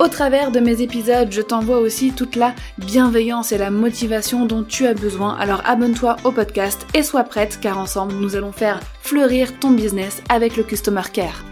Au 0.00 0.08
travers 0.08 0.50
de 0.50 0.58
mes 0.58 0.82
épisodes, 0.82 1.30
je 1.30 1.40
t'envoie 1.40 1.78
aussi 1.78 2.10
toute 2.10 2.34
la 2.34 2.52
bienveillance 2.78 3.52
et 3.52 3.58
la 3.58 3.70
motivation 3.70 4.44
dont 4.44 4.64
tu 4.64 4.86
as 4.86 4.94
besoin. 4.94 5.36
Alors 5.36 5.62
abonne-toi 5.64 6.16
au 6.24 6.32
podcast 6.32 6.84
et 6.94 7.04
sois 7.04 7.22
prête 7.22 7.60
car 7.60 7.78
ensemble 7.78 8.14
nous 8.14 8.34
allons 8.34 8.50
faire 8.50 8.80
fleurir 9.00 9.56
ton 9.60 9.70
business 9.70 10.20
avec 10.28 10.56
le 10.56 10.64
Customer 10.64 11.02
Care. 11.12 11.44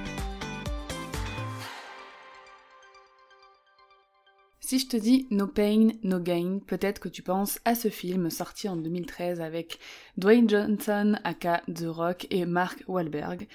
Si 4.59 4.81
je 4.81 4.89
te 4.89 4.97
dis 4.97 5.29
No 5.31 5.47
Pain, 5.47 5.91
No 6.03 6.19
Gain, 6.19 6.59
peut-être 6.67 6.99
que 6.99 7.09
tu 7.09 7.23
penses 7.23 7.61
à 7.65 7.77
ce 7.77 7.89
film 7.89 8.29
sorti 8.29 8.69
en 8.69 8.77
2013 8.77 9.41
avec 9.41 9.79
Dwayne 10.17 10.49
Johnson, 10.49 11.15
aka 11.23 11.63
The 11.73 11.87
Rock 11.87 12.27
et 12.31 12.45
Mark 12.45 12.83
Wahlberg. 12.89 13.47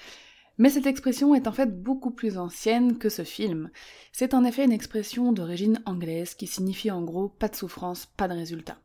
Mais 0.58 0.70
cette 0.70 0.86
expression 0.86 1.36
est 1.36 1.46
en 1.46 1.52
fait 1.52 1.82
beaucoup 1.82 2.10
plus 2.10 2.36
ancienne 2.36 2.98
que 2.98 3.08
ce 3.08 3.22
film. 3.22 3.70
C'est 4.12 4.34
en 4.34 4.44
effet 4.44 4.64
une 4.64 4.72
expression 4.72 5.32
d'origine 5.32 5.80
anglaise 5.86 6.34
qui 6.34 6.48
signifie 6.48 6.90
en 6.90 7.02
gros 7.02 7.28
pas 7.28 7.48
de 7.48 7.54
souffrance, 7.54 8.06
pas 8.06 8.26
de 8.26 8.34
résultat. 8.34 8.76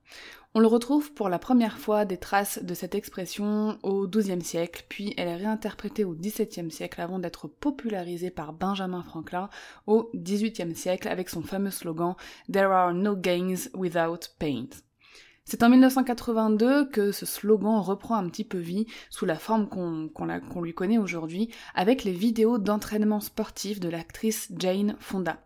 On 0.54 0.60
le 0.60 0.68
retrouve 0.68 1.12
pour 1.14 1.30
la 1.30 1.40
première 1.40 1.80
fois 1.80 2.06
des 2.06 2.18
traces 2.18 2.64
de 2.64 2.76
cette 2.76 2.94
expression 2.94 3.80
au 3.82 4.08
XIIe 4.08 4.44
siècle, 4.44 4.86
puis 4.88 5.16
elle 5.18 5.28
est 5.28 5.36
réinterprétée 5.38 6.04
au 6.04 6.14
XVIIe 6.14 6.70
siècle 6.70 7.02
avant 7.02 7.18
d'être 7.18 7.48
popularisée 7.48 8.30
par 8.30 8.54
Benjamin 8.54 9.02
Franklin 9.02 9.50
au 9.88 10.12
XVIIIe 10.16 10.76
siècle 10.76 11.08
avec 11.08 11.28
son 11.30 11.42
fameux 11.42 11.72
slogan 11.72 12.14
There 12.52 12.72
are 12.72 12.94
no 12.94 13.16
gains 13.16 13.68
without 13.74 14.30
pain. 14.38 14.68
C'est 15.46 15.62
en 15.62 15.70
1982 15.70 16.86
que 16.90 17.12
ce 17.12 17.26
slogan 17.26 17.80
reprend 17.80 18.16
un 18.16 18.30
petit 18.30 18.46
peu 18.46 18.58
vie 18.58 18.88
sous 19.10 19.26
la 19.26 19.36
forme 19.36 19.68
qu'on 19.68 20.62
lui 20.62 20.74
connaît 20.74 20.98
aujourd'hui 20.98 21.50
avec 21.76 22.04
les 22.04 22.14
vidéos 22.14 22.58
d'entraînement 22.58 23.20
sportif 23.20 23.80
de 23.80 23.90
l'actrice 23.90 24.50
Jane 24.58 24.96
Fonda. 25.00 25.38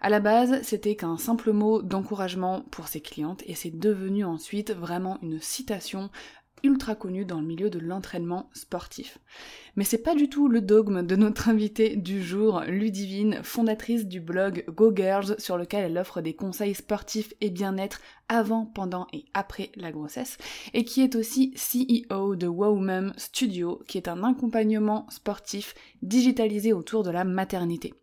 À 0.00 0.08
la 0.08 0.20
base, 0.20 0.62
c'était 0.62 0.96
qu'un 0.96 1.18
simple 1.18 1.52
mot 1.52 1.82
d'encouragement 1.82 2.62
pour 2.70 2.88
ses 2.88 3.00
clientes 3.00 3.42
et 3.46 3.54
c'est 3.54 3.76
devenu 3.76 4.24
ensuite 4.24 4.72
vraiment 4.72 5.18
une 5.22 5.40
citation 5.40 6.10
ultra 6.66 6.94
connue 6.96 7.24
dans 7.24 7.40
le 7.40 7.46
milieu 7.46 7.70
de 7.70 7.78
l'entraînement 7.78 8.50
sportif. 8.52 9.18
Mais 9.76 9.84
c'est 9.84 10.02
pas 10.02 10.14
du 10.14 10.28
tout 10.28 10.48
le 10.48 10.60
dogme 10.60 11.06
de 11.06 11.16
notre 11.16 11.48
invitée 11.48 11.96
du 11.96 12.22
jour, 12.22 12.62
Ludivine, 12.66 13.40
fondatrice 13.42 14.06
du 14.06 14.20
blog 14.20 14.64
Go 14.68 14.92
Girls, 14.94 15.36
sur 15.38 15.56
lequel 15.56 15.84
elle 15.84 15.98
offre 15.98 16.20
des 16.20 16.34
conseils 16.34 16.74
sportifs 16.74 17.32
et 17.40 17.50
bien-être 17.50 18.00
avant, 18.28 18.66
pendant 18.66 19.06
et 19.12 19.24
après 19.32 19.70
la 19.76 19.92
grossesse, 19.92 20.38
et 20.74 20.84
qui 20.84 21.02
est 21.02 21.14
aussi 21.14 21.54
CEO 21.54 22.34
de 22.34 22.46
Wowmum 22.46 23.12
Studio, 23.16 23.80
qui 23.86 23.98
est 23.98 24.08
un 24.08 24.24
accompagnement 24.24 25.06
sportif 25.08 25.74
digitalisé 26.02 26.72
autour 26.72 27.04
de 27.04 27.10
la 27.10 27.24
maternité. 27.24 27.94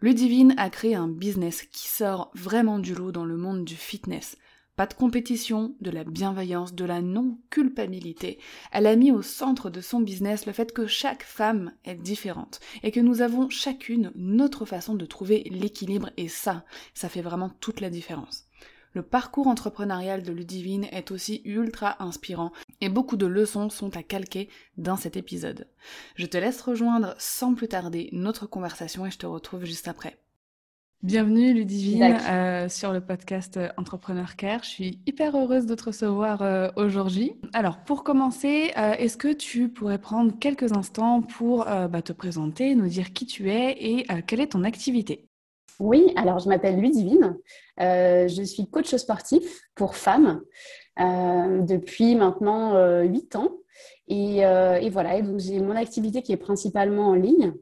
Ludivine 0.00 0.54
a 0.56 0.68
créé 0.68 0.96
un 0.96 1.06
business 1.06 1.62
qui 1.70 1.86
sort 1.86 2.32
vraiment 2.34 2.80
du 2.80 2.92
lot 2.92 3.12
dans 3.12 3.24
le 3.24 3.36
monde 3.36 3.64
du 3.64 3.76
fitness. 3.76 4.36
Pas 4.74 4.86
de 4.86 4.94
compétition, 4.94 5.74
de 5.82 5.90
la 5.90 6.02
bienveillance, 6.02 6.74
de 6.74 6.86
la 6.86 7.02
non-culpabilité. 7.02 8.38
Elle 8.72 8.86
a 8.86 8.96
mis 8.96 9.12
au 9.12 9.20
centre 9.20 9.68
de 9.68 9.82
son 9.82 10.00
business 10.00 10.46
le 10.46 10.52
fait 10.52 10.72
que 10.72 10.86
chaque 10.86 11.24
femme 11.24 11.72
est 11.84 11.94
différente 11.94 12.58
et 12.82 12.90
que 12.90 13.00
nous 13.00 13.20
avons 13.20 13.50
chacune 13.50 14.12
notre 14.14 14.64
façon 14.64 14.94
de 14.94 15.04
trouver 15.04 15.42
l'équilibre 15.50 16.08
et 16.16 16.28
ça, 16.28 16.64
ça 16.94 17.10
fait 17.10 17.20
vraiment 17.20 17.50
toute 17.60 17.82
la 17.82 17.90
différence. 17.90 18.46
Le 18.94 19.02
parcours 19.02 19.46
entrepreneurial 19.46 20.22
de 20.22 20.32
Ludivine 20.32 20.84
est 20.90 21.10
aussi 21.10 21.42
ultra 21.44 22.02
inspirant 22.02 22.52
et 22.80 22.88
beaucoup 22.88 23.16
de 23.16 23.26
leçons 23.26 23.68
sont 23.68 23.94
à 23.96 24.02
calquer 24.02 24.48
dans 24.78 24.96
cet 24.96 25.18
épisode. 25.18 25.68
Je 26.14 26.26
te 26.26 26.38
laisse 26.38 26.62
rejoindre 26.62 27.14
sans 27.18 27.54
plus 27.54 27.68
tarder 27.68 28.08
notre 28.12 28.46
conversation 28.46 29.04
et 29.04 29.10
je 29.10 29.18
te 29.18 29.26
retrouve 29.26 29.66
juste 29.66 29.88
après. 29.88 30.21
Bienvenue 31.02 31.52
Ludivine 31.52 32.16
euh, 32.30 32.68
sur 32.68 32.92
le 32.92 33.00
podcast 33.00 33.56
euh, 33.56 33.70
Entrepreneur 33.76 34.36
Care. 34.36 34.62
Je 34.62 34.68
suis 34.68 35.00
hyper 35.04 35.36
heureuse 35.36 35.66
de 35.66 35.74
te 35.74 35.86
recevoir 35.86 36.42
euh, 36.42 36.68
aujourd'hui. 36.76 37.40
Alors 37.52 37.78
pour 37.78 38.04
commencer, 38.04 38.70
est-ce 38.76 39.16
que 39.16 39.32
tu 39.32 39.68
pourrais 39.68 39.98
prendre 39.98 40.32
quelques 40.38 40.70
instants 40.70 41.20
pour 41.20 41.64
bah, 41.64 42.02
te 42.02 42.12
présenter, 42.12 42.76
nous 42.76 42.86
dire 42.86 43.12
qui 43.12 43.26
tu 43.26 43.50
es 43.50 43.72
et 43.80 44.06
quelle 44.28 44.40
est 44.40 44.52
ton 44.52 44.62
activité? 44.62 45.26
Oui, 45.80 46.12
alors 46.14 46.38
je 46.38 46.48
m'appelle 46.48 46.80
Ludivine. 46.80 47.36
je 47.78 48.42
suis 48.44 48.70
coach 48.70 48.94
sportif 48.94 49.42
pour 49.74 49.96
femmes 49.96 50.40
depuis 50.96 52.14
maintenant 52.14 53.02
8 53.02 53.36
ans. 53.36 53.50
Et, 54.06 54.38
et 54.38 54.90
voilà, 54.90 55.16
et 55.16 55.22
donc 55.22 55.40
j'ai 55.40 55.58
mon 55.58 55.74
activité 55.74 56.22
qui 56.22 56.30
est 56.30 56.36
principalement 56.36 57.08
en 57.08 57.14
ligne. 57.14 57.54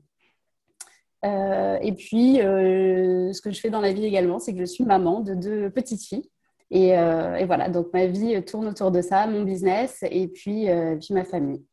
Euh, 1.24 1.78
et 1.82 1.92
puis, 1.92 2.40
euh, 2.40 3.32
ce 3.32 3.40
que 3.40 3.50
je 3.50 3.60
fais 3.60 3.70
dans 3.70 3.80
la 3.80 3.92
vie 3.92 4.04
également, 4.04 4.38
c'est 4.38 4.54
que 4.54 4.60
je 4.60 4.64
suis 4.64 4.84
maman 4.84 5.20
de 5.20 5.34
deux 5.34 5.70
petites 5.70 6.02
filles. 6.02 6.30
Et, 6.70 6.96
euh, 6.96 7.36
et, 7.36 7.46
voilà, 7.46 7.68
donc 7.68 7.88
ma 7.92 8.06
vie 8.06 8.42
tourne 8.44 8.68
autour 8.68 8.90
de 8.90 9.02
ça, 9.02 9.26
mon 9.26 9.42
business 9.42 9.98
et 10.02 10.28
puis, 10.28 10.66
puis 11.00 11.14
ma 11.14 11.24
famille. 11.24 11.64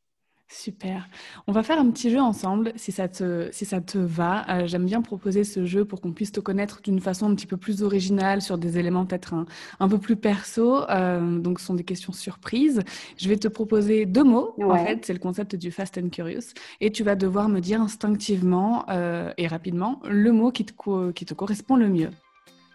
Super. 0.50 1.10
On 1.46 1.52
va 1.52 1.62
faire 1.62 1.78
un 1.78 1.90
petit 1.92 2.10
jeu 2.10 2.22
ensemble, 2.22 2.72
si 2.78 2.94
ça 2.94 3.10
te, 3.10 3.50
si 3.52 3.66
ça 3.66 3.82
te 3.82 3.98
va. 3.98 4.46
Euh, 4.50 4.68
j'aime 4.68 4.86
bien 4.86 5.02
proposer 5.02 5.44
ce 5.44 5.66
jeu 5.66 5.84
pour 5.84 6.00
qu'on 6.00 6.14
puisse 6.14 6.32
te 6.32 6.40
connaître 6.40 6.82
d'une 6.82 7.02
façon 7.02 7.30
un 7.30 7.36
petit 7.36 7.48
peu 7.48 7.58
plus 7.58 7.84
originale, 7.84 8.42
sur 8.42 8.58
des 8.58 8.78
éléments 8.78 9.06
peut-être 9.06 9.34
un, 9.80 9.90
peu 9.90 9.98
plus 9.98 10.16
perso. 10.16 10.90
Euh, 10.90 11.40
donc, 11.40 11.60
ce 11.60 11.66
sont 11.66 11.74
des 11.74 11.84
questions 11.84 12.14
surprises. 12.14 12.82
Je 13.18 13.28
vais 13.28 13.36
te 13.36 13.50
proposer 13.50 14.06
deux 14.06 14.24
mots. 14.24 14.56
En 14.64 14.78
fait, 14.86 15.06
c'est 15.06 15.14
le 15.14 15.20
concept 15.20 15.56
du 15.56 15.70
Fast 15.70 15.98
and 15.98 16.10
Curious. 16.10 16.54
Et 16.80 16.92
tu 16.92 17.04
vas 17.04 17.16
devoir 17.16 17.50
me 17.50 17.60
dire 17.60 17.82
instinctivement 17.82 18.86
euh, 18.90 19.34
et 19.38 19.48
rapidement 19.48 20.00
le 20.06 20.32
mot 20.32 20.52
qui 20.52 20.64
te, 20.64 21.12
qui 21.12 21.26
te 21.26 21.34
correspond 21.34 21.76
le 21.76 21.90
mieux. 21.90 22.10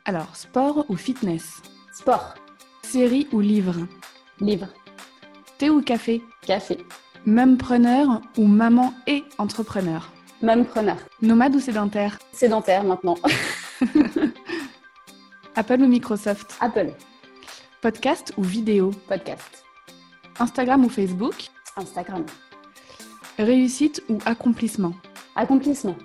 Alors, 0.04 0.36
sport 0.36 0.84
ou 0.90 0.96
fitness? 0.96 1.62
Sport. 1.94 2.34
Série 2.82 3.28
ou 3.32 3.40
livre? 3.40 3.76
Livre. 4.40 4.68
Thé 5.56 5.70
ou 5.70 5.80
café? 5.80 6.20
Café. 6.46 6.76
Même 7.26 7.56
preneur 7.56 8.20
ou 8.36 8.46
maman 8.46 8.92
et 9.06 9.22
entrepreneur 9.38 10.10
Même 10.42 10.64
preneur. 10.64 10.96
Nomade 11.20 11.54
ou 11.54 11.60
sédentaire 11.60 12.18
Sédentaire 12.32 12.82
maintenant. 12.82 13.16
Apple 15.54 15.82
ou 15.82 15.86
Microsoft 15.86 16.56
Apple. 16.60 16.90
Podcast 17.80 18.32
ou 18.36 18.42
vidéo 18.42 18.90
Podcast. 19.06 19.64
Instagram 20.40 20.84
ou 20.84 20.88
Facebook 20.88 21.34
Instagram. 21.76 22.24
Réussite 23.38 24.02
ou 24.08 24.18
accomplissement 24.26 24.94
Accomplissement. 25.36 25.96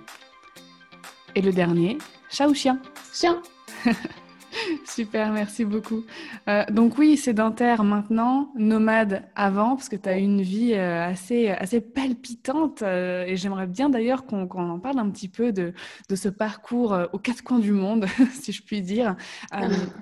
Et 1.34 1.42
le 1.42 1.52
dernier, 1.52 1.98
chat 2.30 2.46
ou 2.46 2.54
chien 2.54 2.78
Chien. 3.12 3.42
Super, 4.86 5.32
merci 5.32 5.64
beaucoup. 5.64 6.04
Euh, 6.48 6.64
donc 6.70 6.98
oui, 6.98 7.16
sédentaire 7.16 7.84
maintenant, 7.84 8.52
nomade 8.56 9.24
avant, 9.34 9.76
parce 9.76 9.88
que 9.88 9.96
tu 9.96 10.08
as 10.08 10.18
une 10.18 10.42
vie 10.42 10.74
euh, 10.74 11.04
assez, 11.04 11.48
assez 11.48 11.80
palpitante. 11.80 12.82
Euh, 12.82 13.24
et 13.26 13.36
j'aimerais 13.36 13.66
bien 13.66 13.88
d'ailleurs 13.88 14.26
qu'on 14.26 14.48
en 14.48 14.78
parle 14.78 14.98
un 14.98 15.10
petit 15.10 15.28
peu 15.28 15.52
de, 15.52 15.72
de 16.08 16.16
ce 16.16 16.28
parcours 16.28 16.96
aux 17.12 17.18
quatre 17.18 17.42
coins 17.42 17.58
du 17.58 17.72
monde, 17.72 18.06
si 18.32 18.52
je 18.52 18.62
puis 18.62 18.82
dire. 18.82 19.16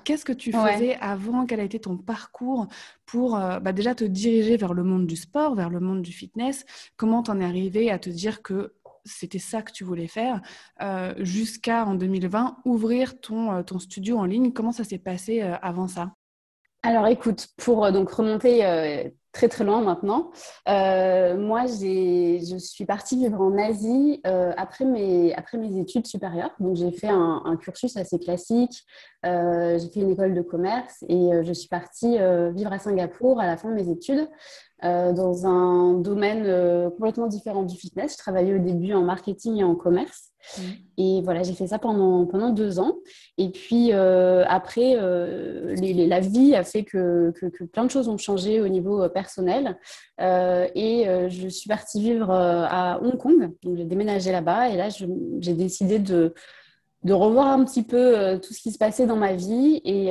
Qu'est-ce 0.05 0.25
que 0.25 0.33
tu 0.33 0.53
faisais 0.53 0.97
avant? 1.01 1.47
Quel 1.47 1.61
a 1.61 1.65
été 1.65 1.79
ton 1.79 1.97
parcours 1.97 2.67
pour 3.05 3.33
bah, 3.33 3.73
déjà 3.73 3.95
te 3.95 4.05
diriger 4.05 4.57
vers 4.57 4.75
le 4.75 4.83
monde 4.83 5.07
du 5.07 5.17
sport, 5.17 5.55
vers 5.55 5.71
le 5.71 5.81
monde 5.81 6.03
du 6.03 6.13
fitness? 6.13 6.65
Comment 6.97 7.23
t'en 7.23 7.41
es 7.41 7.45
arrivé 7.45 7.91
à 7.91 7.99
te 7.99 8.11
dire 8.11 8.43
que 8.43 8.73
c'était 9.07 9.39
ça 9.39 9.63
que 9.63 9.73
tu 9.73 9.85
voulais 9.85 10.09
faire, 10.09 10.41
euh, 10.83 11.15
jusqu'à 11.19 11.87
en 11.87 11.95
2020 11.95 12.59
ouvrir 12.65 13.21
ton, 13.21 13.53
euh, 13.53 13.63
ton 13.63 13.79
studio 13.79 14.19
en 14.19 14.25
ligne. 14.25 14.53
Comment 14.53 14.73
ça 14.73 14.85
s'est 14.85 14.99
passé 14.99 15.43
euh, 15.43 15.55
avant 15.63 15.89
ça? 15.89 16.13
Alors 16.83 17.07
écoute, 17.07 17.49
pour 17.57 17.91
donc 17.91 18.11
remonter 18.11 18.61
très 19.33 19.49
très 19.49 19.65
loin 19.65 19.81
maintenant. 19.81 20.31
Moi, 20.67 21.67
je 21.67 22.59
suis 22.59 22.85
partie 22.85 23.17
vivre 23.17 23.41
en 23.41 23.59
Asie 23.59 24.21
après, 24.25 24.85
mes, 24.85 25.35
après 25.35 25.59
mes 25.59 25.81
études 25.81 26.07
supérieures. 26.07 26.55
Donc, 26.61 26.77
j'ai 26.77 26.93
fait 26.93 27.09
un, 27.09 27.57
cursus 27.61 27.97
assez 27.97 28.21
classique. 28.21 28.85
J'ai 29.25 29.91
fait 29.93 30.01
une 30.01 30.13
école 30.13 30.35
de 30.35 30.43
commerce 30.43 31.03
et 31.09 31.31
je 31.43 31.53
suis 31.53 31.69
partie 31.69 32.19
vivre 32.55 32.73
à 32.73 32.79
Singapour 32.79 33.41
à 33.41 33.47
la 33.47 33.57
fin 33.57 33.69
de 33.71 33.75
mes 33.75 33.91
études. 33.91 34.29
Dans 34.83 35.47
un 35.47 35.95
domaine 35.95 36.91
complètement 36.91 37.27
différent 37.27 37.63
du 37.63 37.77
fitness. 37.77 38.13
Je 38.13 38.19
travaillais 38.19 38.55
au 38.55 38.59
début 38.59 38.93
en 38.93 39.03
marketing 39.03 39.57
et 39.57 39.65
en 39.65 39.75
commerce. 39.75 40.31
Mmh. 40.59 40.63
Et 40.99 41.23
voilà, 41.23 41.43
j'ai 41.43 41.55
fait 41.55 41.67
ça 41.67 41.79
pendant, 41.79 42.25
pendant 42.27 42.51
deux 42.51 42.79
ans. 42.79 42.97
Et 43.39 43.49
puis 43.49 43.93
après, 43.93 44.95
la 44.95 46.21
vie 46.21 46.55
a 46.55 46.63
fait 46.63 46.85
que, 46.85 47.33
que, 47.33 47.47
que, 47.47 47.65
plein 47.65 47.85
de 47.85 47.91
choses 47.91 48.09
ont 48.09 48.19
changé 48.19 48.61
au 48.61 48.69
niveau 48.69 49.09
personnel. 49.09 49.79
Euh, 50.21 50.67
et 50.75 51.09
euh, 51.09 51.29
je 51.29 51.49
suis 51.49 51.69
partie 51.69 52.01
vivre 52.01 52.31
euh, 52.31 52.65
à 52.69 53.01
Hong 53.03 53.17
Kong. 53.19 53.53
Donc, 53.63 53.77
j'ai 53.77 53.85
déménagé 53.85 54.33
là-bas. 54.33 54.71
Et 54.71 54.77
là, 54.77 54.89
j'ai 54.89 55.55
décidé 55.55 55.99
de, 55.99 56.35
de 57.07 57.13
revoir 57.13 57.47
un 57.49 57.65
petit 57.65 57.83
peu 57.83 58.39
tout 58.43 58.53
ce 58.53 58.61
qui 58.61 58.73
se 58.73 58.79
passait 58.79 59.07
dans 59.07 59.17
ma 59.17 59.35
vie 59.35 59.81
et, 59.85 60.11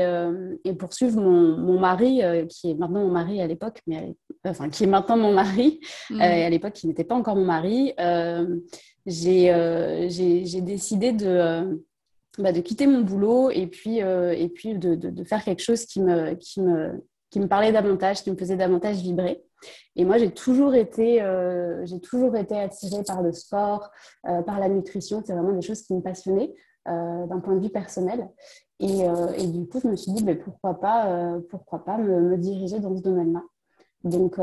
et 0.63 0.74
poursuivre 0.74 1.19
mon, 1.19 1.57
mon 1.57 1.80
mari, 1.80 2.21
qui 2.50 2.71
est 2.71 2.74
maintenant 2.74 3.01
mon 3.01 3.12
mari 3.12 3.42
à 3.42 3.47
l'époque, 3.47 3.81
mais 3.86 4.15
enfin 4.45 4.69
qui 4.69 4.86
est 4.86 4.88
maintenant 4.88 5.18
mon 5.18 5.33
mari, 5.33 5.80
mmh. 6.09 6.21
et 6.21 6.45
à 6.45 6.50
l'époque 6.50 6.74
qui 6.74 6.88
n'était 6.88 7.03
pas 7.03 7.15
encore 7.15 7.36
mon 7.36 7.45
mari. 7.45 7.94
j'ai 9.06 10.62
décidé 10.62 11.12
de, 11.12 11.83
bah, 12.38 12.51
de 12.51 12.62
quitter 12.62 12.88
mon 12.88 13.01
boulot 13.01 13.50
et 13.51 13.68
puis, 13.68 13.98
et 14.00 14.50
puis 14.53 14.75
de, 14.75 14.95
de, 14.95 15.09
de, 15.09 15.24
faire 15.24 15.44
quelque 15.44 15.62
chose 15.62 15.86
qui 15.86 16.01
me, 16.01 16.33
qui 16.36 16.62
me, 16.62 17.03
qui 17.30 17.41
me 17.41 17.48
parlait 17.48 17.74
davantage, 17.74 18.24
qui 18.24 18.31
me 18.31 18.38
faisait 18.38 18.56
davantage 18.56 18.98
vibrer. 18.98 19.44
Et 19.95 20.06
moi, 20.06 20.18
j'ai 20.18 20.31
toujours 20.31 20.75
été, 20.75 21.21
euh, 21.21 21.86
j'ai 21.86 22.00
toujours 22.00 22.36
été 22.36 22.57
attirée 22.57 23.03
par 23.03 23.21
le 23.21 23.33
sport, 23.33 23.89
euh, 24.27 24.41
par 24.41 24.59
la 24.59 24.69
nutrition. 24.69 25.21
C'est 25.25 25.33
vraiment 25.33 25.53
des 25.53 25.62
choses 25.62 25.81
qui 25.81 25.94
me 25.94 26.01
passionnaient 26.01 26.53
euh, 26.87 27.25
d'un 27.27 27.39
point 27.39 27.55
de 27.55 27.61
vue 27.61 27.69
personnel. 27.69 28.29
Et, 28.79 29.05
et, 29.37 29.47
du 29.47 29.65
coup, 29.67 29.79
je 29.81 29.87
me 29.87 29.95
suis 29.95 30.11
dit, 30.11 30.23
mais 30.23 30.35
pourquoi 30.35 30.81
pas, 30.81 31.37
pourquoi 31.49 31.85
pas 31.85 31.97
me, 31.97 32.37
diriger 32.37 32.79
dans 32.79 32.95
ce 32.97 33.01
domaine-là. 33.01 33.41
Donc, 34.03 34.35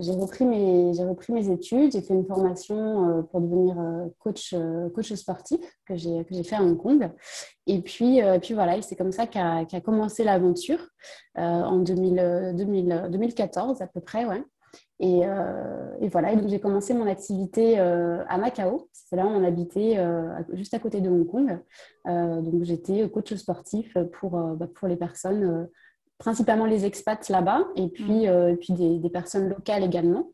j'ai 0.00 0.12
repris, 0.12 0.44
mes, 0.44 0.92
repris 1.02 1.32
mes 1.32 1.50
études, 1.50 1.92
j'ai 1.92 2.02
fait 2.02 2.12
une 2.12 2.26
formation 2.26 3.26
pour 3.30 3.40
devenir 3.40 3.74
coach, 4.18 4.54
coach 4.94 5.14
sportif 5.14 5.58
que 5.86 5.96
j'ai 5.96 6.42
fait 6.44 6.56
à 6.56 6.62
Hong 6.62 6.76
Kong. 6.76 7.10
Et 7.66 7.80
puis, 7.80 8.20
puis 8.42 8.52
voilà, 8.52 8.82
c'est 8.82 8.96
comme 8.96 9.12
ça 9.12 9.26
qu'a 9.26 9.80
commencé 9.80 10.24
l'aventure 10.24 10.86
en 11.36 11.78
2000, 11.78 12.54
2014 12.54 13.80
à 13.80 13.86
peu 13.86 14.00
près, 14.00 14.26
ouais. 14.26 14.44
Et, 15.04 15.20
et, 16.00 16.08
voilà, 16.08 16.32
et 16.32 16.36
donc 16.36 16.48
j'ai 16.48 16.58
commencé 16.58 16.94
mon 16.94 17.06
activité 17.06 17.78
à 17.78 18.38
Macao. 18.38 18.88
C'est 18.92 19.16
là 19.16 19.26
où 19.26 19.28
on 19.28 19.44
habitait, 19.44 20.02
juste 20.54 20.72
à 20.72 20.78
côté 20.78 21.02
de 21.02 21.10
Hong 21.10 21.26
Kong. 21.26 21.58
donc 22.06 22.62
j'étais 22.62 23.06
coach 23.10 23.34
sportif 23.34 23.96
pour, 24.12 24.30
bah, 24.30 24.66
pour 24.74 24.88
les 24.88 24.96
personnes 24.96 25.68
principalement 26.18 26.66
les 26.66 26.84
expats 26.84 27.28
là-bas 27.28 27.66
et 27.76 27.88
puis, 27.88 28.26
mm. 28.26 28.28
euh, 28.28 28.56
puis 28.56 28.72
des, 28.72 29.10
personnes 29.10 29.48
locales 29.48 29.84
également. 29.84 30.30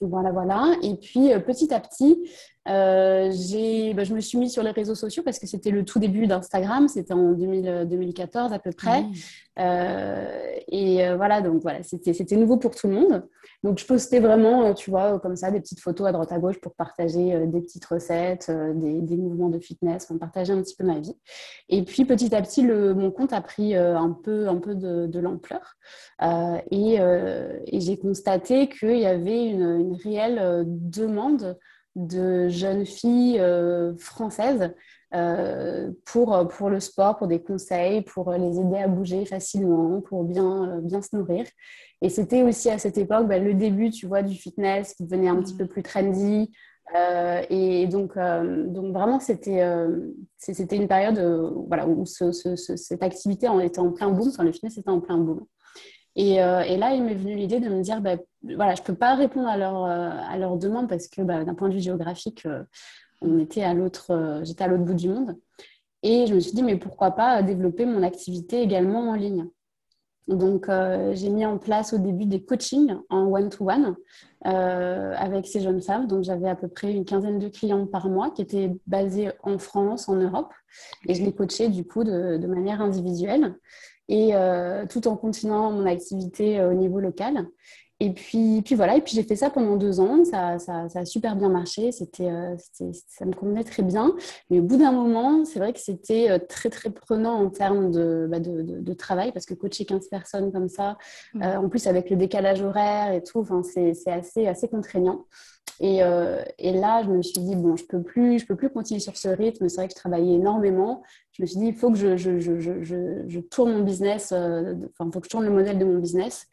Voilà, 0.00 0.32
voilà. 0.32 0.74
Et 0.82 0.96
puis 0.96 1.32
euh, 1.32 1.38
petit 1.38 1.72
à 1.72 1.80
petit, 1.80 2.28
euh, 2.68 3.28
bah, 3.94 4.04
je 4.04 4.14
me 4.14 4.20
suis 4.20 4.38
mise 4.38 4.52
sur 4.52 4.62
les 4.62 4.70
réseaux 4.70 4.94
sociaux 4.94 5.22
parce 5.22 5.38
que 5.38 5.46
c'était 5.46 5.70
le 5.70 5.84
tout 5.84 5.98
début 5.98 6.26
d'Instagram, 6.26 6.88
c'était 6.88 7.14
en 7.14 7.32
2014 7.32 8.52
à 8.52 8.58
peu 8.58 8.70
près. 8.72 9.04
et 10.68 11.14
voilà, 11.16 11.40
donc 11.40 11.62
voilà, 11.62 11.82
c'était 11.82 12.36
nouveau 12.36 12.56
pour 12.56 12.74
tout 12.74 12.88
le 12.88 12.94
monde. 12.94 13.22
Donc, 13.62 13.78
je 13.78 13.86
postais 13.86 14.18
vraiment, 14.18 14.64
euh, 14.64 14.74
tu 14.74 14.90
vois, 14.90 15.20
comme 15.20 15.36
ça, 15.36 15.52
des 15.52 15.60
petites 15.60 15.80
photos 15.80 16.08
à 16.08 16.12
droite 16.12 16.32
à 16.32 16.38
gauche 16.38 16.60
pour 16.60 16.74
partager 16.74 17.32
euh, 17.32 17.46
des 17.46 17.60
petites 17.60 17.84
recettes, 17.84 18.48
euh, 18.48 18.72
des, 18.74 19.16
mouvements 19.16 19.50
de 19.50 19.60
fitness, 19.60 20.06
pour 20.06 20.18
partager 20.18 20.52
un 20.52 20.60
petit 20.60 20.74
peu 20.74 20.84
ma 20.84 20.98
vie. 20.98 21.14
Et 21.68 21.84
puis, 21.84 22.04
petit 22.04 22.34
à 22.34 22.42
petit, 22.42 22.62
le, 22.62 22.92
mon 22.92 23.12
compte 23.12 23.32
a 23.32 23.40
pris 23.40 23.76
un 23.76 24.10
peu, 24.10 24.48
un 24.48 24.56
peu 24.56 24.74
de, 24.74 25.18
l'ampleur. 25.20 25.76
et, 26.70 26.98
j'ai 27.72 27.98
constaté 27.98 28.68
qu'il 28.68 28.98
y 28.98 29.06
avait 29.06 29.46
une, 29.46 29.62
une, 29.62 29.94
réelle 29.94 30.64
demande 30.66 31.56
de 31.94 32.48
jeunes 32.48 32.86
filles 32.86 33.42
françaises 33.98 34.72
pour, 36.04 36.48
pour 36.48 36.70
le 36.70 36.80
sport, 36.80 37.18
pour 37.18 37.26
des 37.26 37.42
conseils, 37.42 38.02
pour 38.02 38.32
les 38.32 38.58
aider 38.60 38.78
à 38.78 38.88
bouger 38.88 39.26
facilement, 39.26 40.00
pour 40.00 40.24
bien, 40.24 40.80
bien 40.82 41.02
se 41.02 41.14
nourrir. 41.14 41.44
Et 42.00 42.08
c'était 42.08 42.42
aussi 42.42 42.68
à 42.68 42.78
cette 42.78 42.98
époque 42.98 43.28
bah, 43.28 43.38
le 43.38 43.54
début, 43.54 43.90
tu 43.90 44.06
vois, 44.06 44.22
du 44.22 44.34
fitness 44.34 44.94
qui 44.94 45.04
devenait 45.04 45.28
un 45.28 45.40
petit 45.40 45.56
peu 45.56 45.66
plus 45.66 45.82
trendy. 45.82 46.50
Euh, 46.94 47.42
et 47.48 47.86
donc, 47.86 48.16
euh, 48.16 48.66
donc 48.66 48.92
vraiment, 48.92 49.20
c'était 49.20 49.62
euh, 49.62 50.12
c'était 50.36 50.76
une 50.76 50.88
période 50.88 51.18
voilà, 51.68 51.86
où 51.86 52.04
cette 52.04 53.02
activité 53.02 53.48
en 53.48 53.60
était 53.60 53.78
en 53.78 53.92
plein 53.92 54.10
boom, 54.10 54.28
enfin, 54.28 54.42
le 54.44 54.52
fitness 54.52 54.78
était 54.78 54.90
en 54.90 55.00
plein 55.00 55.18
boom. 55.18 55.46
Et, 56.14 56.34
et 56.34 56.76
là, 56.76 56.94
il 56.94 57.02
m'est 57.02 57.14
venu 57.14 57.34
l'idée 57.34 57.58
de 57.58 57.68
me 57.70 57.80
dire, 57.80 58.00
bah, 58.02 58.16
voilà, 58.42 58.74
je 58.74 58.82
ne 58.82 58.86
peux 58.86 58.94
pas 58.94 59.14
répondre 59.14 59.48
à 59.48 59.56
leur, 59.56 59.84
à 59.84 60.36
leur 60.36 60.58
demande 60.58 60.88
parce 60.88 61.08
que 61.08 61.22
bah, 61.22 61.44
d'un 61.44 61.54
point 61.54 61.68
de 61.68 61.74
vue 61.74 61.80
géographique, 61.80 62.46
on 63.22 63.38
était 63.38 63.62
à 63.62 63.72
l'autre, 63.72 64.40
j'étais 64.44 64.64
à 64.64 64.66
l'autre 64.66 64.84
bout 64.84 64.94
du 64.94 65.08
monde. 65.08 65.38
Et 66.02 66.26
je 66.26 66.34
me 66.34 66.40
suis 66.40 66.52
dit, 66.52 66.62
mais 66.62 66.76
pourquoi 66.76 67.12
pas 67.12 67.42
développer 67.42 67.86
mon 67.86 68.02
activité 68.02 68.60
également 68.60 69.10
en 69.10 69.14
ligne? 69.14 69.46
Donc, 70.28 70.68
euh, 70.68 71.12
j'ai 71.14 71.30
mis 71.30 71.44
en 71.44 71.58
place 71.58 71.92
au 71.92 71.98
début 71.98 72.26
des 72.26 72.42
coachings 72.44 72.96
en 73.10 73.26
one-to-one 73.26 73.96
euh, 74.46 75.14
avec 75.16 75.46
ces 75.46 75.60
jeunes 75.60 75.82
femmes. 75.82 76.06
Donc, 76.06 76.22
j'avais 76.22 76.48
à 76.48 76.54
peu 76.54 76.68
près 76.68 76.92
une 76.92 77.04
quinzaine 77.04 77.38
de 77.38 77.48
clients 77.48 77.86
par 77.86 78.08
mois 78.08 78.30
qui 78.30 78.42
étaient 78.42 78.70
basés 78.86 79.32
en 79.42 79.58
France, 79.58 80.08
en 80.08 80.14
Europe. 80.14 80.52
Et 81.08 81.14
je 81.14 81.24
les 81.24 81.32
coachais 81.32 81.68
du 81.68 81.84
coup 81.84 82.04
de, 82.04 82.46
manière 82.46 82.80
individuelle 82.80 83.56
et 84.12 84.34
euh, 84.34 84.84
tout 84.86 85.08
en 85.08 85.16
continuant 85.16 85.72
mon 85.72 85.86
activité 85.86 86.62
au 86.62 86.74
niveau 86.74 87.00
local. 87.00 87.46
Et 88.02 88.10
puis, 88.10 88.62
puis 88.62 88.74
voilà, 88.74 88.96
et 88.96 89.00
puis 89.00 89.14
j'ai 89.14 89.22
fait 89.22 89.36
ça 89.36 89.48
pendant 89.48 89.76
deux 89.76 90.00
ans, 90.00 90.24
ça, 90.24 90.58
ça, 90.58 90.88
ça 90.88 90.98
a 90.98 91.04
super 91.04 91.36
bien 91.36 91.48
marché, 91.48 91.92
c'était, 91.92 92.28
euh, 92.28 92.56
ça 93.06 93.24
me 93.24 93.32
convenait 93.32 93.62
très 93.62 93.84
bien. 93.84 94.16
Mais 94.50 94.58
au 94.58 94.62
bout 94.64 94.76
d'un 94.76 94.90
moment, 94.90 95.44
c'est 95.44 95.60
vrai 95.60 95.72
que 95.72 95.78
c'était 95.78 96.28
euh, 96.28 96.38
très 96.40 96.68
très 96.68 96.90
prenant 96.90 97.34
en 97.34 97.48
termes 97.48 97.92
de, 97.92 98.26
bah, 98.28 98.40
de, 98.40 98.60
de, 98.60 98.92
travail, 98.92 99.30
parce 99.30 99.46
que 99.46 99.54
coacher 99.54 99.84
15 99.84 100.08
personnes 100.08 100.50
comme 100.50 100.68
ça, 100.68 100.98
mmh. 101.34 101.42
euh, 101.44 101.56
en 101.58 101.68
plus 101.68 101.86
avec 101.86 102.10
le 102.10 102.16
décalage 102.16 102.60
horaire 102.60 103.12
et 103.12 103.22
tout, 103.22 103.46
c'est, 103.62 103.94
assez, 104.10 104.48
assez 104.48 104.66
contraignant. 104.66 105.26
Et, 105.78 106.00
et, 106.58 106.72
là, 106.72 107.02
je 107.04 107.08
me 107.08 107.22
suis 107.22 107.40
dit, 107.40 107.54
bon, 107.54 107.76
je 107.76 107.84
ne 107.84 107.88
peux, 107.88 108.02
plus, 108.02 108.40
je 108.40 108.46
peux 108.46 108.56
plus 108.56 108.70
continuer 108.70 109.00
sur 109.00 109.16
ce 109.16 109.28
rythme, 109.28 109.68
c'est 109.68 109.76
vrai 109.76 109.86
que 109.86 109.94
je 109.94 109.98
travaillais 109.98 110.34
énormément. 110.34 111.02
Je 111.32 111.42
me 111.42 111.46
suis 111.46 111.58
dit, 111.58 111.66
il 111.66 111.74
faut 111.74 111.90
que 111.90 111.98
je, 111.98 112.16
je, 112.16 112.38
je, 112.40 112.60
je, 112.60 113.22
je 113.26 113.40
tourne 113.40 113.72
mon 113.72 113.82
business, 113.82 114.32
enfin, 114.32 115.06
il 115.06 115.12
faut 115.12 115.20
que 115.20 115.26
je 115.26 115.30
tourne 115.30 115.44
le 115.44 115.50
modèle 115.50 115.78
de 115.78 115.84
mon 115.84 115.98
business. 115.98 116.48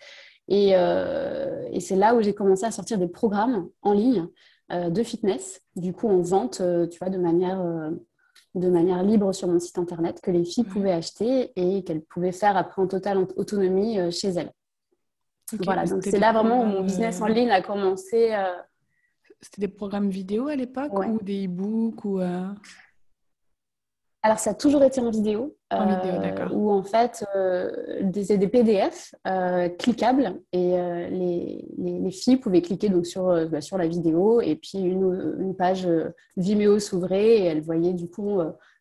Euh, 0.52 1.68
et, 1.72 1.80
c'est 1.80 1.96
là 1.96 2.16
où 2.16 2.22
j'ai 2.22 2.34
commencé 2.34 2.66
à 2.66 2.72
sortir 2.72 2.98
des 2.98 3.08
programmes 3.08 3.70
en 3.82 3.94
ligne 3.94 4.28
euh, 4.72 4.90
de 4.90 5.04
fitness, 5.04 5.62
du 5.76 5.94
coup 5.94 6.08
en 6.08 6.22
vente, 6.22 6.62
euh, 6.62 6.88
tu 6.88 7.00
vois, 7.00 7.10
de 7.10 7.18
manière, 7.18 7.62
de 8.56 8.70
manière 8.70 9.04
libre 9.04 9.32
sur 9.34 9.48
mon 9.48 9.60
site 9.60 9.78
internet, 9.78 10.22
que 10.22 10.32
les 10.32 10.46
filles 10.46 10.64
pouvaient 10.64 10.92
acheter 10.92 11.52
et 11.56 11.84
qu'elles 11.84 12.02
pouvaient 12.02 12.32
faire 12.32 12.58
après 12.58 12.82
en 12.82 12.88
totale 12.88 13.26
autonomie 13.36 13.98
chez 14.12 14.30
elles. 14.30 14.52
voilà, 15.64 15.86
donc 15.86 16.04
c'est 16.04 16.20
là 16.20 16.34
vraiment 16.34 16.64
où 16.64 16.66
mon 16.66 16.82
business 16.82 17.22
en 17.22 17.28
ligne 17.28 17.52
a 17.52 17.62
commencé. 17.62 18.36
C'était 19.42 19.62
des 19.62 19.68
programmes 19.70 20.10
vidéo 20.10 20.48
à 20.48 20.56
l'époque 20.56 20.92
ou 20.94 21.20
des 21.22 21.46
e-books 21.46 22.06
ou 22.06 22.20
alors, 24.22 24.40
ça 24.40 24.50
a 24.50 24.54
toujours 24.54 24.84
été 24.84 25.00
en 25.00 25.12
vidéo. 25.12 25.56
En 25.72 25.86
vidéo, 25.86 26.16
euh, 26.16 26.20
d'accord. 26.20 26.54
En 26.54 26.84
fait, 26.84 27.26
euh, 27.36 28.02
des, 28.02 28.38
des 28.38 28.48
PDF 28.50 29.16
euh, 29.26 29.70
cliquables 29.70 30.42
et 30.52 30.74
les, 31.10 31.66
les, 31.78 32.12
filles 32.12 32.38
pouvaient 32.38 32.62
cliquer 32.62 32.90
donc 32.90 33.06
sur, 33.06 33.48
bah, 33.50 33.62
sur 33.62 33.78
la 33.78 33.88
vidéo 33.88 34.42
et 34.42 34.56
puis 34.56 34.80
une, 34.80 35.38
une 35.40 35.56
page 35.56 35.88
Vimeo 36.36 36.80
s'ouvrait 36.80 37.38
et 37.38 37.44
elles 37.46 37.62
voyaient 37.62 37.94
du 37.94 38.10
coup 38.10 38.40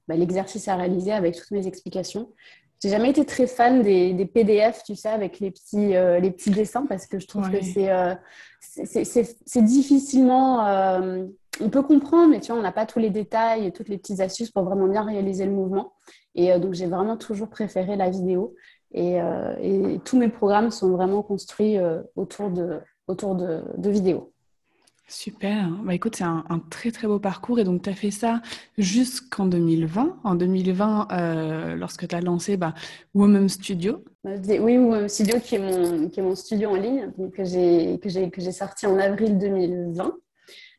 bah, 0.08 0.16
l'exercice 0.16 0.66
à 0.66 0.74
réaliser 0.74 1.12
avec 1.12 1.36
toutes 1.36 1.52
mes 1.52 1.66
explications. 1.66 2.30
J'ai 2.82 2.88
jamais 2.90 3.10
été 3.10 3.24
très 3.24 3.46
fan 3.46 3.82
des, 3.82 4.14
des, 4.14 4.26
PDF, 4.26 4.82
tu 4.84 4.94
sais, 4.96 5.08
avec 5.08 5.40
les 5.40 5.50
petits, 5.50 5.88
les 5.88 6.30
petits 6.30 6.50
dessins 6.50 6.86
parce 6.86 7.06
que 7.06 7.18
je 7.20 7.26
trouve 7.28 7.48
que 7.50 7.62
c'est 7.62 7.90
c'est 8.60 9.62
difficilement 9.62 11.28
on 11.60 11.70
peut 11.70 11.82
comprendre, 11.82 12.30
mais 12.30 12.40
tu 12.40 12.52
vois, 12.52 12.60
on 12.60 12.62
n'a 12.62 12.72
pas 12.72 12.86
tous 12.86 12.98
les 12.98 13.10
détails 13.10 13.66
et 13.66 13.72
toutes 13.72 13.88
les 13.88 13.98
petites 13.98 14.20
astuces 14.20 14.50
pour 14.50 14.64
vraiment 14.64 14.86
bien 14.86 15.02
réaliser 15.02 15.44
le 15.44 15.52
mouvement. 15.52 15.92
Et 16.34 16.52
euh, 16.52 16.58
donc, 16.58 16.74
j'ai 16.74 16.86
vraiment 16.86 17.16
toujours 17.16 17.48
préféré 17.48 17.96
la 17.96 18.10
vidéo. 18.10 18.54
Et, 18.92 19.20
euh, 19.20 19.98
tous 20.04 20.18
mes 20.18 20.28
programmes 20.28 20.70
sont 20.70 20.90
vraiment 20.90 21.22
construits 21.22 21.78
euh, 21.78 22.02
autour, 22.16 22.50
de, 22.50 22.80
autour 23.06 23.34
de, 23.34 23.90
vidéos. 23.90 24.32
Super. 25.10 25.70
Bah 25.84 25.94
écoute, 25.94 26.16
c'est 26.16 26.24
un, 26.24 26.44
très 26.68 26.90
très 26.90 27.06
beau 27.06 27.18
parcours 27.18 27.58
et 27.58 27.64
donc 27.64 27.80
tu 27.80 27.88
as 27.88 27.94
fait 27.94 28.10
ça 28.10 28.42
jusqu'en 28.76 29.46
2020. 29.46 30.18
En 30.22 30.34
2020, 30.34 31.08
euh, 31.10 31.76
lorsque 31.76 32.06
tu 32.06 32.14
as 32.14 32.20
lancé 32.20 32.58
bah, 32.58 32.74
Women 33.14 33.48
Studio. 33.48 34.04
Bah, 34.22 34.32
oui, 34.46 34.76
Women 34.76 35.08
Studio 35.08 35.40
qui 35.40 35.54
est 35.54 35.58
mon, 35.58 36.10
qui 36.10 36.20
est 36.20 36.22
mon 36.22 36.34
studio 36.34 36.70
en 36.70 36.76
ligne 36.76 37.10
donc, 37.16 37.32
que 37.32 37.44
j'ai 37.44 38.52
sorti 38.52 38.86
en 38.86 38.98
avril 38.98 39.38
2020. 39.38 40.14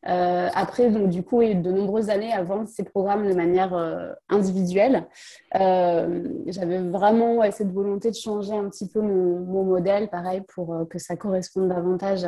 Euh, 0.07 0.47
après, 0.53 0.89
donc, 0.89 1.09
du 1.09 1.23
coup, 1.23 1.43
de 1.43 1.71
nombreuses 1.71 2.09
années 2.09 2.31
à 2.31 2.41
vendre 2.43 2.67
ces 2.67 2.83
programmes 2.83 3.27
de 3.27 3.33
manière 3.33 3.73
euh, 3.73 4.13
individuelle. 4.29 5.07
J'avais 5.53 6.79
vraiment 6.79 7.41
cette 7.51 7.71
volonté 7.71 8.09
de 8.09 8.15
changer 8.15 8.53
un 8.53 8.69
petit 8.69 8.87
peu 8.87 9.01
mon, 9.01 9.63
modèle, 9.63 10.09
pareil, 10.09 10.41
pour 10.53 10.87
que 10.89 10.99
ça 10.99 11.15
corresponde 11.15 11.67
davantage 11.67 12.25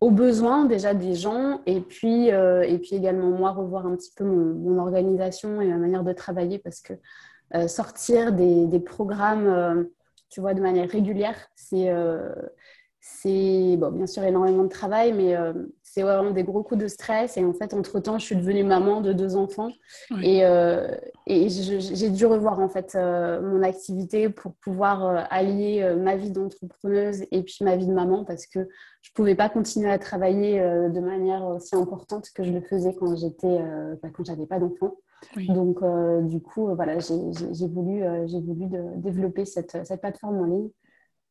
aux 0.00 0.10
besoins 0.10 0.64
déjà 0.64 0.94
des 0.94 1.14
gens 1.14 1.60
et 1.66 1.80
puis, 1.80 2.30
euh, 2.30 2.62
et 2.62 2.78
puis 2.78 2.94
également 2.94 3.30
moi 3.30 3.50
revoir 3.50 3.86
un 3.86 3.96
petit 3.96 4.12
peu 4.14 4.24
mon, 4.24 4.78
organisation 4.78 5.60
et 5.60 5.66
ma 5.66 5.76
manière 5.76 6.04
de 6.04 6.12
travailler 6.12 6.58
parce 6.58 6.80
que 6.80 6.92
euh, 7.54 7.66
sortir 7.66 8.32
des, 8.32 8.80
programmes, 8.80 9.46
euh, 9.48 9.84
tu 10.30 10.40
vois, 10.40 10.54
de 10.54 10.60
manière 10.60 10.88
régulière, 10.88 11.36
c'est 11.56 11.88
c'est 13.00 13.76
bon, 13.78 13.90
bien 13.90 14.06
sûr 14.06 14.22
énormément 14.24 14.64
de 14.64 14.68
travail, 14.68 15.12
mais 15.12 15.34
euh, 15.34 15.52
c'est 15.98 16.04
vraiment 16.04 16.30
des 16.30 16.44
gros 16.44 16.62
coups 16.62 16.80
de 16.80 16.86
stress. 16.86 17.36
Et 17.36 17.44
en 17.44 17.52
fait, 17.52 17.74
entre-temps, 17.74 18.20
je 18.20 18.24
suis 18.24 18.36
devenue 18.36 18.62
maman 18.62 19.00
de 19.00 19.12
deux 19.12 19.34
enfants. 19.34 19.70
Et, 20.22 20.44
euh, 20.44 20.94
et 21.26 21.48
j'ai 21.48 22.10
dû 22.10 22.24
revoir 22.24 22.60
en 22.60 22.68
fait 22.68 22.94
euh, 22.94 23.40
mon 23.42 23.64
activité 23.64 24.28
pour 24.28 24.54
pouvoir 24.54 25.26
allier 25.30 25.96
ma 25.98 26.14
vie 26.14 26.30
d'entrepreneuse 26.30 27.24
et 27.32 27.42
puis 27.42 27.58
ma 27.62 27.74
vie 27.74 27.86
de 27.86 27.92
maman 27.92 28.24
parce 28.24 28.46
que 28.46 28.60
je 29.02 29.10
ne 29.10 29.14
pouvais 29.14 29.34
pas 29.34 29.48
continuer 29.48 29.90
à 29.90 29.98
travailler 29.98 30.60
de 30.60 31.00
manière 31.00 31.44
aussi 31.46 31.74
importante 31.74 32.28
que 32.32 32.44
je 32.44 32.52
le 32.52 32.60
faisais 32.60 32.94
quand 32.94 33.16
j'étais 33.16 33.58
bah, 34.00 34.08
quand 34.14 34.24
j'avais 34.24 34.46
pas 34.46 34.60
d'enfants. 34.60 34.94
Donc, 35.48 35.80
du 36.28 36.40
coup, 36.40 36.72
voilà, 36.76 37.00
j'ai 37.00 37.66
voulu, 37.66 38.04
j'ai 38.26 38.40
voulu 38.40 38.66
de, 38.66 39.00
développer 39.00 39.44
cette, 39.44 39.84
cette 39.84 40.00
plateforme 40.00 40.38
en 40.38 40.44
ligne 40.44 40.70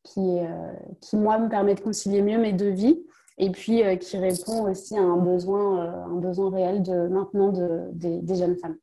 qui, 0.02 0.20
euh, 0.20 0.72
qui, 1.00 1.16
moi, 1.16 1.38
me 1.38 1.48
permet 1.48 1.74
de 1.74 1.80
concilier 1.80 2.22
mieux 2.22 2.38
mes 2.38 2.52
deux 2.52 2.70
vies 2.70 2.98
et 3.38 3.50
puis 3.50 3.82
euh, 3.82 3.96
qui 3.96 4.16
répond 4.16 4.70
aussi 4.70 4.96
à 4.96 5.02
un 5.02 5.16
besoin, 5.16 5.84
euh, 5.84 6.04
un 6.04 6.20
besoin 6.20 6.50
réel 6.50 6.82
de 6.82 7.08
maintenant 7.08 7.52
de, 7.52 7.88
des 7.92 8.36
jeunes 8.36 8.56
femmes. 8.56 8.76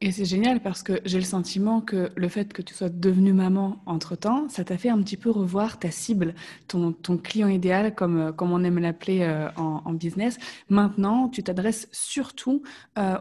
Et 0.00 0.10
c'est 0.10 0.24
génial 0.24 0.60
parce 0.60 0.82
que 0.82 1.00
j'ai 1.04 1.18
le 1.18 1.24
sentiment 1.24 1.80
que 1.80 2.10
le 2.16 2.28
fait 2.28 2.52
que 2.52 2.60
tu 2.60 2.74
sois 2.74 2.88
devenue 2.88 3.32
maman 3.32 3.76
entre-temps, 3.86 4.48
ça 4.48 4.64
t'a 4.64 4.76
fait 4.76 4.88
un 4.88 5.00
petit 5.00 5.16
peu 5.16 5.30
revoir 5.30 5.78
ta 5.78 5.92
cible, 5.92 6.34
ton, 6.66 6.92
client 7.22 7.46
idéal, 7.46 7.94
comme, 7.94 8.32
comme 8.32 8.50
on 8.50 8.64
aime 8.64 8.80
l'appeler 8.80 9.24
en, 9.56 9.92
business. 9.92 10.38
Maintenant, 10.68 11.28
tu 11.28 11.44
t'adresses 11.44 11.88
surtout 11.92 12.64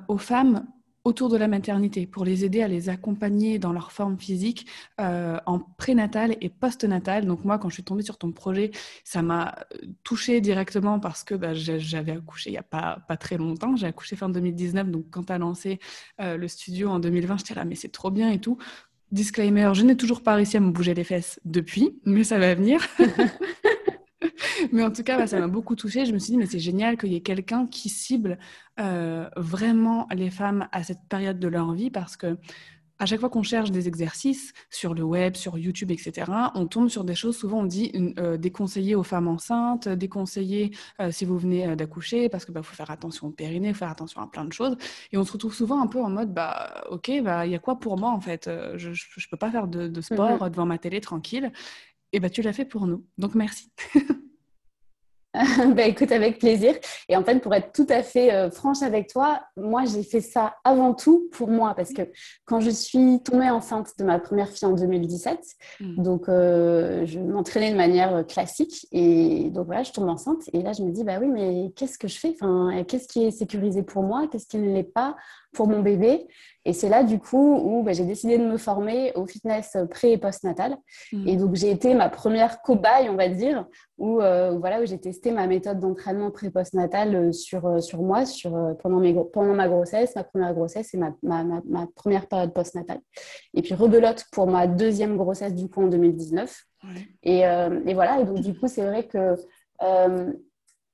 aux 0.08 0.18
femmes 0.18 0.66
autour 1.04 1.30
de 1.30 1.38
la 1.38 1.48
maternité 1.48 2.06
pour 2.06 2.26
les 2.26 2.46
aider 2.46 2.62
à 2.62 2.68
les 2.68 2.90
accompagner 2.90 3.60
dans 3.60 3.74
leur 3.74 3.92
forme 3.92 4.20
physique 4.20 4.68
euh, 5.00 5.38
en 5.46 5.60
prénatal 5.60 6.36
et 6.42 6.50
postnatal. 6.50 7.26
Donc 7.26 7.44
moi, 7.44 7.58
quand 7.58 7.70
je 7.70 7.76
suis 7.76 7.84
tombée 7.84 8.04
sur 8.04 8.18
ton 8.18 8.32
projet, 8.32 8.72
ça 9.04 9.22
m'a 9.22 9.56
euh, 9.74 9.88
touchée 10.04 10.42
directement 10.42 11.00
parce 11.00 11.24
que 11.24 11.34
bah, 11.34 11.54
j'avais 11.54 12.12
accouché 12.12 12.52
il 12.52 12.54
n'y 12.54 12.60
a 12.60 12.64
pas, 12.64 13.00
pas 13.08 13.18
très 13.18 13.38
longtemps. 13.38 13.76
J'ai 13.76 13.88
accouché 13.88 14.16
fin 14.16 14.30
2019, 14.30 14.90
donc 14.90 15.06
quand 15.10 15.24
tu 15.24 15.34
as 15.34 15.38
lancé 15.38 15.80
euh, 16.20 16.38
le 16.38 16.48
studio 16.48 16.90
en 16.90 17.00
2020, 17.00 17.38
j'étais 17.38 17.56
là, 17.56 17.66
mais 17.66 17.76
c'est 17.76 17.92
trop 17.92 18.12
bien 18.12 18.30
et 18.30 18.40
tout. 18.40 18.58
Disclaimer, 19.12 19.72
je 19.74 19.84
n'ai 19.84 19.98
toujours 19.98 20.22
pas 20.22 20.36
réussi 20.36 20.58
à 20.58 20.60
me 20.60 20.72
bouger 20.72 20.94
les 20.94 21.04
fesses 21.04 21.40
depuis, 21.44 22.00
mais 22.06 22.24
ça 22.24 22.40
va 22.40 22.56
venir. 22.56 22.82
mais 24.72 24.84
en 24.84 24.92
tout 24.92 25.04
cas, 25.04 25.26
ça 25.28 25.40
m'a 25.40 25.48
beaucoup 25.48 25.76
touchée. 25.76 26.06
Je 26.06 26.14
me 26.14 26.20
suis 26.20 26.32
dit, 26.32 26.38
mais 26.38 26.46
c'est 26.46 26.60
génial 26.60 26.98
qu'il 26.98 27.12
y 27.12 27.16
ait 27.16 27.22
quelqu'un 27.22 27.68
qui 27.68 27.90
cible 27.90 28.38
euh, 28.80 29.30
vraiment 29.36 30.08
les 30.14 30.30
femmes 30.30 30.68
à 30.72 30.84
cette 30.84 31.02
période 31.10 31.40
de 31.40 31.48
leur 31.48 31.74
vie 31.74 31.92
parce 31.92 32.18
que 32.18 32.38
à 33.00 33.08
chaque 33.08 33.20
fois 33.20 33.32
qu'on 33.32 33.42
cherche 33.42 33.72
des 33.72 33.88
exercices 33.88 34.54
sur 34.70 34.94
le 34.94 35.02
web, 35.02 35.36
sur 35.36 35.58
YouTube, 35.58 35.90
etc., 35.90 36.32
on 36.54 36.68
tombe 36.68 36.88
sur 36.88 37.04
des 37.04 37.16
choses, 37.16 37.36
souvent 37.36 37.62
on 37.62 37.66
dit 37.66 37.92
euh, 38.20 38.38
déconseiller 38.38 38.94
aux 38.94 39.02
femmes 39.02 39.28
enceintes, 39.28 39.90
déconseiller 39.90 40.70
euh, 41.00 41.10
si 41.10 41.26
vous 41.26 41.40
venez 41.40 41.76
d'accoucher, 41.76 42.30
parce 42.30 42.46
qu'il 42.46 42.54
bah, 42.54 42.62
faut 42.62 42.76
faire 42.76 42.92
attention 42.92 43.26
au 43.26 43.32
périnée, 43.32 43.70
il 43.70 43.74
faut 43.74 43.80
faire 43.80 43.90
attention 43.90 44.22
à 44.22 44.28
plein 44.28 44.46
de 44.46 44.54
choses. 44.54 44.78
Et 45.12 45.18
on 45.18 45.24
se 45.24 45.32
retrouve 45.32 45.56
souvent 45.56 45.82
un 45.82 45.88
peu 45.88 46.00
en 46.00 46.12
mode, 46.12 46.32
bah, 46.32 46.84
ok, 46.92 47.12
bah, 47.24 47.48
il 47.48 47.52
y 47.52 47.56
a 47.56 47.60
quoi 47.60 47.80
pour 47.80 47.98
moi 47.98 48.12
en 48.12 48.22
fait? 48.22 48.48
Je 48.76 48.90
ne 48.90 49.30
peux 49.32 49.38
pas 49.38 49.50
faire 49.50 49.68
de, 49.68 50.00
sport 50.02 50.48
devant 50.52 50.68
ma 50.68 50.78
télé 50.78 51.02
tranquille. 51.02 51.52
Et 52.14 52.20
bah, 52.20 52.30
tu 52.30 52.42
l'as 52.42 52.54
fait 52.54 52.66
pour 52.66 52.88
nous. 52.88 53.06
Donc 53.18 53.36
merci. 53.36 53.72
bah, 55.76 55.84
écoute, 55.84 56.12
avec 56.12 56.40
plaisir. 56.40 56.76
Et 57.08 57.16
en 57.16 57.24
fait, 57.24 57.40
pour 57.40 57.54
être 57.54 57.72
tout 57.72 57.86
à 57.90 58.04
fait 58.04 58.34
euh, 58.34 58.52
franche 58.52 58.82
avec 58.82 59.08
toi, 59.08 59.42
moi, 59.56 59.84
j'ai 59.86 60.04
fait 60.04 60.20
ça 60.20 60.56
avant 60.64 60.94
tout 60.94 61.30
pour 61.32 61.50
moi. 61.50 61.74
Parce 61.76 61.94
que 61.94 62.02
quand 62.46 62.60
je 62.60 62.70
suis 62.70 63.22
tombée 63.24 63.50
enceinte 63.50 63.92
de 63.98 64.04
ma 64.04 64.20
première 64.20 64.50
fille 64.50 64.68
en 64.68 64.74
2017, 64.74 65.40
mm. 65.80 66.04
donc 66.04 66.28
euh, 66.28 67.06
je 67.06 67.20
m'entraînais 67.20 67.72
de 67.72 67.78
manière 67.78 68.16
euh, 68.16 68.24
classique. 68.24 68.88
Et 68.92 69.50
donc 69.52 69.68
voilà, 69.68 69.84
je 69.84 69.92
tombe 69.92 70.10
enceinte. 70.10 70.42
Et 70.52 70.62
là, 70.62 70.74
je 70.74 70.84
me 70.84 70.92
dis, 70.92 71.04
bah 71.04 71.18
oui, 71.22 71.28
mais 71.28 71.72
qu'est-ce 71.76 71.98
que 71.98 72.08
je 72.08 72.18
fais? 72.18 72.36
Enfin, 72.42 72.84
Qu'est-ce 72.88 73.08
qui 73.08 73.24
est 73.24 73.32
sécurisé 73.32 73.84
pour 73.84 74.04
moi? 74.04 74.28
Qu'est-ce 74.30 74.48
qui 74.48 74.58
ne 74.58 74.74
l'est 74.74 74.84
pas? 74.84 75.16
Pour 75.54 75.68
mon 75.68 75.82
bébé 75.82 76.28
et 76.64 76.74
c'est 76.74 76.90
là, 76.90 77.04
du 77.04 77.18
coup, 77.18 77.56
où 77.56 77.82
bah, 77.82 77.94
j'ai 77.94 78.06
décidé 78.06 78.38
de 78.38 78.46
me 78.46 78.58
former 78.58 79.12
au 79.16 79.26
fitness 79.26 79.76
pré- 79.90 80.12
et 80.12 80.18
post-natal. 80.18 80.78
Mm. 81.12 81.28
Et 81.28 81.36
donc, 81.36 81.56
j'ai 81.56 81.72
été 81.72 81.96
ma 81.96 82.08
première 82.08 82.62
cobaye, 82.62 83.10
on 83.10 83.16
va 83.16 83.30
dire, 83.30 83.66
où, 83.98 84.22
euh, 84.22 84.58
voilà, 84.60 84.82
où 84.82 84.86
j'ai 84.86 85.00
testé 85.00 85.32
ma 85.32 85.48
méthode 85.48 85.80
d'entraînement 85.80 86.30
pré-post-natal 86.30 87.16
euh, 87.16 87.32
sur, 87.32 87.66
euh, 87.66 87.80
sur 87.80 88.04
moi 88.04 88.26
sur, 88.26 88.52
pendant, 88.84 89.00
mes, 89.00 89.16
pendant 89.34 89.56
ma 89.56 89.68
grossesse, 89.68 90.16
ma 90.16 90.24
première 90.24 90.54
grossesse 90.54 90.94
et 90.94 90.98
ma, 90.98 91.16
ma, 91.24 91.44
ma, 91.44 91.88
première 91.96 92.28
période 92.28 92.54
post-natale. 92.54 93.00
Et 93.56 93.64
puis, 93.64 93.74
rebelote 93.74 94.26
pour 94.32 94.46
ma 94.46 94.68
deuxième 94.68 95.18
grossesse, 95.18 95.56
du 95.56 95.68
coup, 95.68 95.82
en 95.84 95.88
2019. 95.88 96.64
Et, 97.24 97.40
et, 97.40 97.94
voilà, 97.94 98.20
et 98.20 98.26
donc, 98.26 98.40
du 98.40 98.56
coup, 98.56 98.68
c'est 98.68 98.84
vrai 98.84 99.08
que 99.08 99.36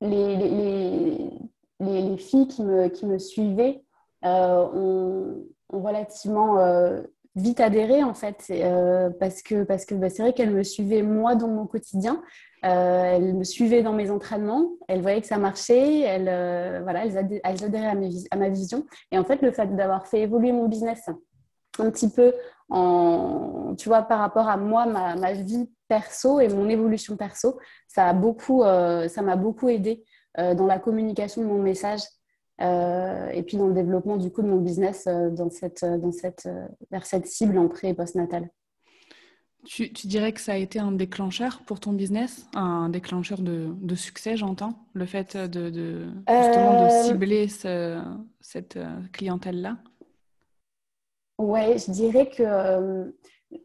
les, 0.02 0.36
les, 0.36 1.30
les, 1.80 2.02
les, 2.02 2.18
filles 2.18 2.48
qui 2.48 2.62
me, 2.64 2.90
qui 2.90 3.06
me 3.06 3.20
suivaient 3.20 3.82
ont 4.24 5.44
relativement 5.70 6.60
euh, 6.60 7.02
vite 7.36 7.60
adhéré 7.60 8.04
en 8.04 8.14
fait. 8.14 8.46
Euh, 8.50 9.10
parce 9.20 9.42
que 9.42 9.64
parce 9.64 9.86
que 9.86 9.96
bah, 9.96 10.10
c'est 10.10 10.22
vrai 10.22 10.34
qu'elle 10.34 10.52
me 10.52 10.64
suivait 10.64 11.02
moi 11.02 11.36
dans 11.36 11.48
mon 11.48 11.66
quotidien. 11.66 12.22
Euh, 12.66 13.16
elle 13.16 13.36
me 13.36 13.44
suivait 13.44 13.84
dans 13.84 13.94
mes 13.94 14.10
entraînements. 14.10 14.72
Elle 14.88 15.02
voyait 15.02 15.22
que 15.22 15.28
ça 15.28 15.38
marchait. 15.38 16.02
Elle 16.02 16.24
voilà 16.84 17.06
elles, 17.06 17.18
adhéraient 17.64 17.96
à, 18.32 18.38
ma 18.38 18.50
vision. 18.50 18.86
Et 19.12 19.18
en 19.18 19.24
fait 19.24 19.42
le 19.42 19.52
fait 19.52 19.76
d'avoir 19.76 20.08
fait 20.08 20.22
évoluer 20.22 20.52
mon 20.52 20.68
business 20.68 21.10
un 21.80 21.92
petit 21.92 22.10
peu 22.10 22.34
en 22.70 23.76
tu 23.78 23.88
vois 23.88 24.02
par 24.02 24.20
rapport 24.20 24.50
à 24.50 24.58
moi 24.58 24.88
ma, 24.88 25.16
ma 25.16 25.34
vie 25.34 25.70
perso 25.88 26.40
et 26.40 26.50
mon 26.50 26.68
évolution 26.68 27.16
perso 27.16 27.60
ça 27.88 28.08
a 28.08 28.14
beaucoup 28.14 28.64
ça 28.64 29.22
m'a 29.22 29.36
beaucoup 29.36 29.70
aidé 29.70 30.04
dans 30.36 30.66
la 30.66 30.80
communication 30.80 31.44
de 31.44 31.48
mon 31.48 31.62
message 31.62 32.02
euh, 32.62 33.30
et 33.30 33.44
puis 33.44 33.58
dans 33.58 33.68
le 33.68 33.74
développement 33.74 34.18
du 34.18 34.32
coup 34.32 34.42
de 34.42 34.48
mon 34.48 34.58
business 34.58 35.06
euh, 35.08 35.30
dans 35.30 35.50
cette, 35.50 35.84
euh, 35.84 35.98
dans 35.98 36.12
cette, 36.12 36.50
vers 36.90 37.06
cette 37.06 37.28
cible 37.28 37.58
en 37.58 37.68
pré 37.68 37.90
et 37.90 37.94
post-natal. 37.94 38.50
Tu, 39.66 39.92
tu, 39.92 40.08
dirais 40.08 40.32
que 40.32 40.40
ça 40.40 40.54
a 40.54 40.58
été 40.58 40.80
un 40.80 40.94
déclencheur 40.94 41.62
pour 41.66 41.80
ton 41.80 41.92
business, 41.92 42.48
un 42.56 42.90
déclencheur 42.90 43.42
de, 43.42 43.68
de 43.74 43.96
succès, 43.96 44.38
j'entends, 44.38 44.88
le 44.94 45.06
fait 45.06 45.36
de, 45.36 45.70
de 45.70 46.06
justement 46.30 46.86
de 46.86 46.90
cibler 47.04 47.50
ce, 47.50 48.02
cette 48.40 48.80
clientèle-là? 49.12 49.78
Ouais, 51.38 51.78
je 51.78 51.92
dirais 51.92 52.30
que 52.30 53.14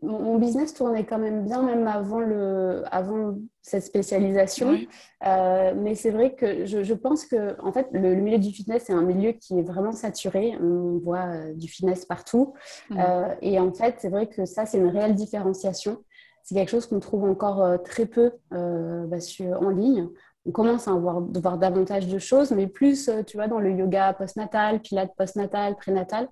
mon 0.02 0.38
business 0.38 0.74
tournait 0.74 1.04
quand 1.04 1.18
même 1.18 1.44
bien, 1.44 1.62
même 1.62 1.86
avant, 1.86 2.20
le, 2.20 2.84
avant 2.90 3.36
cette 3.62 3.82
spécialisation. 3.82 4.78
Euh, 5.26 5.74
mais 5.76 5.94
c'est 5.94 6.10
vrai 6.10 6.34
que 6.34 6.66
je, 6.66 6.94
pense 6.94 7.24
que 7.24 7.60
en 7.60 7.72
fait, 7.72 7.88
le, 7.92 8.14
milieu 8.14 8.38
du 8.38 8.50
fitness 8.50 8.90
est 8.90 8.92
un 8.92 9.02
milieu 9.02 9.32
qui 9.32 9.58
est 9.58 9.62
vraiment 9.62 9.92
saturé. 9.92 10.56
On 10.60 10.98
voit 10.98 11.26
euh, 11.26 11.52
du 11.54 11.68
fitness 11.68 12.04
partout. 12.04 12.54
Mmh. 12.90 13.00
Euh, 13.00 13.34
et 13.40 13.58
en 13.58 13.72
fait, 13.72 13.96
c'est 13.98 14.08
vrai 14.08 14.28
que 14.28 14.44
ça, 14.44 14.66
c'est 14.66 14.78
une 14.78 14.88
réelle 14.88 15.14
différenciation. 15.14 15.98
C'est 16.44 16.54
quelque 16.54 16.70
chose 16.70 16.86
qu'on 16.86 17.00
trouve 17.00 17.24
encore 17.24 17.80
très 17.84 18.04
peu 18.04 18.32
bah, 18.50 19.20
sur, 19.20 19.62
en 19.62 19.68
ligne 19.68 20.08
on 20.44 20.50
commence 20.50 20.88
à 20.88 20.92
voir, 20.92 21.20
voir 21.20 21.58
davantage 21.58 22.08
de 22.08 22.18
choses, 22.18 22.50
mais 22.50 22.66
plus, 22.66 23.08
euh, 23.08 23.22
tu 23.22 23.36
vois, 23.36 23.46
dans 23.46 23.60
le 23.60 23.70
yoga 23.70 24.12
postnatal, 24.12 24.80
pilates 24.80 25.14
postnatal, 25.16 25.76
prénatal. 25.76 26.28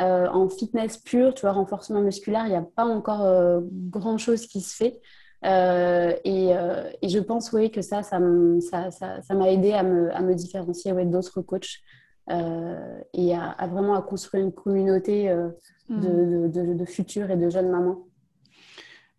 Euh, 0.00 0.26
en 0.28 0.48
fitness 0.48 0.98
pur, 0.98 1.32
tu 1.34 1.42
vois, 1.42 1.52
renforcement 1.52 2.02
musculaire, 2.02 2.44
il 2.44 2.50
n'y 2.50 2.56
a 2.56 2.66
pas 2.76 2.84
encore 2.84 3.22
euh, 3.22 3.60
grand-chose 3.72 4.46
qui 4.46 4.60
se 4.60 4.76
fait. 4.76 5.00
et, 5.44 7.08
je 7.08 7.18
pense, 7.20 7.52
oui, 7.52 7.70
que 7.70 7.80
ça, 7.80 8.02
ça 8.02 8.18
m'a 8.18 8.60
ça, 8.60 8.90
ça, 8.90 9.48
aidé 9.48 9.72
à 9.72 9.82
me, 9.82 10.14
à 10.14 10.20
me 10.20 10.34
différencier 10.34 10.92
ouais, 10.92 11.06
d'autres 11.06 11.40
coachs 11.40 11.80
et 12.28 13.34
à, 13.34 13.66
vraiment 13.66 13.94
à 13.94 14.02
construire 14.02 14.44
une 14.44 14.52
communauté 14.52 15.28
de, 15.28 15.52
mmh. 15.88 16.00
de, 16.00 16.48
de, 16.48 16.74
de 16.74 16.84
futures 16.84 17.30
et 17.30 17.36
de 17.36 17.48
jeunes 17.48 17.70
mamans. 17.70 18.04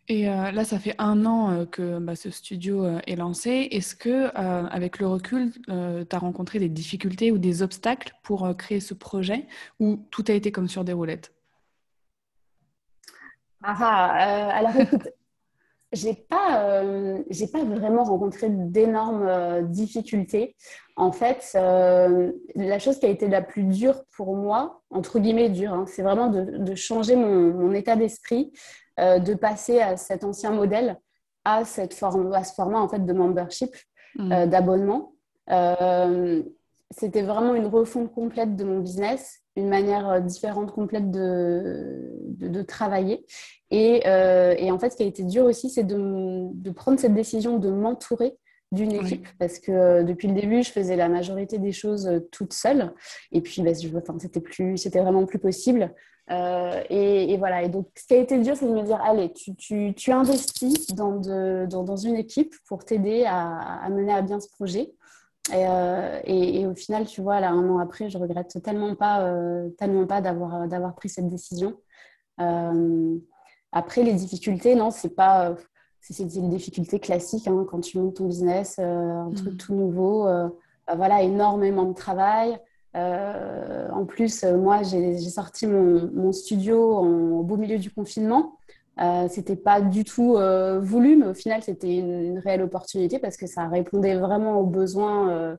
Et 0.08 0.30
euh, 0.30 0.52
là, 0.52 0.64
ça 0.64 0.78
fait 0.78 0.94
un 1.00 1.26
an 1.26 1.52
euh, 1.52 1.66
que 1.66 1.98
bah, 1.98 2.16
ce 2.16 2.30
studio 2.30 2.86
euh, 2.86 3.00
est 3.08 3.16
lancé. 3.16 3.68
Est-ce 3.72 3.96
que, 3.96 4.28
avec 4.36 5.00
le 5.00 5.08
recul, 5.08 5.52
tu 5.52 5.72
as 5.72 6.20
rencontré 6.20 6.60
des 6.60 6.70
difficultés 6.70 7.32
ou 7.32 7.38
des 7.38 7.64
obstacles 7.64 8.14
pour 8.24 8.56
créer 8.56 8.80
ce 8.80 8.94
projet 8.94 9.48
ou 9.80 9.98
tout 10.12 10.24
a 10.28 10.34
été 10.34 10.52
comme 10.52 10.68
sur 10.68 10.84
des 10.84 10.94
roulettes? 10.94 11.32
Ah, 13.64 13.76
ah 13.80 14.50
alors 14.56 14.76
écoute, 14.76 15.10
j'ai 15.92 16.14
pas, 16.14 16.84
pas 17.52 17.64
vraiment 17.64 18.04
rencontré 18.04 18.50
d'énormes 18.50 19.68
difficultés. 19.70 20.56
En 20.96 21.12
fait, 21.12 21.52
la 21.56 22.80
chose 22.80 23.00
qui 23.00 23.08
a 23.08 23.10
été 23.10 23.28
la 23.28 23.42
plus 23.42 23.64
dure 23.64 24.04
pour 24.16 24.36
moi, 24.36 24.84
entre 24.92 25.18
guillemets 25.18 25.50
dure, 25.50 25.74
hein, 25.74 25.86
c'est 25.88 26.04
vraiment 26.04 26.28
de, 26.28 26.76
changer 26.76 27.16
mon 27.16 27.74
état 27.74 27.96
d'esprit 27.96 28.52
euh, 29.00 29.20
de 29.20 29.34
passer 29.34 29.82
à 29.82 29.98
cet 29.98 30.24
ancien 30.24 30.52
modèle 30.52 30.98
à, 31.44 31.66
cette 31.66 31.94
forme, 31.94 32.34
à 32.34 32.46
ce 32.46 32.54
format 32.54 32.80
en 32.80 32.88
fait, 32.88 33.06
de 33.06 33.12
membership, 33.12 33.76
mm. 34.18 34.32
euh, 34.32 34.46
d'abonnement. 34.46 35.14
Euh, 35.52 36.42
c'était 36.92 37.24
vraiment 37.24 37.56
une 37.56 37.66
refonte 37.66 38.14
complète 38.14 38.56
de 38.56 38.64
mon 38.64 38.80
business, 38.80 39.42
une 39.58 39.68
manière 39.68 40.22
différente 40.22 40.72
complète 40.72 41.12
de, 41.12 42.10
de, 42.38 42.62
travailler. 42.62 43.26
Et, 43.70 44.04
et, 44.06 44.72
en 44.72 44.80
fait, 44.80 44.92
ce 44.92 44.96
qui 44.96 45.04
a 45.04 45.08
été 45.08 45.24
dur 45.24 45.46
aussi, 45.46 45.70
c'est 45.70 45.84
de, 45.84 46.54
de 46.54 46.72
prendre 46.72 47.00
cette 47.00 47.14
décision 47.14 47.58
de 47.58 47.70
m'entourer 47.70 48.38
d'une 48.72 48.92
équipe 48.92 49.28
parce 49.40 49.60
que 49.60 50.04
depuis 50.04 50.28
le 50.28 50.34
début 50.34 50.64
je 50.64 50.72
faisais 50.72 50.96
la 50.96 51.08
majorité 51.08 51.60
des 51.60 51.72
choses 51.72 52.10
toute 52.32 52.52
seule 52.52 52.94
et 53.32 53.42
puis 53.42 53.62
bah, 53.62 53.72
enfin, 53.96 54.18
c'était 54.20 54.42
plus 54.42 54.78
c'était 54.78 55.00
vraiment 55.00 55.26
plus 55.26 55.40
possible 55.40 55.94
euh, 56.32 56.82
et, 56.90 57.38
voilà. 57.38 57.64
Et 57.64 57.70
donc, 57.70 57.88
ce 57.96 58.08
qui 58.08 58.14
a 58.16 58.18
été 58.18 58.40
dur, 58.40 58.56
c'est 58.56 58.66
de 58.66 58.74
me 58.74 58.84
dire 58.84 59.02
allez, 59.02 59.32
tu, 59.34 59.56
tu, 59.56 59.94
tu 59.96 60.12
investis 60.12 60.88
dans, 60.88 61.18
de, 61.18 61.66
dans, 61.70 61.84
dans, 61.84 61.98
une 61.98 62.16
équipe 62.16 62.56
pour 62.68 62.84
t'aider 62.84 63.26
à, 63.26 63.84
à, 63.84 63.90
mener 63.90 64.14
à 64.14 64.22
bien 64.22 64.40
ce 64.40 64.50
projet. 64.50 64.94
Et, 65.54 65.68
euh, 65.68 66.20
et, 66.24 66.66
au 66.66 66.74
final, 66.74 67.06
tu 67.06 67.22
vois, 67.22 67.40
là, 67.40 67.52
un 67.52 67.70
an 67.70 67.78
après, 67.78 68.10
je 68.10 68.18
regrette 68.18 68.62
tellement 68.64 68.96
pas, 68.96 69.22
euh, 69.22 69.70
tellement 69.78 70.08
pas 70.08 70.22
d'avoir, 70.22 70.68
d'avoir 70.68 70.96
pris 70.96 71.10
cette 71.10 71.28
décision. 71.28 71.78
après, 73.72 74.04
les 74.04 74.14
difficultés, 74.14 74.76
non, 74.76 74.90
c'est 74.90 75.16
pas. 75.16 75.56
c'est 76.02 76.26
des 76.26 76.42
difficultés 76.48 77.00
classiques 77.00 77.48
hein, 77.48 77.66
quand 77.70 77.82
tu 77.82 78.00
montes 78.00 78.16
ton 78.16 78.26
business, 78.26 78.80
un 78.80 79.32
truc 79.36 79.54
mmh. 79.54 79.58
tout 79.58 79.76
nouveau. 79.76 80.26
Bah 80.88 80.96
voilà, 80.96 81.24
énormément 81.24 81.86
de 81.86 81.94
travail. 81.94 82.60
Euh, 82.96 83.90
en 83.92 84.06
plus, 84.06 84.44
euh, 84.44 84.58
moi, 84.58 84.84
j'ai 84.84 85.18
sorti 85.20 85.68
mon, 85.68 86.32
studio 86.32 86.96
en, 86.96 87.40
au 87.40 87.44
beau 87.44 87.58
milieu 87.58 87.78
du 87.78 87.92
confinement. 87.92 88.58
Euh, 89.02 89.28
c'était 89.30 89.58
pas 89.58 89.82
du 89.82 90.06
tout 90.06 90.38
euh, 90.38 90.80
voulu, 90.80 91.18
mais 91.18 91.28
au 91.28 91.34
final, 91.34 91.62
c'était 91.62 91.98
une, 91.98 92.22
une, 92.22 92.40
réelle 92.40 92.62
opportunité 92.62 93.20
parce 93.20 93.36
que 93.36 93.48
ça 93.48 93.68
répondait 93.68 94.16
vraiment 94.16 94.60
aux 94.60 94.66
besoins 94.66 95.58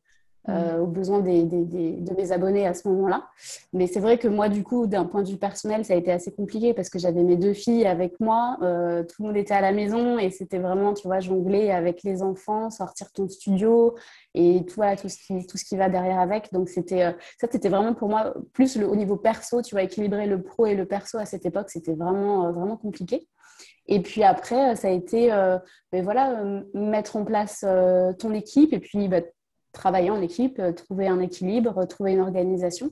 euh, 0.49 0.79
aux 0.79 0.87
besoins 0.87 1.19
des, 1.19 1.43
de 1.43 2.15
mes 2.15 2.31
abonnés 2.31 2.69
à 2.69 2.75
ce 2.75 2.87
moment-là. 2.89 3.27
Mais 3.73 3.89
c'est 3.89 3.99
vrai 3.99 4.17
que 4.17 4.29
moi, 4.29 4.49
du 4.49 4.63
coup, 4.63 4.87
d'un 4.87 5.05
point 5.05 5.23
de 5.23 5.29
vue 5.29 5.39
personnel, 5.39 5.85
ça 5.85 5.95
a 5.95 5.97
été 5.97 6.13
assez 6.13 6.33
compliqué 6.33 6.73
parce 6.73 6.89
que 6.89 7.01
j'avais 7.01 7.25
mes 7.25 7.37
deux 7.37 7.53
filles 7.53 7.85
avec 7.85 8.21
moi, 8.21 8.57
euh, 8.63 9.03
tout 9.03 9.23
le 9.23 9.27
monde 9.27 9.37
était 9.37 9.55
à 9.55 9.61
la 9.61 9.73
maison 9.73 10.19
et 10.19 10.31
c'était 10.31 10.59
vraiment, 10.59 10.95
tu 10.95 11.09
vois, 11.09 11.19
jongler 11.19 11.73
avec 11.73 12.05
les 12.05 12.23
enfants, 12.23 12.71
sortir 12.71 13.11
ton 13.13 13.29
studio 13.29 13.97
et 14.35 14.65
tout, 14.67 14.83
tout, 15.01 15.09
ce, 15.09 15.17
qui, 15.19 15.47
tout 15.49 15.57
ce 15.57 15.65
qui 15.65 15.77
va 15.77 15.89
derrière 15.89 16.21
avec. 16.21 16.53
Donc, 16.53 16.69
c'était 16.69 17.03
euh, 17.03 17.13
ça, 17.41 17.49
c'était 17.51 17.69
vraiment 17.69 17.95
pour 17.95 18.09
moi, 18.09 18.33
plus 18.53 18.77
le, 18.77 18.89
au 18.89 18.95
niveau 18.95 19.17
perso, 19.17 19.63
tu 19.63 19.75
vois, 19.75 19.83
équilibrer 19.83 20.27
le 20.27 20.41
pro 20.43 20.67
et 20.67 20.77
le 20.77 20.87
perso 20.87 21.19
à 21.19 21.25
cette 21.25 21.45
époque, 21.45 21.71
c'était 21.71 21.95
vraiment, 21.95 22.53
vraiment 22.53 22.77
compliqué. 22.77 23.27
Et 23.89 24.01
puis 24.01 24.23
après, 24.23 24.77
ça 24.77 24.89
a 24.89 24.91
été, 24.91 25.29
ben 25.29 26.03
voilà, 26.03 26.43
mettre 26.75 27.17
en 27.17 27.25
place 27.25 27.65
ton 28.19 28.33
équipe 28.35 28.73
et 28.73 28.81
puis 28.81 29.07
bah, 29.07 29.21
travailler 29.77 30.11
en 30.11 30.21
équipe, 30.21 30.59
euh, 30.59 30.73
trouver 30.73 31.07
un 31.07 31.21
équilibre, 31.21 31.85
trouver 31.85 32.13
une 32.13 32.21
organisation. 32.21 32.91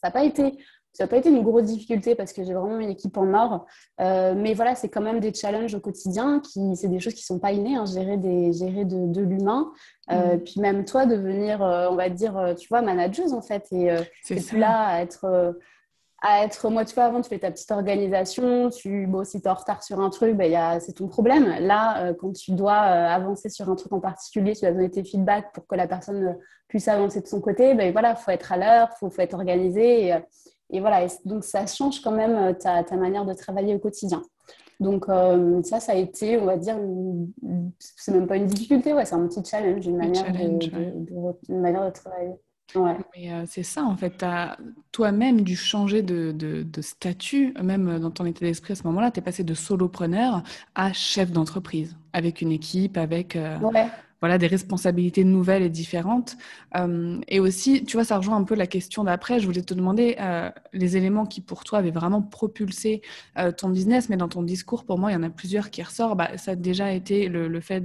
Ça 0.00 0.08
n'a 0.08 0.10
pas 0.10 0.24
été 0.24 0.56
ça 0.94 1.04
n'a 1.04 1.08
pas 1.08 1.16
été 1.16 1.30
une 1.30 1.42
grosse 1.42 1.64
difficulté 1.64 2.14
parce 2.14 2.34
que 2.34 2.44
j'ai 2.44 2.52
vraiment 2.52 2.78
une 2.78 2.90
équipe 2.90 3.16
en 3.16 3.32
or. 3.32 3.64
Euh, 4.02 4.34
mais 4.36 4.52
voilà, 4.52 4.74
c'est 4.74 4.90
quand 4.90 5.00
même 5.00 5.20
des 5.20 5.32
challenges 5.32 5.74
au 5.74 5.80
quotidien. 5.80 6.40
Qui, 6.40 6.76
c'est 6.76 6.88
des 6.88 7.00
choses 7.00 7.14
qui 7.14 7.22
ne 7.22 7.34
sont 7.34 7.38
pas 7.38 7.52
innées. 7.52 7.76
Hein, 7.76 7.86
gérer, 7.86 8.18
des, 8.18 8.52
gérer 8.52 8.84
de, 8.84 9.06
de 9.06 9.22
l'humain. 9.22 9.72
Euh, 10.10 10.36
mm. 10.36 10.40
Puis 10.40 10.60
même 10.60 10.84
toi, 10.84 11.06
devenir, 11.06 11.62
on 11.62 11.94
va 11.94 12.10
dire, 12.10 12.54
tu 12.58 12.68
vois, 12.68 12.82
manageuse 12.82 13.32
en 13.32 13.40
fait. 13.40 13.66
Et 13.72 13.88
plus 14.26 14.58
là 14.58 14.84
à 14.84 15.00
être 15.00 15.54
à 16.24 16.44
être, 16.44 16.70
moi, 16.70 16.84
tu 16.84 16.94
vois, 16.94 17.04
avant, 17.04 17.20
tu 17.20 17.28
fais 17.28 17.40
ta 17.40 17.50
petite 17.50 17.70
organisation, 17.72 18.70
tu, 18.70 19.08
bon, 19.08 19.24
si 19.24 19.40
tu 19.40 19.48
es 19.48 19.50
en 19.50 19.54
retard 19.54 19.82
sur 19.82 19.98
un 20.00 20.08
truc, 20.08 20.36
ben, 20.36 20.78
c'est 20.78 20.92
ton 20.92 21.08
problème. 21.08 21.46
Là, 21.58 22.06
euh, 22.06 22.14
quand 22.14 22.32
tu 22.32 22.52
dois 22.52 22.80
euh, 22.80 23.08
avancer 23.08 23.48
sur 23.48 23.68
un 23.68 23.74
truc 23.74 23.92
en 23.92 23.98
particulier, 23.98 24.54
tu 24.54 24.60
dois 24.60 24.70
donner 24.70 24.88
tes 24.88 25.02
feedbacks 25.02 25.52
pour 25.52 25.66
que 25.66 25.74
la 25.74 25.88
personne 25.88 26.24
euh, 26.24 26.32
puisse 26.68 26.86
avancer 26.86 27.20
de 27.20 27.26
son 27.26 27.40
côté, 27.40 27.74
ben 27.74 27.90
voilà, 27.90 28.10
il 28.10 28.22
faut 28.22 28.30
être 28.30 28.52
à 28.52 28.56
l'heure, 28.56 28.88
il 28.92 28.98
faut, 29.00 29.10
faut, 29.10 29.20
être 29.20 29.34
organisé. 29.34 30.06
Et, 30.06 30.14
et 30.70 30.80
voilà, 30.80 31.06
donc 31.24 31.42
ça 31.42 31.66
change 31.66 32.00
quand 32.00 32.12
même 32.12 32.56
ta, 32.56 32.84
ta, 32.84 32.96
manière 32.96 33.24
de 33.24 33.34
travailler 33.34 33.74
au 33.74 33.80
quotidien. 33.80 34.22
Donc 34.78 35.04
ça, 35.64 35.80
ça 35.80 35.92
a 35.92 35.96
été, 35.96 36.38
on 36.38 36.46
va 36.46 36.56
dire, 36.56 36.76
c'est 37.78 38.10
même 38.10 38.26
pas 38.26 38.36
une 38.36 38.46
difficulté, 38.46 38.92
ouais, 38.94 39.04
c'est 39.04 39.14
un 39.14 39.28
petit 39.28 39.44
challenge, 39.44 39.86
une 39.86 39.96
manière, 39.96 40.32
de, 40.32 41.52
une 41.52 41.60
manière 41.60 41.84
de 41.84 41.90
travailler. 41.90 42.34
Mais 42.76 43.32
euh, 43.32 43.44
c'est 43.46 43.62
ça, 43.62 43.84
en 43.84 43.96
fait. 43.96 44.18
Tu 44.18 44.24
as 44.24 44.56
toi-même 44.92 45.42
dû 45.42 45.56
changer 45.56 46.02
de, 46.02 46.32
de, 46.32 46.82
statut, 46.82 47.54
même 47.62 47.98
dans 47.98 48.10
ton 48.10 48.24
état 48.26 48.44
d'esprit 48.44 48.72
à 48.72 48.76
ce 48.76 48.84
moment-là. 48.84 49.10
Tu 49.10 49.20
es 49.20 49.22
passé 49.22 49.44
de 49.44 49.54
solopreneur 49.54 50.42
à 50.74 50.92
chef 50.92 51.30
d'entreprise, 51.32 51.96
avec 52.12 52.40
une 52.40 52.52
équipe, 52.52 52.96
avec 52.96 53.36
euh, 53.36 53.58
voilà, 54.20 54.38
des 54.38 54.46
responsabilités 54.46 55.24
nouvelles 55.24 55.62
et 55.62 55.68
différentes. 55.68 56.36
Euh, 56.76 57.18
et 57.28 57.40
aussi, 57.40 57.84
tu 57.84 57.96
vois, 57.96 58.04
ça 58.04 58.18
rejoint 58.18 58.36
un 58.36 58.44
peu 58.44 58.54
la 58.54 58.66
question 58.66 59.04
d'après. 59.04 59.40
Je 59.40 59.46
voulais 59.46 59.62
te 59.62 59.74
demander 59.74 60.16
les 60.72 60.96
éléments 60.96 61.26
qui, 61.26 61.40
pour 61.40 61.64
toi, 61.64 61.78
avaient 61.78 61.90
vraiment 61.90 62.22
propulsé 62.22 63.02
ton 63.56 63.70
business. 63.70 64.08
Mais 64.08 64.16
dans 64.16 64.28
ton 64.28 64.42
discours, 64.42 64.84
pour 64.84 64.98
moi, 64.98 65.10
il 65.10 65.14
y 65.14 65.16
en 65.16 65.22
a 65.22 65.30
plusieurs 65.30 65.70
qui 65.70 65.82
ressortent. 65.82 66.16
Bah, 66.16 66.36
ça 66.36 66.52
a 66.52 66.56
déjà 66.56 66.92
été 66.92 67.28
le, 67.28 67.48
le 67.48 67.60
fait 67.60 67.84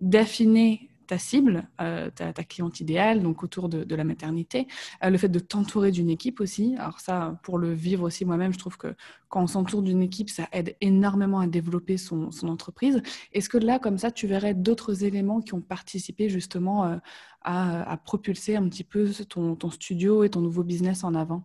d'affiner 0.00 0.88
ta 1.06 1.18
cible, 1.18 1.68
euh, 1.80 2.10
ta, 2.10 2.32
cliente 2.32 2.80
idéale, 2.80 3.22
donc 3.22 3.42
autour 3.42 3.68
de, 3.68 3.94
la 3.94 4.04
maternité, 4.04 4.66
euh, 5.04 5.10
le 5.10 5.18
fait 5.18 5.28
de 5.28 5.38
t'entourer 5.38 5.90
d'une 5.90 6.10
équipe 6.10 6.40
aussi. 6.40 6.74
Alors 6.78 7.00
ça, 7.00 7.38
pour 7.42 7.58
le 7.58 7.72
vivre 7.72 8.04
aussi 8.04 8.24
moi-même, 8.24 8.52
je 8.52 8.58
trouve 8.58 8.76
que 8.76 8.94
quand 9.28 9.42
on 9.42 9.46
s'entoure 9.46 9.82
d'une 9.82 10.02
équipe, 10.02 10.30
ça 10.30 10.48
aide 10.52 10.76
énormément 10.80 11.40
à 11.40 11.46
développer 11.46 11.96
son, 11.96 12.30
entreprise. 12.42 13.02
Est-ce 13.32 13.48
que 13.48 13.58
là, 13.58 13.78
comme 13.78 13.98
ça, 13.98 14.10
tu 14.10 14.26
verrais 14.26 14.54
d'autres 14.54 15.04
éléments 15.04 15.40
qui 15.40 15.54
ont 15.54 15.60
participé 15.60 16.28
justement 16.28 16.84
euh, 16.84 16.96
à, 17.42 17.96
propulser 18.04 18.56
un 18.56 18.68
petit 18.68 18.84
peu 18.84 19.10
ton, 19.28 19.70
studio 19.70 20.24
et 20.24 20.30
ton 20.30 20.40
nouveau 20.40 20.62
business 20.62 21.04
en 21.04 21.14
avant? 21.14 21.44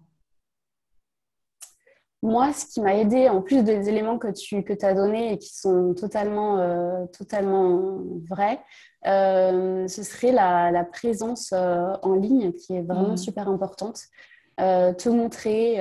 Moi, 2.24 2.52
ce 2.52 2.66
qui 2.66 2.82
m'a 2.82 2.96
aidé, 2.96 3.30
en 3.30 3.42
plus 3.42 3.64
des 3.64 3.90
éléments 3.90 4.18
que 4.18 4.32
tu 4.32 4.64
que 4.64 4.74
as 4.84 4.94
donnés 4.94 5.34
et 5.34 5.38
qui 5.38 5.56
sont 5.56 5.94
totalement, 5.94 7.08
totalement 7.14 8.02
vrais, 8.28 8.60
euh, 9.06 9.88
ce 9.88 10.04
serait 10.04 10.32
la, 10.32 10.72
la 10.72 10.84
présence 10.84 11.52
euh, 11.54 11.94
en 12.02 12.14
ligne 12.14 12.52
qui 12.54 12.76
est 12.76 12.82
vraiment 12.82 13.14
mmh. 13.14 13.18
super 13.18 13.48
importante. 13.48 14.00
te 14.58 15.10
montrer, 15.10 15.76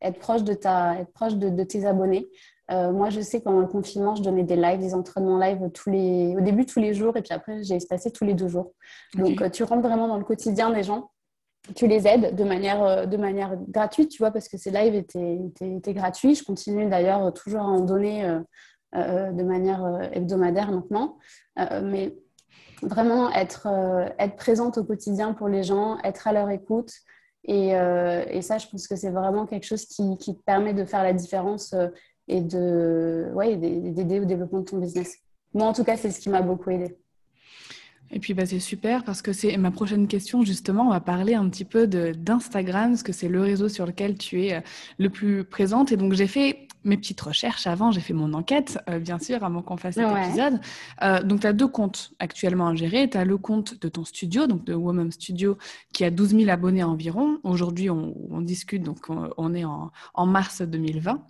être 0.00 0.18
proche 0.18 0.42
de, 0.42 0.54
ta, 0.54 0.98
être 0.98 1.12
proche 1.12 1.34
de, 1.34 1.48
de 1.50 1.62
tes 1.62 1.86
abonnés. 1.86 2.28
moi, 2.68 3.10
je 3.10 3.20
sais 3.20 3.40
qu'en 3.40 3.60
le 3.60 3.68
confinement, 3.68 4.16
je 4.16 4.22
donnais 4.22 4.42
des 4.42 4.56
lives, 4.56 4.80
des 4.80 4.94
entraînements 4.94 5.38
live 5.38 5.70
tous 5.72 5.90
les, 5.90 6.34
au 6.36 6.40
début 6.40 6.66
tous 6.66 6.80
les 6.80 6.94
jours 6.94 7.16
et 7.16 7.22
puis 7.22 7.32
après, 7.32 7.62
j'ai 7.62 7.76
espacé 7.76 8.10
tous 8.10 8.24
les 8.24 8.34
deux 8.34 8.48
jours. 8.48 8.72
Donc, 9.14 9.50
tu 9.52 9.62
rentres 9.62 9.86
vraiment 9.86 10.08
dans 10.08 10.18
le 10.18 10.24
quotidien 10.24 10.70
des 10.70 10.82
gens 10.82 11.10
tu 11.74 11.86
les 11.86 12.06
aides 12.06 12.34
de 12.34 12.44
manière, 12.44 12.82
euh, 12.82 13.06
de 13.06 13.16
manière 13.16 13.56
gratuite, 13.68 14.10
tu 14.10 14.18
vois, 14.18 14.30
parce 14.30 14.48
que 14.48 14.56
ces 14.56 14.70
lives 14.70 14.94
étaient, 14.94 15.38
étaient, 15.60 15.94
gratuits. 15.94 16.34
Je 16.34 16.44
continue 16.44 16.86
d'ailleurs 16.86 17.32
toujours 17.32 17.60
à 17.60 17.66
en 17.66 17.80
donner 17.80 18.24
euh, 18.24 18.40
euh, 18.94 19.32
de 19.32 19.42
manière 19.42 20.10
hebdomadaire 20.12 20.70
maintenant. 20.70 21.18
mais 21.56 22.16
vraiment 22.82 23.30
être, 23.32 23.68
être 24.18 24.36
présente 24.36 24.78
au 24.78 24.84
quotidien 24.84 25.32
pour 25.32 25.48
les 25.48 25.62
gens, 25.62 25.98
être 26.04 26.26
à 26.26 26.32
leur 26.32 26.50
écoute. 26.50 26.92
Et, 27.44 27.70
et 27.70 28.42
ça, 28.42 28.58
je 28.58 28.66
pense 28.68 28.86
que 28.86 28.96
c'est 28.96 29.10
vraiment 29.10 29.46
quelque 29.46 29.64
chose 29.64 29.86
qui, 29.86 30.16
qui, 30.18 30.36
te 30.36 30.42
permet 30.42 30.74
de 30.74 30.84
faire 30.84 31.02
la 31.02 31.12
différence 31.12 31.74
et 32.28 32.40
de, 32.42 33.30
ouais, 33.34 33.56
d'aider 33.56 34.20
au 34.20 34.24
développement 34.24 34.60
de 34.60 34.64
ton 34.64 34.78
business. 34.78 35.16
Moi, 35.54 35.66
en 35.66 35.72
tout 35.72 35.84
cas, 35.84 35.96
c'est 35.96 36.10
ce 36.10 36.20
qui 36.20 36.28
m'a 36.28 36.42
beaucoup 36.42 36.70
aidé. 36.70 36.98
Et 38.10 38.20
puis 38.20 38.34
bah, 38.34 38.46
c'est 38.46 38.58
super 38.58 39.04
parce 39.04 39.22
que 39.22 39.32
c'est 39.32 39.56
ma 39.56 39.70
prochaine 39.70 40.08
question 40.08 40.42
justement. 40.42 40.86
On 40.86 40.90
va 40.90 41.00
parler 41.00 41.34
un 41.34 41.48
petit 41.48 41.64
peu 41.64 41.86
d'Instagram 41.86 42.90
parce 42.90 43.02
que 43.02 43.12
c'est 43.12 43.28
le 43.28 43.40
réseau 43.40 43.68
sur 43.68 43.86
lequel 43.86 44.16
tu 44.16 44.44
es 44.44 44.54
euh, 44.54 44.60
le 44.98 45.10
plus 45.10 45.44
présente. 45.44 45.92
Et 45.92 45.96
donc 45.96 46.14
j'ai 46.14 46.26
fait 46.26 46.68
mes 46.84 46.96
petites 46.96 47.20
recherches 47.20 47.66
avant, 47.66 47.90
j'ai 47.90 48.00
fait 48.00 48.14
mon 48.14 48.32
enquête 48.32 48.78
euh, 48.88 48.98
bien 48.98 49.18
sûr 49.18 49.44
avant 49.44 49.62
qu'on 49.62 49.76
fasse 49.76 49.96
cet 49.96 50.08
épisode. 50.08 50.60
Euh, 51.02 51.22
donc 51.22 51.40
tu 51.40 51.46
as 51.46 51.52
deux 51.52 51.68
comptes 51.68 52.12
actuellement 52.18 52.68
à 52.68 52.74
gérer. 52.74 53.10
Tu 53.10 53.18
as 53.18 53.24
le 53.24 53.36
compte 53.36 53.80
de 53.80 53.88
ton 53.88 54.04
studio, 54.04 54.46
donc 54.46 54.64
de 54.64 54.74
Woman 54.74 55.12
Studio, 55.12 55.58
qui 55.92 56.04
a 56.04 56.10
12 56.10 56.36
000 56.36 56.50
abonnés 56.50 56.82
environ. 56.82 57.38
Aujourd'hui 57.42 57.90
on, 57.90 58.14
on, 58.30 58.40
discute, 58.40 58.82
donc 58.82 59.08
on, 59.08 59.54
est 59.54 59.64
en, 59.64 59.90
en 60.14 60.26
mars 60.26 60.62
2020. 60.62 61.22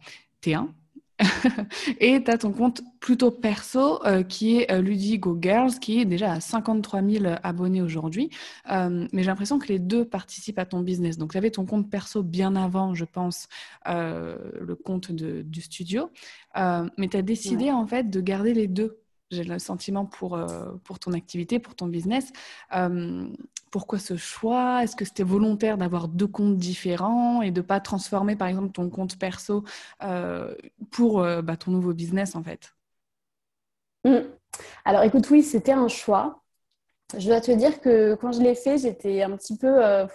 T1. 0.43 0.69
et 2.00 2.22
tu 2.22 2.31
as 2.31 2.38
ton 2.38 2.52
compte 2.52 2.83
plutôt 3.00 3.31
perso 3.31 4.04
euh, 4.04 4.22
qui 4.22 4.59
est 4.59 4.70
euh, 4.70 4.81
Ludigo 4.81 5.37
Girls, 5.40 5.78
qui 5.81 6.00
est 6.00 6.04
déjà 6.04 6.33
à 6.33 6.40
53 6.40 7.02
000 7.02 7.24
abonnés 7.42 7.83
aujourd'hui. 7.83 8.31
Euh, 8.70 9.07
mais 9.12 9.22
j'ai 9.22 9.28
l'impression 9.28 9.59
que 9.59 9.68
les 9.68 9.78
deux 9.78 10.04
participent 10.04 10.59
à 10.59 10.66
ton 10.66 10.81
business. 10.81 11.18
Donc, 11.18 11.33
tu 11.33 11.38
avais 11.38 11.50
ton 11.50 11.66
compte 11.66 11.90
perso 11.90 12.22
bien 12.22 12.57
avant, 12.57 12.94
je 12.94 13.04
pense, 13.04 13.48
le 13.87 14.74
compte 14.74 15.12
du 15.12 15.61
studio. 15.61 16.11
mais 16.54 17.09
tu 17.09 17.16
as 17.16 17.22
décidé 17.22 17.70
en 17.70 17.87
fait 17.87 18.11
de 18.11 18.20
garder 18.20 18.54
les 18.54 18.68
deux 18.68 19.00
j'ai 19.31 19.45
le 19.45 19.59
sentiment 19.59 20.07
pour, 20.07 20.38
pour 20.85 20.99
ton 20.99 21.12
activité, 21.12 21.59
pour 21.59 21.75
ton 21.75 21.87
business. 21.87 22.33
Pourquoi 23.71 23.99
ce 23.99 24.17
choix? 24.17 24.83
Est-ce 24.83 24.97
que 24.97 25.05
c'était 25.05 25.23
volontaire 25.23 25.77
d'avoir 25.77 26.09
deux 26.09 26.27
comptes 26.27 26.57
différents 26.57 27.43
et 27.43 27.51
de 27.51 27.61
ne 27.61 27.67
pas 27.67 27.81
transformer, 27.81 28.35
par 28.37 28.49
exemple, 28.49 28.73
ton 28.73 28.88
compte 28.88 29.19
perso 29.19 29.64
euh, 30.03 30.55
pour 30.91 31.21
euh, 31.21 31.43
bah, 31.43 31.57
ton 31.57 31.71
nouveau 31.71 31.93
business, 31.93 32.35
en 32.35 32.43
fait? 32.43 32.75
Mmh. 34.05 34.21
Alors, 34.85 35.03
écoute, 35.03 35.29
oui, 35.31 35.43
c'était 35.43 35.73
un 35.73 35.88
choix. 35.88 36.43
Je 37.17 37.27
dois 37.27 37.41
te 37.41 37.51
dire 37.51 37.81
que 37.81 38.14
quand 38.14 38.33
je 38.33 38.41
l'ai 38.41 38.55
fait, 38.55 38.79
j'étais 38.79 39.23
un 39.23 39.37
petit 39.37 39.57
peu... 39.57 40.07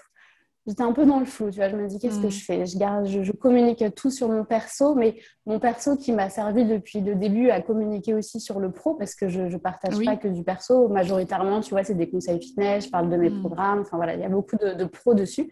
J'étais 0.65 0.84
un 0.84 0.93
peu 0.93 1.06
dans 1.06 1.19
le 1.19 1.26
flou, 1.26 1.52
tu 1.52 1.58
vois. 1.58 1.67
Je 1.67 1.76
me 1.76 1.88
dis, 1.88 1.99
qu'est-ce 1.99 2.21
que 2.21 2.28
mm. 2.28 2.32
je 2.32 2.45
fais? 2.45 2.65
Je, 2.65 2.78
garde, 2.78 3.06
je, 3.06 3.32
communique 3.34 3.84
tout 3.95 4.10
sur 4.10 4.30
mon 4.30 4.45
perso, 4.45 4.95
mais 4.95 5.19
mon 5.45 5.60
perso 5.60 5.97
qui 5.97 6.13
m'a 6.13 6.30
servi 6.30 6.63
depuis 6.63 7.02
le 7.02 7.15
début 7.15 7.49
à 7.49 7.62
communiquer 7.62 8.13
aussi 8.13 8.39
sur 8.39 8.62
le 8.62 8.71
pro, 8.71 8.93
parce 8.93 9.13
que 9.13 9.28
je 9.28 9.41
ne 9.41 9.58
partage 9.58 10.04
pas 10.06 10.15
que 10.15 10.30
du 10.30 10.43
perso. 10.43 10.88
Majoritairement, 10.88 11.60
tu 11.60 11.71
vois, 11.71 11.84
c'est 11.84 11.95
des 11.95 12.10
conseils 12.10 12.41
fitness, 12.41 12.86
je 12.86 12.89
parle 12.89 13.10
de 13.10 13.17
mes 13.17 13.30
mm. 13.30 13.41
programmes. 13.41 13.82
Enfin, 13.82 13.97
voilà, 13.97 14.13
il 14.13 14.21
y 14.21 14.26
a 14.26 14.30
beaucoup 14.30 14.56
de, 14.56 14.73
de 14.73 14.86
pros 14.86 15.13
dessus. 15.13 15.52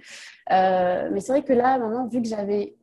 Euh, 0.51 1.09
mais 1.11 1.19
c'est 1.19 1.33
vrai 1.33 1.43
que 1.43 1.53
là, 1.53 1.77
maintenant, 1.77 2.07
vu 2.07 2.21
que 2.21 2.27
j'avais 2.27 2.75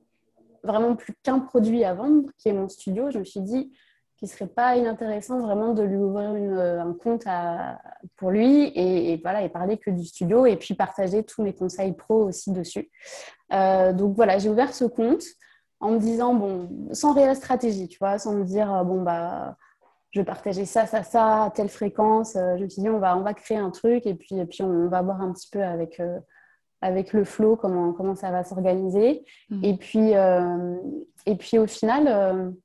vraiment 0.62 0.96
plus 0.96 1.14
qu'un 1.22 1.38
produit 1.38 1.82
à 1.84 1.94
vendre, 1.94 2.28
qui 2.36 2.50
est 2.50 2.52
mon 2.52 2.68
studio, 2.68 3.10
je 3.10 3.20
me 3.20 3.24
suis 3.24 3.40
dit, 3.40 3.72
qu'il 4.18 4.28
serait 4.28 4.48
pas 4.48 4.76
inintéressant 4.76 5.40
vraiment 5.40 5.72
de 5.74 5.82
lui 5.82 5.96
ouvrir 5.96 6.30
euh, 6.34 6.80
un 6.80 6.92
compte 6.92 7.24
pour 8.16 8.30
lui 8.30 8.72
et, 8.74 9.16
voilà, 9.22 9.42
et 9.42 9.48
parler 9.48 9.78
que 9.78 9.90
du 9.90 10.04
studio 10.04 10.44
et 10.44 10.56
puis 10.56 10.74
partager 10.74 11.22
tous 11.22 11.42
mes 11.42 11.54
conseils 11.54 11.92
pro 11.92 12.24
aussi 12.24 12.50
dessus. 12.50 12.90
Euh, 13.52 13.92
donc 13.92 14.16
voilà, 14.16 14.38
j'ai 14.38 14.48
ouvert 14.48 14.74
ce 14.74 14.84
compte 14.84 15.22
en 15.80 15.92
me 15.92 15.98
disant, 16.00 16.34
bon, 16.34 16.68
sans 16.92 17.12
réelle 17.12 17.36
stratégie, 17.36 17.86
tu 17.86 17.98
vois, 17.98 18.18
sans 18.18 18.34
me 18.34 18.44
dire, 18.44 18.74
euh, 18.74 18.82
bon, 18.82 19.02
bah, 19.02 19.56
je 20.10 20.20
vais 20.20 20.26
partager 20.26 20.64
ça, 20.64 20.86
ça, 20.86 21.04
ça, 21.04 21.44
à 21.44 21.50
telle 21.50 21.68
fréquence. 21.68 22.32
Je 22.34 22.62
me 22.64 22.68
suis 22.68 22.82
dit, 22.82 22.88
on 22.88 22.98
va, 22.98 23.16
on 23.16 23.22
va 23.22 23.34
créer 23.34 23.58
un 23.58 23.70
truc 23.70 24.04
et 24.04 24.14
puis, 24.14 24.36
et 24.36 24.46
puis 24.46 24.62
on 24.64 24.88
va 24.88 25.00
voir 25.02 25.20
un 25.20 25.32
petit 25.32 25.48
peu 25.48 25.62
avec, 25.62 26.02
avec 26.80 27.12
le 27.12 27.24
flow 27.24 27.54
comment, 27.54 27.92
comment 27.92 28.16
ça 28.16 28.30
va 28.30 28.42
s'organiser. 28.42 29.24
Mmh. 29.50 29.64
Et, 29.64 29.76
puis, 29.76 30.12
et 31.26 31.36
puis 31.36 31.58
au 31.58 31.66
final 31.66 32.56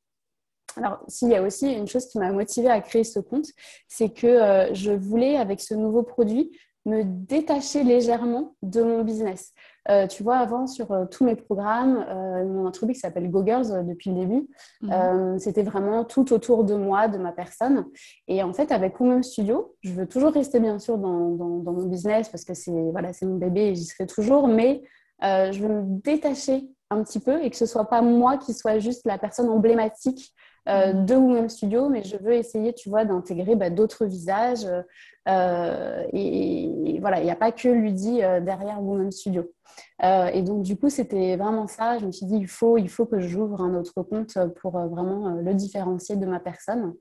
alors, 0.78 1.04
s'il 1.08 1.30
y 1.30 1.36
a 1.36 1.42
aussi 1.42 1.72
une 1.72 1.88
chose 1.88 2.08
qui 2.08 2.18
m'a 2.18 2.32
motivée 2.32 2.70
à 2.70 2.82
créer 2.82 3.04
ce 3.04 3.20
compte, 3.20 3.48
c'est 3.88 4.10
que 4.10 4.28
euh, 4.28 4.74
je 4.74 4.92
voulais, 4.92 5.38
avec 5.38 5.62
ce 5.62 5.74
nouveau 5.74 6.04
produit, 6.04 6.52
me 6.86 7.04
détacher 7.04 7.84
légèrement 7.84 8.56
de 8.62 8.82
mon 8.82 9.04
business. 9.04 9.54
Euh, 9.90 10.06
tu 10.08 10.24
vois, 10.24 10.38
avant, 10.38 10.68
sur 10.68 10.92
euh, 10.92 11.06
tous 11.06 11.24
mes 11.24 11.36
programmes, 11.36 12.06
mon 12.46 12.68
entreprise 12.68 13.00
s'appelle 13.00 13.30
GoGirls 13.30 13.86
depuis 13.86 14.10
le 14.10 14.18
début. 14.18 14.50
Mhm. 14.82 15.40
C'était 15.40 15.64
vraiment 15.64 16.04
tout 16.04 16.34
autour 16.34 16.64
de 16.66 16.76
moi, 16.76 17.08
de 17.08 17.18
ma 17.18 17.32
personne. 17.32 17.86
Et 18.28 18.44
en 18.44 18.54
fait, 18.54 18.72
avec 18.72 19.00
Women 19.00 19.24
Studio, 19.24 19.76
je 19.82 19.94
veux 19.94 20.08
toujours 20.08 20.34
rester 20.34 20.60
bien 20.60 20.78
sûr 20.80 20.98
dans, 20.98 21.30
dans 21.30 21.72
mon 21.72 21.86
business 21.86 22.28
parce 22.28 22.44
que 22.44 22.54
c'est 22.54 22.72
voilà, 22.92 23.12
mon 23.22 23.38
bébé 23.38 23.68
et 23.68 23.76
j'y 23.76 23.86
serai 23.86 24.06
toujours, 24.06 24.48
mais 24.48 24.84
je 25.22 25.58
veux 25.60 25.70
me 25.70 26.02
détacher 26.02 26.68
un 26.90 27.04
petit 27.04 27.20
peu 27.20 27.42
et 27.42 27.50
que 27.50 27.56
ce 27.56 27.66
soit 27.66 27.90
pas 27.90 28.02
moi 28.02 28.38
qui 28.38 28.54
soit 28.54 28.80
juste 28.80 29.06
la 29.06 29.18
personne 29.18 29.50
emblématique 29.50 30.34
euh, 30.70 30.94
de 30.94 31.14
Women 31.14 31.50
Studio, 31.50 31.90
mais 31.90 32.04
je 32.04 32.16
veux 32.16 32.34
essayer, 32.34 32.74
tu 32.74 32.90
vois, 32.90 33.04
d'intégrer 33.04 33.56
bah, 33.56 33.70
d'autres 33.70 34.06
visages. 34.06 34.66
Euh, 35.28 36.04
et, 36.14 36.98
voilà, 37.02 37.20
il 37.20 37.26
n'y 37.26 37.32
a 37.32 37.36
pas 37.36 37.52
que 37.52 37.68
Ludie 37.68 38.24
euh, 38.24 38.40
derrière 38.40 38.82
Women 38.82 39.12
Studio. 39.12 39.52
et 40.02 40.42
donc, 40.42 40.64
du 40.64 40.78
coup, 40.78 40.90
c'était 40.90 41.36
vraiment 41.36 41.68
ça. 41.68 41.98
Je 42.00 42.06
me 42.06 42.12
suis 42.12 42.26
dit, 42.26 42.38
il 42.38 42.48
faut, 42.48 42.78
il 42.78 42.90
faut 42.90 43.06
que 43.06 43.20
j'ouvre 43.20 43.62
un 43.62 43.76
autre 43.76 44.04
compte 44.04 44.38
pour 44.62 44.80
vraiment 44.80 45.32
le 45.32 45.54
différencier 45.54 46.16
de 46.16 46.26
ma 46.26 46.40
personne. 46.40 46.94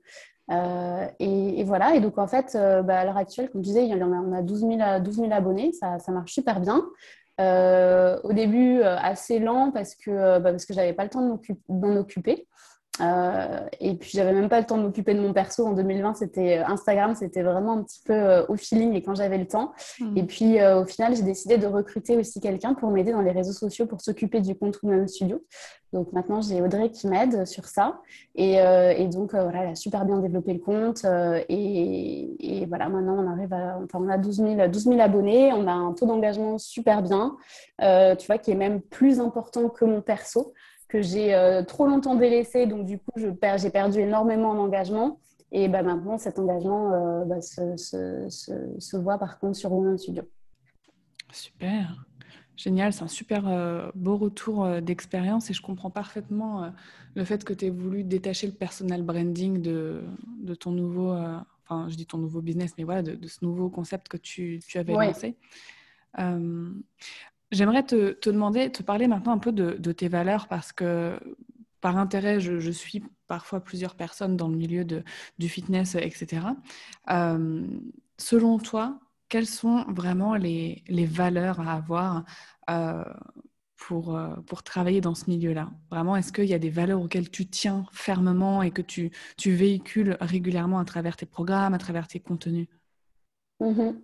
Et, 1.19 1.63
voilà, 1.63 1.95
et 1.95 2.01
donc 2.01 2.17
en 2.17 2.27
fait, 2.27 2.53
bah, 2.53 2.99
à 2.99 3.05
l'heure 3.05 3.17
actuelle, 3.17 3.49
comme 3.49 3.63
je 3.63 3.69
disais, 3.69 3.91
a, 3.91 3.95
on 3.95 4.33
a 4.33 4.41
12 4.41 4.59
000, 4.59 5.31
abonnés, 5.31 5.71
ça, 5.71 5.97
marche 6.09 6.33
super 6.33 6.59
bien. 6.59 6.83
au 7.39 8.33
début, 8.33 8.81
assez 8.81 9.39
lent 9.39 9.71
parce 9.71 9.95
que, 9.95 10.39
bah, 10.39 10.51
parce 10.51 10.65
que 10.65 10.73
je 10.73 10.79
n'avais 10.79 10.93
pas 10.93 11.03
le 11.03 11.09
temps 11.09 11.21
de 11.21 11.37
m'en 11.69 11.95
occuper. 11.95 12.47
Euh, 13.01 13.59
et 13.79 13.95
puis 13.95 14.11
j'avais 14.13 14.33
même 14.33 14.49
pas 14.49 14.59
le 14.59 14.67
temps 14.67 14.77
de 14.77 14.83
m'occuper 14.83 15.15
de 15.15 15.19
mon 15.19 15.33
perso. 15.33 15.65
En 15.65 15.73
2020 15.73 16.13
c'était 16.13 16.59
euh, 16.59 16.65
Instagram 16.67 17.15
c'était 17.15 17.41
vraiment 17.41 17.73
un 17.73 17.83
petit 17.83 18.01
peu 18.05 18.13
euh, 18.13 18.45
au 18.49 18.55
feeling 18.55 18.93
et 18.93 19.01
quand 19.01 19.15
j'avais 19.15 19.39
le 19.39 19.47
temps. 19.47 19.71
Hmm. 19.99 20.15
et 20.15 20.23
puis 20.23 20.63
au 20.63 20.85
final 20.85 21.15
j'ai 21.15 21.23
décidé 21.23 21.57
de 21.57 21.65
recruter 21.65 22.17
aussi 22.17 22.39
quelqu'un 22.39 22.73
pour 22.75 22.91
m'aider 22.91 23.11
dans 23.11 23.21
les 23.21 23.31
réseaux 23.31 23.53
sociaux 23.53 23.87
pour 23.87 24.01
s'occuper 24.01 24.41
du 24.41 24.55
compte 24.55 24.79
Women 24.83 25.07
Studio. 25.07 25.43
Donc 25.91 26.11
maintenant 26.13 26.41
j'ai 26.41 26.61
Audrey 26.61 26.89
qui 26.89 27.07
m'aide 27.07 27.45
sur 27.45 27.65
ça. 27.65 27.99
Et, 28.35 28.53
et 28.55 29.07
donc 29.07 29.31
voilà 29.31 29.63
elle 29.63 29.69
a 29.69 29.75
super 29.75 30.05
bien 30.05 30.19
développé 30.19 30.53
le 30.53 30.59
compte 30.59 31.05
et, 31.49 32.29
et, 32.39 32.65
voilà 32.65 32.89
maintenant 32.89 33.15
on 33.19 33.31
arrive 33.31 33.53
à 33.53 33.79
enfin 33.83 33.99
on 34.01 34.09
a 34.09 34.17
12 34.17 34.35
000, 34.37 34.67
12 34.67 34.83
000 34.83 34.99
abonnés. 34.99 35.51
On 35.53 35.67
a 35.67 35.71
un 35.71 35.93
taux 35.93 36.05
d'engagement 36.05 36.57
super 36.57 37.01
bien 37.01 37.35
tu 37.79 38.27
vois 38.27 38.37
qui 38.37 38.51
est 38.51 38.55
même 38.55 38.81
plus 38.81 39.19
important 39.19 39.69
que 39.69 39.85
mon 39.85 40.01
perso 40.01 40.53
que 40.93 41.01
j'ai 41.01 41.33
euh, 41.33 41.63
trop 41.63 41.87
longtemps 41.87 42.13
délaissé. 42.13 42.67
Donc, 42.67 42.85
du 42.85 42.99
coup, 42.99 43.13
j'ai 43.17 43.69
perdu 43.71 43.99
énormément 43.99 44.53
d'engagement. 44.53 45.19
Et 45.51 45.67
bah, 45.67 45.81
maintenant, 45.81 46.19
cet 46.19 46.37
engagement 46.37 46.93
euh, 46.93 47.25
bah, 47.25 47.41
se, 47.41 47.75
se, 47.77 48.29
se, 48.77 48.97
voit 48.97 49.17
par 49.17 49.39
contre 49.39 49.57
sur 49.57 49.71
Women 49.73 49.97
Studio. 49.97 50.21
Super. 51.31 52.05
Génial, 52.55 52.93
c'est 52.93 53.01
un 53.01 53.07
super 53.07 53.47
euh, 53.47 53.89
beau 53.95 54.17
retour 54.17 54.67
d'expérience 54.81 55.49
et 55.49 55.53
je 55.53 55.63
comprends 55.63 55.89
parfaitement 55.89 56.71
le 57.15 57.25
fait 57.25 57.43
que 57.43 57.53
tu 57.53 57.65
aies 57.65 57.69
voulu 57.71 58.03
détacher 58.03 58.45
le 58.45 58.53
personal 58.53 59.01
branding 59.01 59.59
de, 59.59 60.03
de 60.43 60.53
ton 60.53 60.69
nouveau, 60.69 61.13
enfin 61.63 61.89
je 61.89 61.95
dis 61.95 62.05
ton 62.05 62.19
nouveau 62.19 62.41
business, 62.41 62.73
mais 62.77 62.83
voilà, 62.83 63.01
de, 63.01 63.27
ce 63.27 63.43
nouveau 63.43 63.69
concept 63.69 64.07
que 64.07 64.17
tu, 64.17 64.61
tu 64.67 64.77
avais 64.77 64.93
lancé. 64.93 65.35
J'aimerais 67.53 67.83
te, 67.83 68.17
demander, 68.29 68.71
te 68.71 68.81
parler 68.81 69.07
maintenant 69.07 69.33
un 69.33 69.37
peu 69.37 69.51
de, 69.51 69.91
tes 69.91 70.07
valeurs 70.07 70.47
parce 70.47 70.71
que 70.71 71.19
par 71.81 71.97
intérêt, 71.97 72.39
je, 72.39 72.71
suis 72.71 73.03
parfois 73.27 73.59
plusieurs 73.59 73.93
personnes 73.93 74.35
dans 74.35 74.47
le 74.47 74.55
milieu 74.55 74.83
du 74.83 75.49
fitness, 75.49 75.93
etc. 75.95 76.47
Euh, 77.11 77.67
selon 78.17 78.57
toi, 78.57 78.99
quelles 79.29 79.45
sont 79.45 79.83
vraiment 79.87 80.33
les, 80.33 80.83
valeurs 80.89 81.59
à 81.59 81.73
avoir 81.73 82.23
euh, 82.71 83.03
pour, 83.75 84.15
euh, 84.15 84.35
pour 84.47 84.63
travailler 84.63 84.99
dans 84.99 85.13
ce 85.13 85.29
milieu-là? 85.29 85.69
Vraiment, 85.91 86.15
est-ce 86.15 86.33
qu'il 86.33 86.45
y 86.45 86.55
a 86.55 86.59
des 86.59 86.71
valeurs 86.71 87.01
auxquelles 87.01 87.29
tu 87.29 87.45
tiens 87.45 87.85
fermement 87.91 88.63
et 88.63 88.71
que 88.71 88.81
tu, 88.81 89.11
véhicules 89.45 90.17
régulièrement 90.21 90.79
à 90.79 90.85
travers 90.85 91.17
tes 91.17 91.27
programmes, 91.27 91.75
à 91.75 91.77
travers 91.77 92.07
tes 92.07 92.19
contenus? 92.19 92.67
Mm-hmm. 93.61 93.95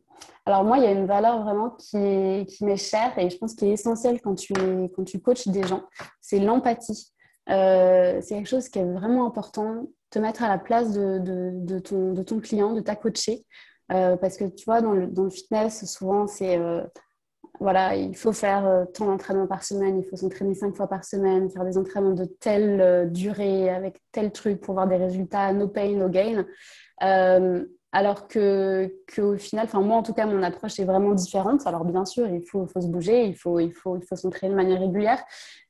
Alors 0.45 0.63
moi, 0.63 0.77
il 0.77 0.83
y 0.83 0.87
a 0.87 0.91
une 0.91 1.05
valeur 1.05 1.43
vraiment 1.43 1.69
qui, 1.71 1.97
m'est 1.97 2.77
chère 2.77 3.17
et 3.19 3.29
je 3.29 3.37
pense 3.37 3.53
qui 3.53 3.65
est 3.65 3.73
essentielle 3.73 4.19
quand 4.21 4.35
tu, 4.35 4.53
quand 4.95 5.03
tu 5.03 5.19
coaches 5.19 5.47
des 5.47 5.61
gens, 5.61 5.83
c'est 6.21 6.39
l'empathie. 6.39 7.13
Euh, 7.49 8.19
c'est 8.21 8.35
quelque 8.35 8.49
chose 8.49 8.69
qui 8.69 8.79
est 8.79 8.85
vraiment 8.85 9.25
important, 9.25 9.87
te 10.09 10.19
mettre 10.19 10.43
à 10.43 10.49
la 10.49 10.57
place 10.57 10.91
de, 10.91 11.79
ton, 11.79 12.13
de 12.13 12.23
ton, 12.23 12.39
client, 12.39 12.73
de 12.73 12.81
ta 12.81 12.95
coachée. 12.95 13.45
Euh, 13.91 14.17
parce 14.17 14.37
que 14.37 14.45
tu 14.45 14.65
vois, 14.65 14.81
dans 14.81 14.93
le, 14.93 15.07
dans 15.07 15.23
le 15.23 15.29
fitness, 15.29 15.85
souvent, 15.85 16.27
c'est 16.27 16.57
euh, 16.57 16.83
voilà, 17.59 17.95
il 17.95 18.15
faut 18.15 18.33
faire 18.33 18.85
tant 18.93 19.05
d'entraînements 19.05 19.47
par 19.47 19.63
semaine, 19.63 19.99
il 19.99 20.05
faut 20.05 20.15
s'entraîner 20.15 20.53
cinq 20.53 20.75
fois 20.75 20.87
par 20.87 21.03
semaine, 21.03 21.49
faire 21.49 21.65
des 21.65 21.77
entraînements 21.77 22.13
de 22.13 22.25
telle 22.25 23.11
durée, 23.11 23.69
avec 23.69 23.99
tel 24.11 24.31
truc 24.31 24.61
pour 24.61 24.75
voir 24.75 24.87
des 24.87 24.95
résultats, 24.95 25.51
no 25.53 25.67
pain, 25.67 25.95
no 25.95 26.07
gain. 26.07 26.45
Alors 27.91 28.27
que, 28.27 28.91
au 29.17 29.37
final, 29.37 29.65
enfin 29.65 29.81
moi 29.81 29.97
en 29.97 30.03
tout 30.03 30.13
cas, 30.13 30.27
mon 30.27 30.43
approche 30.43 30.79
est 30.79 30.85
vraiment 30.85 31.13
différente. 31.13 31.65
Alors 31.65 31.85
bien 31.85 32.05
sûr, 32.05 32.27
il 32.27 32.45
faut, 32.45 32.67
se 32.67 32.87
bouger, 32.87 33.25
il 33.25 33.35
faut, 33.35 33.59
il 33.59 33.73
faut, 33.73 33.97
il 33.97 34.03
faut 34.03 34.15
s'entraîner 34.15 34.51
de 34.51 34.55
manière 34.55 34.79
régulière. 34.79 35.23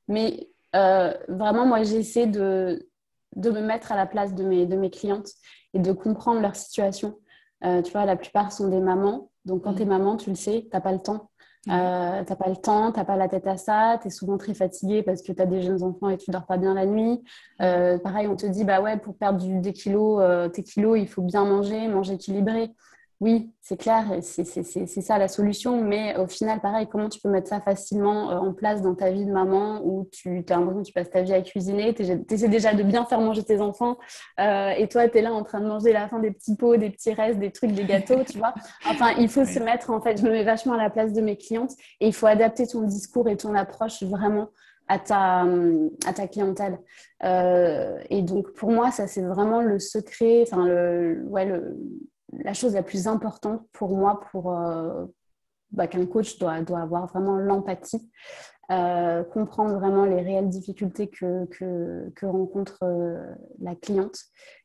Mais 0.07 0.49
euh, 0.75 1.13
vraiment, 1.29 1.65
moi, 1.65 1.83
j'essaie 1.83 2.27
de, 2.27 2.89
de 3.35 3.49
me 3.51 3.61
mettre 3.61 3.91
à 3.91 3.95
la 3.95 4.05
place 4.05 4.35
de 4.35 4.43
mes, 4.43 4.65
de 4.65 4.75
mes 4.75 4.89
clientes 4.89 5.29
et 5.73 5.79
de 5.79 5.91
comprendre 5.93 6.41
leur 6.41 6.55
situation. 6.55 7.17
Euh, 7.63 7.81
tu 7.81 7.91
vois, 7.91 8.05
la 8.05 8.15
plupart 8.15 8.51
sont 8.51 8.67
des 8.67 8.81
mamans. 8.81 9.31
Donc 9.45 9.63
quand 9.63 9.71
mmh. 9.71 9.75
tu 9.75 9.81
es 9.81 9.85
maman, 9.85 10.17
tu 10.17 10.29
le 10.29 10.35
sais, 10.35 10.63
tu 10.63 10.69
n'as 10.73 10.81
pas 10.81 10.91
le 10.91 10.99
temps. 10.99 11.29
Euh, 11.67 12.23
t'as 12.23 12.35
pas 12.35 12.49
le 12.49 12.55
temps, 12.55 12.91
t'as 12.93 13.03
pas 13.03 13.17
la 13.17 13.27
tête 13.27 13.45
à 13.45 13.57
ça, 13.57 13.99
tu 14.01 14.07
es 14.07 14.09
souvent 14.09 14.37
très 14.37 14.53
fatigué 14.53 15.03
parce 15.03 15.21
que 15.21 15.33
tu 15.33 15.41
as 15.41 15.45
des 15.45 15.61
jeunes 15.61 15.83
enfants 15.83 16.09
et 16.09 16.17
tu 16.17 16.31
dors 16.31 16.45
pas 16.45 16.57
bien 16.57 16.73
la 16.73 16.85
nuit. 16.85 17.21
Euh, 17.61 17.97
pareil, 17.99 18.27
on 18.27 18.35
te 18.37 18.45
dit, 18.45 18.63
bah 18.63 18.81
ouais, 18.81 18.97
pour 18.97 19.15
perdre 19.17 19.43
des 19.59 19.73
kilos, 19.73 20.19
euh, 20.21 20.47
tes 20.47 20.63
kilos, 20.63 20.97
il 20.97 21.07
faut 21.07 21.21
bien 21.21 21.43
manger, 21.43 21.87
manger 21.89 22.13
équilibré. 22.13 22.71
Oui, 23.21 23.51
c'est 23.59 23.75
clair, 23.75 24.05
c'est 24.21 24.85
ça 25.01 25.17
la 25.17 25.27
solution, 25.27 25.83
mais 25.83 26.15
au 26.15 26.25
final, 26.25 26.61
pareil, 26.61 26.87
comment 26.87 27.09
tu 27.09 27.19
peux 27.19 27.27
mettre 27.27 27.49
ça 27.49 27.59
facilement 27.59 28.31
euh, 28.31 28.37
en 28.37 28.53
place 28.53 28.81
dans 28.81 28.95
ta 28.95 29.11
vie 29.11 29.25
de 29.25 29.31
maman 29.31 29.81
où 29.83 30.07
tu 30.09 30.45
as 30.49 30.55
l'impression 30.55 30.81
que 30.81 30.87
tu 30.87 30.93
passes 30.93 31.09
ta 31.09 31.21
vie 31.21 31.33
à 31.33 31.41
cuisiner, 31.41 31.93
tu 31.93 32.03
essaies 32.03 32.47
déjà 32.47 32.73
de 32.73 32.81
bien 32.81 33.03
faire 33.03 33.19
manger 33.19 33.43
tes 33.43 33.59
enfants 33.59 33.97
euh, 34.39 34.69
et 34.69 34.87
toi, 34.87 35.09
tu 35.09 35.17
es 35.17 35.21
là 35.21 35.33
en 35.33 35.43
train 35.43 35.59
de 35.59 35.67
manger 35.67 35.91
la 35.91 36.07
fin 36.07 36.19
des 36.19 36.31
petits 36.31 36.55
pots, 36.55 36.77
des 36.77 36.89
petits 36.89 37.11
restes, 37.11 37.39
des 37.39 37.51
trucs, 37.51 37.73
des 37.73 37.83
gâteaux, 37.83 38.23
tu 38.23 38.37
vois. 38.37 38.53
Enfin, 38.85 39.11
il 39.17 39.27
faut 39.27 39.43
se 39.43 39.59
mettre, 39.59 39.89
en 39.89 39.99
fait, 39.99 40.17
je 40.17 40.23
me 40.23 40.31
mets 40.31 40.45
vachement 40.45 40.73
à 40.73 40.77
la 40.77 40.89
place 40.89 41.11
de 41.11 41.19
mes 41.19 41.35
clientes 41.35 41.73
et 41.99 42.07
il 42.07 42.13
faut 42.13 42.27
adapter 42.27 42.67
ton 42.67 42.83
discours 42.83 43.27
et 43.27 43.35
ton 43.35 43.53
approche 43.53 44.01
vraiment 44.03 44.47
à 44.87 44.97
ta, 44.97 45.45
à 46.05 46.13
ta 46.13 46.27
clientèle. 46.27 46.79
Euh, 47.25 47.99
et 48.09 48.21
donc, 48.21 48.53
pour 48.53 48.71
moi, 48.71 48.91
ça, 48.91 49.07
c'est 49.07 49.23
vraiment 49.23 49.61
le 49.61 49.77
secret, 49.77 50.43
enfin, 50.43 50.65
le, 50.65 51.21
ouais, 51.27 51.45
le 51.45 51.77
la 52.33 52.53
chose 52.53 52.73
la 52.73 52.83
plus 52.83 53.07
importante 53.07 53.61
pour 53.71 53.95
moi, 53.95 54.19
pour 54.31 54.53
euh, 54.53 55.05
bah, 55.71 55.87
qu'un 55.87 56.05
coach 56.05 56.37
doit, 56.39 56.53
avoir 56.53 57.07
vraiment 57.07 57.35
l'empathie, 57.35 58.09
euh, 58.71 59.23
comprendre 59.23 59.75
vraiment 59.75 60.05
les 60.05 60.21
réelles 60.21 60.49
difficultés 60.49 61.09
que, 61.09 62.11
rencontre 62.21 62.79
euh, 62.83 63.33
la 63.59 63.75
cliente, 63.75 64.17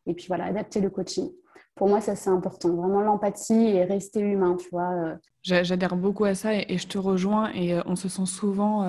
et 0.07 0.15
puis 0.15 0.27
voilà, 0.29 0.45
adapter 0.45 0.81
le 0.81 0.91
coaching. 0.91 1.31
Pour 1.75 1.89
moi, 1.89 2.01
ça 2.01 2.15
c'est 2.15 2.31
important, 2.31 2.75
vraiment 2.75 3.01
l'empathie 3.01 3.67
et 3.67 3.85
rester 3.85 4.21
humain, 4.21 4.57
tu 4.57 4.69
vois. 4.71 5.17
J'adhère 5.43 5.97
beaucoup 5.97 6.25
à 6.25 6.35
ça 6.35 6.55
et, 6.55 6.79
je 6.79 6.87
te 6.87 6.99
rejoins 6.99 7.53
et 7.53 7.81
on 7.87 7.97
se 7.97 8.09
sent 8.09 8.27
souvent, 8.27 8.89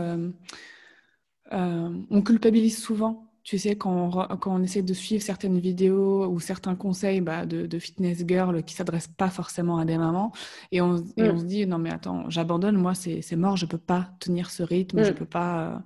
on 1.52 2.22
culpabilise 2.22 2.78
souvent 2.78 3.26
tu 3.46 3.60
sais, 3.60 3.76
quand 3.76 4.10
on, 4.12 4.38
quand 4.38 4.56
on, 4.56 4.64
essaie 4.64 4.82
de 4.82 4.94
suivre 4.96 5.22
certaines 5.22 5.60
vidéos 5.60 6.26
ou 6.26 6.40
certains 6.40 6.76
conseils 6.76 7.22
bah, 7.22 7.46
de, 7.46 7.80
fitness 7.80 8.24
girl 8.28 8.64
qui 8.64 8.74
s'adressent 8.74 9.08
pas 9.08 9.30
forcément 9.30 9.78
à 9.78 9.86
des 9.86 10.00
mamans, 10.00 10.34
et 10.72 10.82
on, 10.82 10.96
on 11.18 11.34
mm. 11.34 11.38
se 11.38 11.44
dit 11.44 11.68
non 11.68 11.78
mais 11.78 11.92
attends, 11.92 12.28
j'abandonne, 12.28 12.76
moi 12.76 12.96
c'est 12.96 13.36
mort, 13.36 13.56
je 13.56 13.68
peux 13.68 13.78
pas 13.78 14.10
tenir 14.20 14.50
ce 14.50 14.64
rythme, 14.64 15.00
je 15.00 15.06
je 15.06 15.12
mm. 15.12 15.16
peux 15.16 15.26
pas. 15.26 15.60
Euh. 15.60 15.78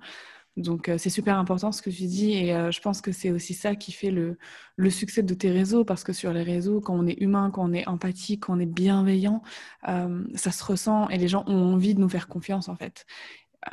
Donc 0.56 0.88
euh, 0.88 0.96
c'est 0.98 1.10
super 1.10 1.38
important 1.38 1.70
ce 1.70 1.80
que 1.80 1.90
tu 1.90 2.04
dis 2.04 2.32
et 2.32 2.54
euh, 2.54 2.70
je 2.70 2.80
pense 2.80 3.00
que 3.00 3.12
c'est 3.12 3.30
aussi 3.30 3.54
ça 3.54 3.76
qui 3.76 3.92
fait 3.92 4.10
le, 4.10 4.36
le, 4.76 4.90
succès 4.90 5.22
de 5.22 5.32
tes 5.32 5.50
réseaux 5.50 5.84
parce 5.84 6.02
que 6.02 6.12
sur 6.12 6.32
les 6.32 6.42
réseaux, 6.42 6.80
quand 6.80 6.94
on 6.94 7.06
est 7.06 7.20
humain, 7.20 7.50
quand 7.50 7.64
on 7.64 7.72
est 7.72 7.86
empathique, 7.86 8.46
quand 8.46 8.56
on 8.56 8.58
est 8.58 8.66
bienveillant, 8.66 9.42
ça 9.84 10.50
se 10.50 10.64
ressent 10.64 11.08
et 11.08 11.18
les 11.18 11.28
gens 11.28 11.44
ont 11.46 11.74
envie 11.74 11.94
de 11.94 12.00
nous 12.00 12.08
faire 12.08 12.26
confiance 12.26 12.68
en 12.68 12.74
fait. 12.74 13.06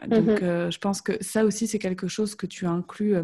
Donc 0.07 0.27
mm-hmm. 0.27 0.71
je 0.71 0.77
pense 0.79 1.01
que 1.01 1.13
ça 1.21 1.45
aussi 1.45 1.65
c'est 1.65 1.79
quelque 1.79 2.07
chose 2.07 2.35
que 2.35 2.45
tu 2.45 2.67
inclus 2.67 3.15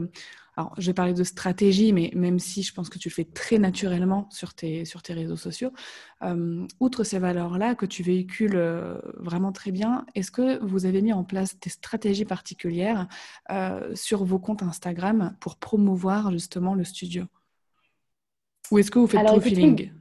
alors, 0.55 0.73
je 0.77 0.85
vais 0.85 0.93
parler 0.93 1.13
de 1.13 1.23
stratégie, 1.23 1.93
mais 1.93 2.11
même 2.13 2.37
si 2.37 2.61
je 2.61 2.73
pense 2.73 2.89
que 2.89 2.99
tu 2.99 3.09
le 3.09 3.13
fais 3.13 3.23
très 3.23 3.57
naturellement 3.57 4.27
sur 4.29 4.53
tes, 4.53 4.85
sur 4.85 5.01
tes 5.01 5.13
réseaux 5.13 5.35
sociaux, 5.35 5.71
euh, 6.21 6.67
outre 6.79 7.03
ces 7.03 7.17
valeurs-là 7.17 7.73
que 7.73 7.87
tu 7.87 8.03
véhicules 8.03 8.55
euh, 8.55 8.99
vraiment 9.15 9.51
très 9.51 9.71
bien, 9.71 10.05
est-ce 10.13 10.29
que 10.29 10.63
vous 10.63 10.85
avez 10.85 11.01
mis 11.01 11.13
en 11.13 11.23
place 11.23 11.59
des 11.59 11.71
stratégies 11.71 12.25
particulières 12.25 13.07
euh, 13.49 13.95
sur 13.95 14.25
vos 14.25 14.37
comptes 14.37 14.61
Instagram 14.61 15.35
pour 15.39 15.57
promouvoir 15.57 16.31
justement 16.31 16.75
le 16.75 16.83
studio? 16.83 17.25
Ou 18.69 18.77
est-ce 18.77 18.91
que 18.91 18.99
vous 18.99 19.07
faites 19.07 19.25
tout 19.25 19.33
au 19.33 19.41
feeling? 19.41 19.91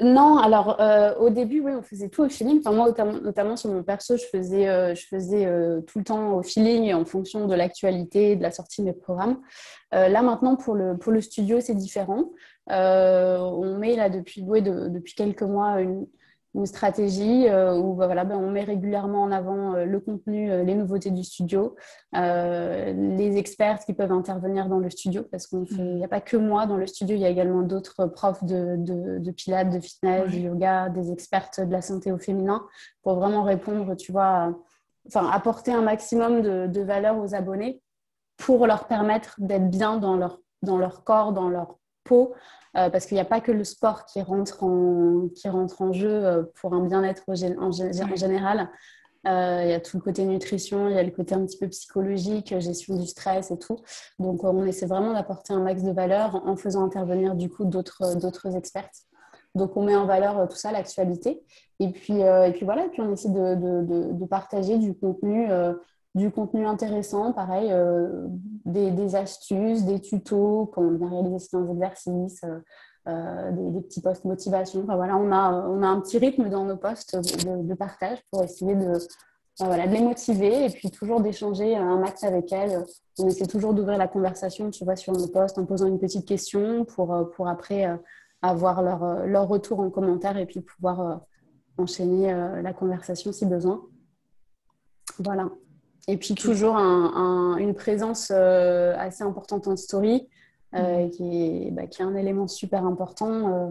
Non, 0.00 0.38
alors 0.38 0.80
euh, 0.80 1.14
au 1.16 1.28
début, 1.28 1.60
oui, 1.60 1.72
on 1.76 1.82
faisait 1.82 2.08
tout 2.08 2.22
au 2.22 2.28
feeling. 2.28 2.62
Moi, 2.64 2.94
notamment, 3.22 3.56
sur 3.56 3.70
mon 3.70 3.82
perso, 3.82 4.16
je 4.16 4.24
faisais, 4.24 4.68
euh, 4.68 4.94
euh, 5.12 5.80
tout 5.82 5.98
le 5.98 6.04
temps 6.04 6.36
au 6.36 6.42
feeling 6.42 6.94
en 6.94 7.04
fonction 7.04 7.46
de 7.46 7.54
l'actualité, 7.54 8.34
de 8.34 8.42
la 8.42 8.50
sortie 8.50 8.80
de 8.80 8.86
mes 8.86 8.92
programmes. 8.94 9.40
là, 9.92 10.22
maintenant, 10.22 10.56
pour 10.56 10.74
le, 10.74 11.20
studio, 11.20 11.60
c'est 11.60 11.74
différent. 11.74 12.30
on 12.68 13.76
met 13.78 13.96
là 13.96 14.08
depuis 14.08 15.14
quelques 15.14 15.42
mois 15.42 15.80
une, 15.80 16.06
une 16.54 16.66
stratégie 16.66 17.48
euh, 17.48 17.76
où 17.76 17.94
bah, 17.94 18.06
voilà, 18.06 18.24
ben, 18.24 18.36
on 18.36 18.50
met 18.50 18.64
régulièrement 18.64 19.22
en 19.22 19.30
avant 19.30 19.74
euh, 19.74 19.84
le 19.84 20.00
contenu, 20.00 20.50
euh, 20.50 20.64
les 20.64 20.74
nouveautés 20.74 21.10
du 21.10 21.22
studio, 21.22 21.76
les 22.12 23.36
experts 23.36 23.80
qui 23.80 23.94
peuvent 23.94 24.12
intervenir 24.12 24.68
dans 24.68 24.78
le 24.78 24.90
studio, 24.90 25.22
parce 25.30 25.46
qu'il 25.46 25.96
n'y 25.96 26.04
a 26.04 26.08
pas 26.08 26.20
que 26.20 26.36
moi 26.36 26.66
dans 26.66 26.76
le 26.76 26.86
studio, 26.86 27.16
il 27.16 27.20
y 27.20 27.24
a 27.24 27.28
également 27.28 27.62
d'autres 27.62 28.06
profs 28.06 28.42
de, 28.44 28.76
de, 28.78 29.30
pilates, 29.30 29.70
de 29.70 29.78
fitness, 29.78 30.30
de 30.32 30.38
yoga, 30.38 30.88
des 30.88 31.12
expertes 31.12 31.60
de 31.60 31.70
la 31.70 31.82
santé 31.82 32.10
au 32.10 32.18
féminin, 32.18 32.66
pour 33.02 33.14
vraiment 33.14 33.44
répondre, 33.44 33.94
tu 33.94 34.10
vois, 34.10 34.52
enfin 35.06 35.30
apporter 35.30 35.72
un 35.72 35.82
maximum 35.82 36.42
de, 36.42 36.66
de 36.66 36.80
valeur 36.80 37.18
aux 37.18 37.34
abonnés 37.34 37.80
pour 38.36 38.66
leur 38.66 38.86
permettre 38.86 39.36
d'être 39.38 39.70
bien 39.70 39.98
dans 39.98 40.16
leur, 40.16 40.40
dans 40.62 40.78
leur 40.78 41.04
corps, 41.04 41.32
dans 41.32 41.48
leur 41.48 41.76
peau, 42.02 42.34
parce 42.74 43.06
qu'il 43.06 43.16
n'y 43.16 43.20
a 43.20 43.24
pas 43.24 43.40
que 43.40 43.52
le 43.52 43.64
sport 43.64 44.04
qui 44.06 44.22
rentre 44.22 44.62
en, 44.62 45.28
qui 45.34 45.48
rentre 45.48 45.82
en 45.82 45.92
jeu 45.92 46.08
euh, 46.08 46.42
pour 46.60 46.72
un 46.72 46.84
bien-être 46.86 47.24
en, 47.28 47.34
général. 47.34 48.70
Euh, 49.26 49.60
il 49.64 49.70
y 49.70 49.74
a 49.74 49.80
tout 49.80 49.98
le 49.98 50.02
côté 50.02 50.24
nutrition, 50.24 50.88
il 50.88 50.94
y 50.94 50.98
a 50.98 51.02
le 51.02 51.10
côté 51.10 51.34
un 51.34 51.44
petit 51.44 51.58
peu 51.58 51.68
psychologique, 51.68 52.58
gestion 52.58 52.96
du 52.96 53.06
stress 53.06 53.50
et 53.50 53.58
tout. 53.58 53.76
Donc, 54.18 54.44
on 54.44 54.64
essaie 54.64 54.86
vraiment 54.86 55.12
d'apporter 55.12 55.52
un 55.52 55.60
max 55.60 55.82
de 55.82 55.92
valeur 55.92 56.42
en 56.46 56.56
faisant 56.56 56.84
intervenir 56.84 57.34
du 57.34 57.50
coup 57.50 57.64
d'autres 57.64 58.56
experts. 58.56 58.88
Donc, 59.54 59.76
on 59.76 59.82
met 59.82 59.96
en 59.96 60.06
valeur 60.06 60.48
tout 60.48 60.56
ça, 60.56 60.72
l'actualité. 60.72 61.42
Et 61.80 61.90
puis, 61.90 62.20
et 62.20 62.52
puis 62.52 62.64
voilà, 62.64 62.86
et 62.86 62.88
puis 62.88 63.02
on 63.02 63.12
essaie 63.12 63.28
de, 63.28 63.56
de, 63.56 64.12
de 64.12 64.24
partager 64.24 64.78
du 64.78 64.94
contenu 64.94 65.48
du 66.14 66.30
contenu 66.30 66.66
intéressant, 66.66 67.32
pareil, 67.32 67.70
euh, 67.70 68.26
des, 68.64 69.14
astuces, 69.14 69.84
des 69.84 70.00
tutos, 70.00 70.70
on 70.76 70.90
vient 70.92 71.08
réaliser 71.08 71.38
certains 71.38 71.70
exercices, 71.70 72.42
euh, 72.44 72.58
euh, 73.08 73.52
des, 73.52 73.80
petits 73.80 74.00
posts 74.00 74.24
motivation. 74.24 74.82
Enfin, 74.82 74.96
voilà, 74.96 75.16
on 75.16 75.30
a, 75.30 75.52
on 75.68 75.82
a 75.82 75.86
un 75.86 76.00
petit 76.00 76.18
rythme 76.18 76.48
dans 76.48 76.64
nos 76.64 76.76
posts 76.76 77.16
de, 77.46 77.74
partage 77.74 78.18
pour 78.30 78.42
essayer 78.42 78.74
de, 78.74 78.92
voilà, 79.60 79.86
de 79.86 79.92
les 79.92 80.02
motiver 80.02 80.66
et 80.66 80.70
puis 80.70 80.90
toujours 80.90 81.20
d'échanger 81.20 81.76
un 81.76 81.98
max 81.98 82.24
avec 82.24 82.50
elles. 82.52 82.84
On 83.18 83.28
essaie 83.28 83.46
toujours 83.46 83.72
d'ouvrir 83.72 83.96
la 83.96 84.08
conversation, 84.08 84.70
tu 84.70 84.84
vois, 84.84 84.96
sur 84.96 85.12
nos 85.12 85.28
posts 85.28 85.58
en 85.58 85.64
posant 85.64 85.86
une 85.86 86.00
petite 86.00 86.26
question 86.26 86.84
pour, 86.84 87.30
pour 87.36 87.48
après 87.48 87.86
avoir 88.42 88.82
leur, 88.82 89.26
leur 89.26 89.46
retour 89.46 89.80
en 89.80 89.90
commentaire 89.90 90.36
et 90.38 90.46
puis 90.46 90.60
pouvoir 90.60 91.20
enchaîner 91.78 92.32
la 92.62 92.72
conversation 92.72 93.32
si 93.32 93.46
besoin. 93.46 93.82
Voilà. 95.18 95.50
Et 96.08 96.16
puis 96.16 96.34
toujours 96.34 96.76
une 96.76 97.74
présence 97.74 98.32
euh, 98.34 98.94
assez 98.98 99.22
importante 99.22 99.68
en 99.68 99.76
story, 99.76 100.28
euh, 100.74 101.08
qui, 101.08 101.66
est, 101.66 101.70
bah, 101.70 101.86
qui, 101.86 102.02
est, 102.02 102.04
un 102.04 102.14
élément 102.14 102.48
super 102.48 102.84
important. 102.84 103.52
Euh, 103.52 103.70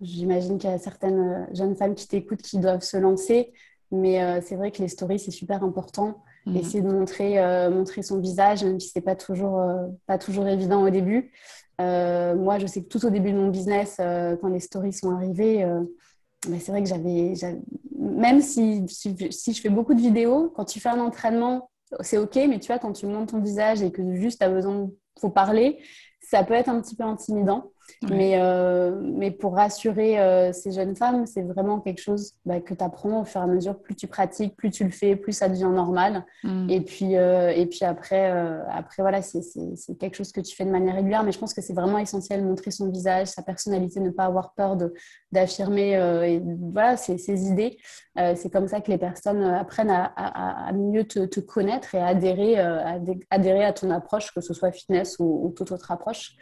j'imagine 0.00 0.58
qu'il 0.58 0.70
y 0.70 0.72
a 0.72 0.78
certaines 0.78 1.48
jeunes 1.52 1.76
femmes 1.76 1.94
qui 1.94 2.08
t'écoutent 2.08 2.42
qui 2.42 2.58
doivent 2.58 2.82
se 2.82 2.96
lancer, 2.96 3.52
mais 3.92 4.40
c'est 4.40 4.54
vrai 4.54 4.70
que 4.70 4.80
les 4.80 4.88
stories, 4.88 5.18
c'est 5.18 5.30
super 5.30 5.62
important. 5.62 6.22
Mm. 6.46 6.56
Essayer 6.56 6.80
de 6.80 6.90
montrer, 6.90 7.68
montrer 7.70 8.02
son 8.02 8.18
visage, 8.18 8.64
même 8.64 8.80
si 8.80 8.88
ce 8.88 8.98
n'est 8.98 9.02
pas, 9.02 9.16
toujours 9.16 9.62
pas 10.06 10.16
toujours 10.16 10.46
évident 10.46 10.82
au 10.82 10.90
début. 10.90 11.32
moi, 11.78 12.58
je 12.58 12.66
sais 12.66 12.82
que 12.82 12.88
tout 12.88 13.04
au 13.04 13.10
début 13.10 13.32
de 13.32 13.36
mon 13.36 13.48
business, 13.48 13.96
quand 13.98 14.48
les 14.48 14.60
stories 14.60 14.92
sont 14.92 15.10
arrivées, 15.10 15.66
bah, 16.48 16.56
c'est 16.58 16.70
vrai 16.70 16.82
que 16.82 16.88
j'avais, 16.88 17.34
même 18.20 18.42
si, 18.42 18.86
je 18.86 19.60
fais 19.60 19.70
beaucoup 19.70 19.94
de 19.94 20.00
vidéos, 20.00 20.52
quand 20.54 20.66
tu 20.66 20.78
fais 20.78 20.90
un 20.90 21.00
entraînement, 21.00 21.70
c'est 22.00 22.18
ok, 22.18 22.36
mais 22.48 22.60
tu 22.60 22.68
vois, 22.68 22.78
quand 22.78 22.92
tu 22.92 23.06
montes 23.06 23.30
ton 23.30 23.40
visage 23.40 23.82
et 23.82 23.90
que 23.90 24.14
juste 24.14 24.38
tu 24.38 24.44
as 24.44 24.50
besoin, 24.50 24.90
faut 25.18 25.30
parler, 25.30 25.82
ça 26.20 26.44
peut 26.44 26.54
être 26.54 26.68
un 26.68 26.80
petit 26.80 26.94
peu 26.94 27.02
intimidant. 27.02 27.72
Mais, 28.08 28.34
euh, 28.36 28.98
mais 29.00 29.30
pour 29.30 29.54
rassurer 29.54 30.18
euh, 30.18 30.52
ces 30.52 30.72
jeunes 30.72 30.96
femmes, 30.96 31.26
c'est 31.26 31.42
vraiment 31.42 31.80
quelque 31.80 32.00
chose 32.00 32.34
bah, 32.44 32.60
que 32.60 32.74
tu 32.74 32.82
apprends 32.82 33.22
au 33.22 33.24
fur 33.24 33.40
et 33.40 33.44
à 33.44 33.46
mesure. 33.46 33.78
Plus 33.80 33.94
tu 33.94 34.06
pratiques, 34.06 34.56
plus 34.56 34.70
tu 34.70 34.84
le 34.84 34.90
fais, 34.90 35.16
plus 35.16 35.32
ça 35.32 35.48
devient 35.48 35.70
normal. 35.72 36.24
Mm. 36.44 36.70
Et 36.70 36.80
puis, 36.80 37.16
euh, 37.16 37.50
et 37.50 37.66
puis 37.66 37.84
après, 37.84 38.30
après 38.70 39.02
voilà, 39.02 39.22
c'est 39.22 39.42
quelque 39.98 40.16
chose 40.16 40.32
que 40.32 40.40
tu 40.40 40.54
fais 40.54 40.64
de 40.64 40.70
manière 40.70 40.94
régulière. 40.94 41.22
Mais 41.22 41.32
je 41.32 41.38
pense 41.38 41.54
que 41.54 41.62
c'est 41.62 41.74
vraiment 41.74 41.98
essentiel 41.98 42.44
montrer 42.44 42.70
son 42.70 42.90
visage, 42.90 43.28
sa 43.28 43.42
personnalité, 43.42 44.00
ne 44.00 44.10
pas 44.10 44.24
avoir 44.24 44.54
peur 44.54 44.76
d'affirmer 45.32 46.40
voilà, 46.72 46.96
ses, 46.96 47.18
ses 47.18 47.48
idées. 47.48 47.78
c'est 48.16 48.50
comme 48.52 48.68
ça 48.68 48.80
que 48.80 48.90
les 48.90 48.98
personnes 48.98 49.42
apprennent 49.42 49.90
à, 49.90 50.12
à, 50.16 50.72
mieux 50.72 51.04
te, 51.04 51.26
te, 51.26 51.40
connaître 51.40 51.94
et 51.94 51.98
à 51.98 52.08
adhérer, 52.08 52.58
à 52.58 52.98
adhérer 53.30 53.64
à 53.64 53.72
ton 53.72 53.90
approche, 53.90 54.32
que 54.34 54.40
ce 54.40 54.54
soit 54.54 54.72
fitness 54.72 55.18
ou, 55.18 55.46
ou 55.46 55.50
toute 55.50 55.72
autre 55.72 55.90
approche. 55.90 56.36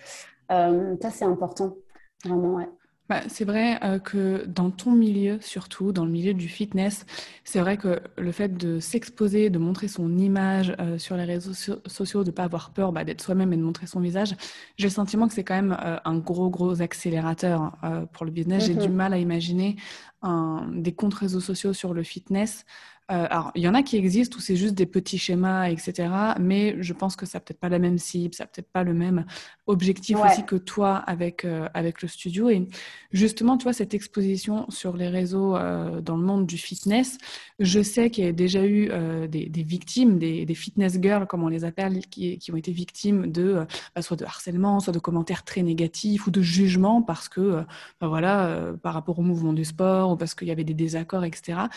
Euh, 0.50 0.96
ça, 1.00 1.10
c'est 1.10 1.24
important, 1.24 1.76
vraiment, 2.24 2.54
ouais. 2.54 2.68
Bah, 3.08 3.22
c'est 3.28 3.46
vrai 3.46 3.82
euh, 3.84 3.98
que 3.98 4.44
dans 4.44 4.70
ton 4.70 4.92
milieu, 4.92 5.40
surtout 5.40 5.92
dans 5.92 6.04
le 6.04 6.10
milieu 6.10 6.34
du 6.34 6.46
fitness, 6.46 7.06
c'est 7.42 7.58
vrai 7.58 7.78
que 7.78 8.02
le 8.18 8.32
fait 8.32 8.54
de 8.54 8.80
s'exposer, 8.80 9.48
de 9.48 9.58
montrer 9.58 9.88
son 9.88 10.18
image 10.18 10.76
euh, 10.78 10.98
sur 10.98 11.16
les 11.16 11.24
réseaux 11.24 11.54
sociaux, 11.54 12.22
de 12.22 12.28
ne 12.28 12.34
pas 12.34 12.44
avoir 12.44 12.70
peur 12.70 12.92
bah, 12.92 13.04
d'être 13.04 13.22
soi-même 13.22 13.54
et 13.54 13.56
de 13.56 13.62
montrer 13.62 13.86
son 13.86 14.00
visage, 14.00 14.36
j'ai 14.76 14.88
le 14.88 14.92
sentiment 14.92 15.26
que 15.26 15.32
c'est 15.32 15.44
quand 15.44 15.54
même 15.54 15.74
un 16.04 16.18
gros, 16.18 16.50
gros 16.50 16.82
accélérateur 16.82 17.72
pour 18.12 18.26
le 18.26 18.30
business. 18.30 18.66
J'ai 18.66 18.74
du 18.74 18.88
mm-hmm. 18.88 18.92
mal 18.92 19.14
à 19.14 19.18
imaginer 19.18 19.76
un, 20.20 20.68
des 20.74 20.92
comptes 20.92 21.14
réseaux 21.14 21.40
sociaux 21.40 21.72
sur 21.72 21.94
le 21.94 22.02
fitness 22.02 22.66
Euh, 23.10 23.26
alors, 23.30 23.52
il 23.54 23.62
y 23.62 23.68
en 23.68 23.74
a 23.74 23.82
qui 23.82 23.96
existent 23.96 24.36
où 24.36 24.40
c'est 24.40 24.56
juste 24.56 24.74
des 24.74 24.84
petits 24.84 25.16
schémas, 25.16 25.70
etc. 25.70 26.10
Mais 26.38 26.76
je 26.82 26.92
pense 26.92 27.16
que 27.16 27.24
ça 27.24 27.38
n'a 27.38 27.40
peut-être 27.40 27.58
pas 27.58 27.70
la 27.70 27.78
même 27.78 27.96
cible, 27.96 28.34
ça 28.34 28.44
n'a 28.44 28.48
peut-être 28.48 28.70
pas 28.70 28.84
le 28.84 28.92
même 28.92 29.24
objectif 29.66 30.18
aussi 30.18 30.44
que 30.44 30.56
toi 30.56 30.96
avec, 30.96 31.44
euh, 31.46 31.68
avec 31.72 32.02
le 32.02 32.08
studio. 32.08 32.50
Et 32.50 32.68
justement, 33.10 33.56
tu 33.56 33.64
vois, 33.64 33.72
cette 33.72 33.94
exposition 33.94 34.68
sur 34.68 34.96
les 34.96 35.08
réseaux 35.08 35.56
euh, 35.56 36.02
dans 36.02 36.16
le 36.16 36.22
monde 36.22 36.46
du 36.46 36.58
fitness, 36.58 37.16
je 37.58 37.80
sais 37.82 38.10
qu'il 38.10 38.24
y 38.24 38.28
a 38.28 38.32
déjà 38.32 38.66
eu 38.66 38.90
des, 39.28 39.48
des, 39.48 39.62
victimes, 39.62 40.18
des, 40.18 40.44
des, 40.44 40.54
fitness 40.54 40.98
girls, 41.00 41.26
comme 41.26 41.42
on 41.42 41.48
les 41.48 41.64
appelle, 41.64 42.06
qui, 42.06 42.38
qui 42.38 42.52
ont 42.52 42.56
été 42.56 42.72
victimes 42.72 43.30
de 43.32 43.66
bah, 43.94 44.02
soit 44.02 44.16
de 44.16 44.24
harcèlement, 44.24 44.80
soit 44.80 44.92
de 44.92 44.98
commentaires 44.98 45.44
très 45.44 45.62
négatifs 45.62 46.26
ou 46.26 46.30
de 46.30 46.42
jugements 46.42 47.02
parce 47.02 47.28
que, 47.28 47.64
bah, 48.00 48.08
voilà, 48.08 48.72
par 48.82 48.92
rapport 48.94 49.18
au 49.18 49.22
mouvement 49.22 49.52
du 49.52 49.64
sport 49.64 50.12
ou 50.12 50.16
parce 50.16 50.34
qu'il 50.34 50.48
y 50.48 50.50
avait 50.50 50.64
des 50.64 50.74
désaccords, 50.74 51.24
etc. 51.24 51.68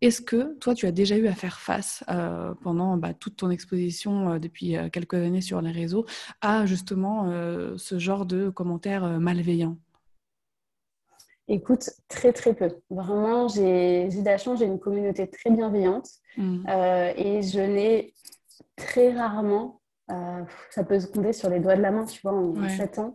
Est-ce 0.00 0.22
que 0.22 0.56
toi, 0.58 0.74
tu 0.78 0.86
as 0.86 0.92
déjà 0.92 1.16
eu 1.16 1.26
à 1.26 1.34
faire 1.34 1.58
face 1.58 2.04
euh, 2.08 2.54
pendant 2.62 2.96
bah, 2.96 3.12
toute 3.12 3.36
ton 3.36 3.50
exposition 3.50 4.30
euh, 4.30 4.38
depuis 4.38 4.76
euh, 4.76 4.88
quelques 4.88 5.14
années 5.14 5.40
sur 5.40 5.60
les 5.60 5.72
réseaux 5.72 6.06
à 6.40 6.66
justement 6.66 7.26
ce 7.76 7.98
genre 7.98 8.26
de 8.26 8.48
commentaires 8.48 9.20
malveillants? 9.20 9.76
Écoute, 11.48 11.90
très 12.08 12.32
très 12.32 12.54
peu. 12.54 12.70
Vraiment, 12.90 13.48
j'ai 13.48 14.08
de 14.08 14.24
la 14.24 14.38
chance, 14.38 14.60
j'ai 14.60 14.66
une 14.66 14.78
communauté 14.78 15.28
très 15.28 15.50
bienveillante 15.50 16.08
mmh. 16.36 16.68
et 17.16 17.42
je 17.42 17.60
n'ai 17.60 18.14
très 18.76 19.12
rarement, 19.12 19.80
ça 20.70 20.84
peut 20.84 20.98
se 20.98 21.06
compter 21.06 21.32
sur 21.32 21.50
les 21.50 21.60
doigts 21.60 21.76
de 21.76 21.82
la 21.82 21.90
main, 21.90 22.04
tu 22.04 22.20
vois, 22.22 22.32
en 22.32 22.68
7 22.68 22.98
ans, 22.98 23.14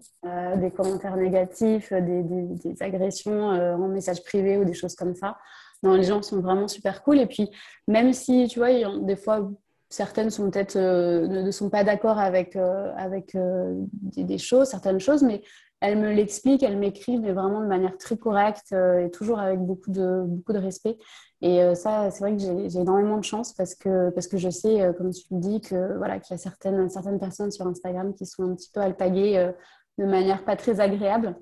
des 0.57 0.71
commentaires 0.71 1.17
négatifs, 1.17 1.91
des, 1.91 2.23
des 2.23 2.83
agressions 2.83 3.49
en 3.49 3.87
message 3.87 4.23
privé 4.23 4.57
ou 4.57 4.65
des 4.65 4.73
choses 4.73 4.95
comme 4.95 5.15
ça. 5.15 5.37
Non, 5.83 5.95
les 5.95 6.03
gens 6.03 6.21
sont 6.21 6.39
vraiment 6.39 6.67
super 6.67 7.03
cool. 7.03 7.19
Et 7.19 7.25
puis, 7.25 7.51
même 7.87 8.13
si, 8.13 8.47
tu 8.47 8.59
vois, 8.59 8.69
des 8.99 9.15
fois, 9.17 9.49
certaines 9.93 10.31
sont 10.31 10.49
peut-être 10.49 10.75
euh, 10.75 11.27
ne, 11.27 11.51
sont 11.51 11.69
pas 11.69 11.83
d'accord 11.83 12.17
avec, 12.17 12.55
euh, 12.55 12.91
avec 12.97 13.35
euh, 13.35 13.75
des, 13.91 14.39
choses, 14.39 14.69
certaines 14.69 14.99
choses, 14.99 15.21
mais 15.21 15.43
elles 15.83 15.99
me 15.99 16.11
l'expliquent, 16.11 16.63
elles 16.63 16.77
m'écrivent, 16.77 17.21
mais 17.21 17.33
vraiment 17.33 17.61
de 17.61 17.67
manière 17.67 17.97
très 17.97 18.17
correcte 18.17 18.71
et 18.71 19.11
toujours 19.11 19.39
avec 19.39 19.59
beaucoup 19.59 19.91
de, 19.91 20.23
beaucoup 20.25 20.53
de 20.53 20.59
respect. 20.59 20.97
Et 21.41 21.75
ça, 21.75 22.09
c'est 22.09 22.21
vrai 22.21 22.35
que 22.35 22.41
j'ai 22.41 22.79
énormément 22.79 23.17
de 23.17 23.23
chance 23.23 23.53
parce 23.53 23.75
que, 23.75 24.09
parce 24.11 24.27
que 24.27 24.37
je 24.37 24.49
sais, 24.49 24.93
comme 24.97 25.11
tu 25.11 25.23
le 25.31 25.39
dis, 25.39 25.59
que 25.59 25.97
voilà, 25.97 26.19
qu'il 26.19 26.33
y 26.33 26.35
a 26.35 26.37
certaines, 26.37 26.89
certaines 26.89 27.19
personnes 27.19 27.51
sur 27.51 27.67
Instagram 27.67 28.13
qui 28.13 28.25
sont 28.25 28.43
un 28.43 28.55
petit 28.55 28.71
peu 28.73 28.79
alpaguées 28.79 29.51
de 29.97 30.05
manière 30.05 30.43
pas 30.43 30.55
très 30.55 30.79
agréable. 30.79 31.35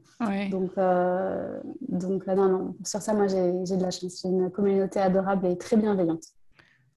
Donc, 0.50 0.72
euh, 0.78 1.60
donc 1.88 2.28
non, 2.28 2.50
non, 2.50 2.76
sur 2.84 3.02
ça, 3.02 3.14
moi, 3.14 3.28
j'ai 3.28 3.52
de 3.78 3.82
la 3.82 3.92
chance. 3.92 4.22
J'ai 4.22 4.30
une 4.30 4.50
communauté 4.52 5.00
adorable 5.00 5.48
et 5.48 5.58
très 5.58 5.78
bienveillante. 5.78 6.24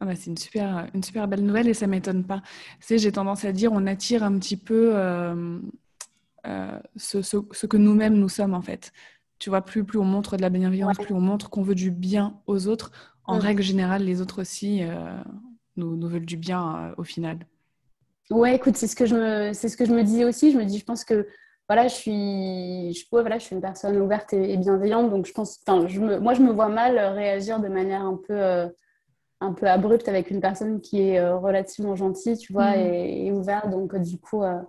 Ah 0.01 0.07
bah, 0.07 0.13
c'est 0.17 0.31
une 0.31 0.37
super, 0.37 0.89
une 0.93 1.03
super 1.03 1.29
belle 1.29 1.45
nouvelle 1.45 1.69
et 1.69 1.75
ça 1.75 1.87
m'étonne 1.87 2.25
pas. 2.25 2.43
Tu 2.85 2.99
j'ai 2.99 3.13
tendance 3.13 3.45
à 3.45 3.53
dire, 3.53 3.71
on 3.73 3.87
attire 3.87 4.25
un 4.25 4.39
petit 4.39 4.57
peu 4.57 4.95
euh, 6.47 6.49
euh, 6.49 6.79
ce, 6.97 7.23
ce, 7.23 7.67
que 7.67 7.77
nous-mêmes 7.77 8.15
nous 8.15 8.29
sommes 8.29 8.55
en 8.55 8.63
fait. 8.63 8.93
Tu 9.39 9.51
vois, 9.51 9.63
plus, 9.63 9.85
plus 9.85 9.99
on 9.99 10.05
montre 10.05 10.37
de 10.37 10.43
la 10.43 10.51
bienveillance, 10.51 10.97
plus 10.97 11.15
on 11.15 11.21
montre 11.21 11.51
qu'on 11.51 11.63
veut 11.63 11.75
du 11.75 11.91
bien 11.91 12.41
aux 12.47 12.67
autres. 12.69 12.93
En 13.27 13.39
règle 13.39 13.63
générale, 13.63 14.05
les 14.05 14.21
autres 14.21 14.43
aussi 14.43 14.83
nous, 15.77 15.97
nous 15.97 16.09
veulent 16.09 16.27
du 16.27 16.37
bien 16.37 16.95
au 16.99 17.05
final. 17.05 17.39
Ouais, 18.31 18.55
écoute, 18.55 18.77
c'est 18.77 18.87
ce 18.87 18.97
que 18.97 19.07
je 19.07 19.15
me, 19.15 19.53
c'est 19.53 19.69
ce 19.69 19.77
que 19.77 19.85
je 19.85 19.93
me 19.93 20.03
disais 20.03 20.25
aussi. 20.25 20.53
Je 20.53 20.59
me 20.59 20.65
dis, 20.65 20.79
je 20.79 20.85
pense 20.85 21.05
que 21.05 21.27
voilà, 21.69 21.89
je 21.89 21.95
suis, 21.95 22.93
je, 22.93 23.07
voilà, 23.11 23.39
je 23.39 23.45
suis 23.45 23.55
une 23.55 23.63
personne 23.63 23.97
ouverte 23.97 24.33
et, 24.35 24.57
bienveillante, 24.57 25.11
donc 25.11 25.27
je 25.27 25.33
pense, 25.33 25.61
je 25.87 26.01
me, 26.01 26.19
moi, 26.19 26.35
je 26.35 26.43
me 26.43 26.53
vois 26.53 26.69
mal 26.69 26.99
réagir 26.99 27.59
de 27.61 27.69
manière 27.69 28.03
un 28.03 28.17
peu, 28.17 28.35
euh, 28.35 28.69
un 29.41 29.53
peu 29.53 29.67
abrupte 29.67 30.09
avec 30.09 30.31
une 30.31 30.41
personne 30.41 30.81
qui 30.81 31.01
est 31.01 31.19
euh, 31.19 31.37
relativement 31.37 31.97
gentille, 31.97 32.37
tu 32.37 32.53
vois, 32.53 32.77
mm. 32.77 32.81
et, 32.81 33.33
ouverte. 33.33 33.71
Donc, 33.71 33.97
du 33.97 34.19
coup, 34.19 34.43
euh, 34.43 34.61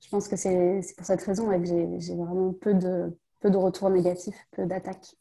je 0.00 0.08
pense 0.08 0.28
que 0.28 0.36
c'est 0.36 0.80
pour 0.96 1.06
cette 1.06 1.22
raison 1.22 1.48
que 1.48 1.64
j'ai 1.98 2.14
vraiment 2.14 2.52
peu 2.52 2.74
de, 2.74 3.16
peu 3.40 3.50
de 3.50 3.56
retours 3.56 3.90
négatifs, 3.90 4.46
peu 4.52 4.66
d'attaques. 4.66 5.16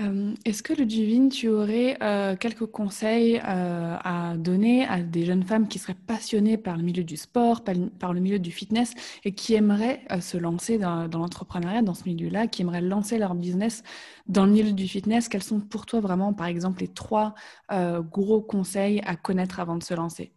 Euh, 0.00 0.34
est-ce 0.44 0.62
que 0.64 0.72
le 0.72 0.86
Divine, 0.86 1.28
tu 1.28 1.48
aurais 1.48 1.96
euh, 2.02 2.34
quelques 2.34 2.66
conseils 2.66 3.38
euh, 3.38 3.96
à 4.02 4.36
donner 4.36 4.86
à 4.86 5.00
des 5.02 5.24
jeunes 5.24 5.44
femmes 5.44 5.68
qui 5.68 5.78
seraient 5.78 5.94
passionnées 5.94 6.58
par 6.58 6.76
le 6.76 6.82
milieu 6.82 7.04
du 7.04 7.16
sport, 7.16 7.62
par, 7.62 8.12
le 8.12 8.20
milieu 8.20 8.40
du 8.40 8.50
fitness 8.50 8.92
et 9.22 9.32
qui 9.34 9.54
aimeraient 9.54 10.04
se 10.20 10.36
lancer 10.36 10.78
dans, 10.78 11.06
l'entrepreneuriat, 11.06 11.82
dans 11.82 11.94
ce 11.94 12.04
milieu-là, 12.06 12.48
qui 12.48 12.62
aimeraient 12.62 12.80
lancer 12.80 13.18
leur 13.18 13.36
business 13.36 13.84
dans 14.26 14.46
le 14.46 14.52
milieu 14.52 14.72
du 14.72 14.88
fitness? 14.88 15.28
Quels 15.28 15.44
sont 15.44 15.60
pour 15.60 15.86
toi 15.86 16.00
vraiment, 16.00 16.32
par 16.32 16.46
exemple, 16.46 16.80
les 16.80 16.88
trois 16.88 17.34
gros 17.70 18.42
conseils 18.42 19.00
à 19.06 19.14
connaître 19.14 19.60
avant 19.60 19.76
de 19.76 19.82
se 19.84 19.94
lancer? 19.94 20.32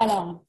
Alors, 0.00 0.44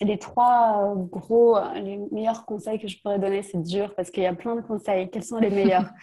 les 0.00 0.18
trois 0.18 0.92
euh, 0.92 0.94
gros, 0.94 1.56
euh, 1.56 1.74
les 1.74 1.98
meilleurs 2.12 2.44
conseils 2.44 2.78
que 2.78 2.88
je 2.88 3.00
pourrais 3.00 3.18
donner, 3.18 3.42
c'est 3.42 3.62
dur 3.62 3.94
parce 3.94 4.10
qu'il 4.10 4.22
y 4.22 4.26
a 4.26 4.34
plein 4.34 4.56
de 4.56 4.60
conseils. 4.60 5.10
Quels 5.10 5.24
sont 5.24 5.38
les 5.38 5.50
meilleurs? 5.50 5.88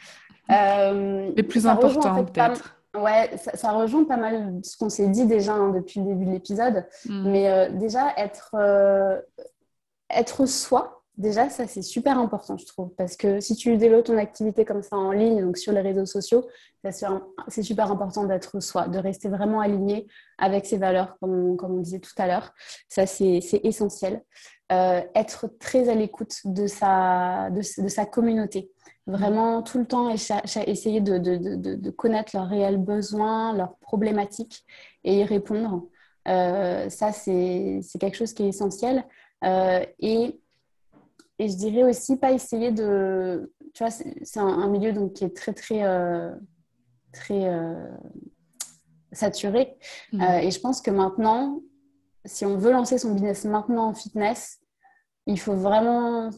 Euh, 0.52 1.32
Les 1.36 1.42
plus 1.42 1.66
importants, 1.66 2.24
peut-être. 2.24 2.78
Ouais, 2.96 3.36
ça, 3.36 3.72
rejoint 3.72 4.04
pas 4.04 4.16
mal 4.16 4.60
ce 4.62 4.78
qu'on 4.78 4.90
s'est 4.90 5.08
dit 5.08 5.26
déjà 5.26 5.54
hein, 5.54 5.72
depuis 5.72 6.02
le 6.02 6.06
début 6.06 6.26
de 6.26 6.32
l'épisode. 6.34 6.86
Hmm. 7.10 7.32
Mais 7.32 7.72
déjà, 7.72 8.14
être, 8.16 8.56
être 10.12 10.46
soi, 10.46 10.95
Déjà, 11.18 11.50
ça, 11.50 11.66
c'est 11.66 11.82
super 11.82 12.20
important, 12.20 12.58
je 12.58 12.66
trouve, 12.66 12.90
parce 12.96 13.16
que 13.16 13.40
si 13.40 13.56
tu 13.56 13.78
développes 13.78 14.06
ton 14.06 14.18
activité 14.18 14.66
comme 14.66 14.84
ça 14.84 14.98
en 14.98 15.12
ligne, 15.12 15.42
donc 15.42 15.58
sur 15.58 15.72
les 15.72 15.80
réseaux 15.80 16.06
sociaux, 16.06 16.46
c'est 17.48 17.64
super 17.64 17.90
important 17.90 18.26
d'être 18.26 18.60
soi, 18.60 18.90
de 18.90 19.00
rester 19.00 19.30
vraiment 19.30 19.62
aligné 19.62 20.08
avec 20.38 20.66
ses 20.66 20.78
valeurs, 20.78 21.18
comme, 21.22 21.58
on 21.58 21.80
disait 21.80 22.00
tout 22.00 22.12
à 22.18 22.28
l'heure. 22.28 22.54
Ça, 22.90 23.06
c'est 23.06 23.40
essentiel. 23.64 24.24
Euh, 24.72 25.02
être 25.14 25.48
très 25.60 25.90
à 25.90 25.96
l'écoute 25.96 26.36
de 26.44 26.68
sa, 26.68 27.50
de, 27.52 27.62
sa 27.62 28.06
communauté. 28.06 28.72
Vraiment, 29.08 29.62
tout 29.62 29.78
le 29.78 29.86
temps, 29.86 30.10
essayer 30.10 31.00
de, 31.00 31.18
de, 31.18 31.90
connaître 31.92 32.36
leurs 32.36 32.50
réels 32.50 32.78
besoins, 32.78 33.54
leurs 33.54 33.78
problématiques 33.78 34.66
et 35.04 35.20
y 35.20 35.24
répondre. 35.24 35.86
Euh, 36.28 36.90
ça, 36.90 37.12
c'est 37.14 37.82
quelque 38.00 38.18
chose 38.18 38.34
qui 38.34 38.44
est 38.44 38.50
essentiel. 38.50 39.06
Euh, 39.44 39.86
et 40.00 40.40
et 41.38 41.50
je 41.50 41.56
dirais 41.56 41.84
aussi 41.84 42.18
pas 42.18 42.32
essayer 42.32 42.72
de. 42.72 43.52
Tu 43.74 43.84
vois, 43.84 43.92
c'est 43.92 44.40
un, 44.40 44.68
milieu 44.70 44.94
donc, 44.94 45.14
qui 45.14 45.26
est 45.26 45.36
très, 45.36 45.54
très, 45.54 45.84
euh, 45.84 46.32
très 47.12 47.46
euh, 47.46 47.88
saturé. 49.12 49.78
Mmh. 50.14 50.22
Euh, 50.22 50.38
et 50.40 50.52
je 50.52 50.60
pense 50.60 50.82
que 50.82 50.92
maintenant, 50.92 51.62
si 52.24 52.46
on 52.46 52.58
veut 52.58 52.72
lancer 52.72 52.98
son 52.98 53.14
business 53.14 53.44
maintenant 53.44 53.88
en 53.88 53.94
fitness, 53.94 54.60
il 55.28 55.40
faut 55.40 55.56
vraiment 55.56 56.30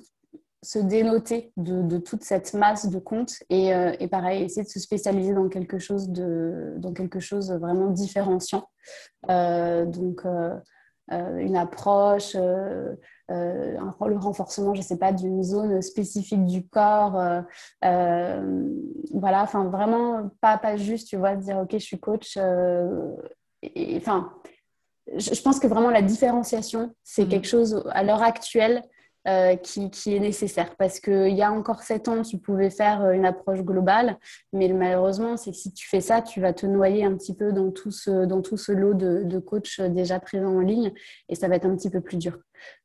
se 0.64 0.80
dénoter 0.80 1.54
de, 1.58 2.00
toute 2.00 2.24
cette 2.24 2.56
masse 2.56 2.90
de 2.90 2.98
comptes 2.98 3.36
et, 3.50 3.68
et, 3.68 4.08
pareil, 4.08 4.44
essayer 4.44 4.64
de 4.64 4.70
se 4.70 4.80
spécialiser 4.80 5.34
dans 5.34 5.50
quelque 5.50 5.78
chose 5.78 6.10
de 6.10 6.74
dans 6.78 6.94
quelque 6.94 7.20
chose 7.20 7.52
vraiment 7.52 7.92
différenciant. 7.92 8.68
donc, 9.28 10.26
une 11.10 11.56
approche 11.56 12.36
le 13.30 14.18
renforcement, 14.18 14.74
je 14.74 14.80
ne 14.80 14.86
sais 14.86 14.98
pas, 14.98 15.12
d'une 15.12 15.44
zone 15.44 15.82
spécifique 15.82 16.46
du 16.46 16.68
corps. 16.68 17.20
Euh, 17.20 17.42
euh, 17.84 18.70
voilà, 19.14 19.44
enfin 19.44 19.66
vraiment 19.66 20.30
pas, 20.42 20.58
pas 20.58 20.78
juste, 20.78 21.08
tu 21.08 21.18
vois, 21.18 21.36
dire 21.36 21.58
ok, 21.58 21.72
je 21.74 21.78
suis 21.78 22.00
coach. 22.00 22.38
Enfin, 23.98 24.32
je, 25.16 25.42
pense 25.42 25.60
que 25.60 25.68
vraiment 25.68 25.90
la 25.90 26.02
différenciation, 26.02 26.94
c'est 27.04 27.26
mmh. 27.26 27.30
quelque 27.30 27.48
chose 27.48 27.84
à 27.92 28.04
l'heure 28.04 28.24
actuelle 28.24 28.84
euh, 29.28 29.58
qui, 29.58 30.16
est 30.16 30.20
nécessaire. 30.20 30.76
Parce 30.78 31.02
qu'il 31.02 31.36
y 31.36 31.42
a 31.42 31.52
encore 31.52 31.84
sept 31.84 32.08
ans, 32.08 32.22
tu 32.22 32.38
pouvais 32.38 32.70
faire 32.70 33.02
euh, 33.04 33.12
une 33.12 33.26
approche 33.26 33.62
globale, 33.62 34.18
mais 34.54 34.70
malheureusement, 34.70 35.36
c'est 35.36 35.52
que 35.52 35.58
si 35.58 35.74
tu 35.74 35.86
fais 35.88 36.00
ça, 36.00 36.22
tu 36.22 36.40
vas 36.40 36.54
te 36.54 36.66
noyer 36.66 37.04
un 37.04 37.14
petit 37.16 37.36
peu 37.36 37.52
dans 37.52 37.72
tout 37.72 37.92
ce, 37.92 38.26
dans 38.26 38.42
tout 38.42 38.56
ce 38.56 38.72
lot 38.72 38.94
de, 38.94 39.40
coachs 39.40 39.82
déjà 39.82 40.22
présents 40.22 40.56
en 40.56 40.62
ligne 40.62 40.94
et 41.28 41.36
ça 41.36 41.50
va 41.50 41.56
être 41.56 41.66
un 41.66 41.76
petit 41.76 41.90
peu 41.90 42.00
plus 42.00 42.18
dur. 42.18 42.38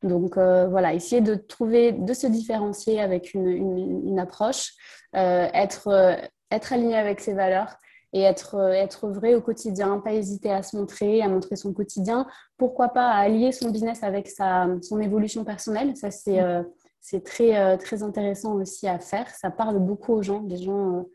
Donc 0.03 0.37
euh, 0.37 0.67
voilà, 0.67 0.95
essayer 0.95 1.21
de 1.23 1.37
trouver, 1.37 1.93
de 1.93 2.13
se 2.13 2.27
différencier 2.27 3.01
avec 3.01 3.35
une, 3.35 3.47
une, 3.49 4.19
approche, 4.19 4.73
être, 5.15 6.19
être 6.51 6.73
aligné 6.73 6.97
avec 6.97 7.21
ses 7.21 7.35
valeurs 7.35 7.77
et 8.13 8.23
être, 8.23 8.57
euh, 8.57 8.73
être 8.73 9.09
vrai 9.09 9.35
au 9.35 9.41
quotidien, 9.41 9.99
pas 9.99 10.13
hésiter 10.13 10.51
à 10.51 10.63
se 10.63 10.77
montrer, 10.77 11.23
à 11.23 11.29
montrer 11.29 11.57
son 11.57 11.73
quotidien. 11.73 12.27
Pourquoi 12.57 12.91
pas 12.91 13.09
à 13.09 13.17
allier 13.17 13.53
son 13.53 13.71
business 13.71 14.03
avec 14.03 14.29
sa, 14.29 14.69
son 14.83 15.01
évolution 15.01 15.45
personnelle? 15.45 15.97
Ça, 15.97 16.11
c'est 16.11 16.41
mm. 16.41 16.67
euh, 17.15 17.21
très, 17.21 17.57
euh, 17.59 17.77
très 17.77 18.03
intéressant 18.03 18.55
aussi 18.55 18.87
à 18.87 18.99
faire. 18.99 19.29
Ça 19.31 19.51
parle 19.51 19.79
beaucoup 19.79 20.13
aux 20.13 20.23
gens. 20.23 20.43
Les 20.47 20.59
gens, 20.59 21.07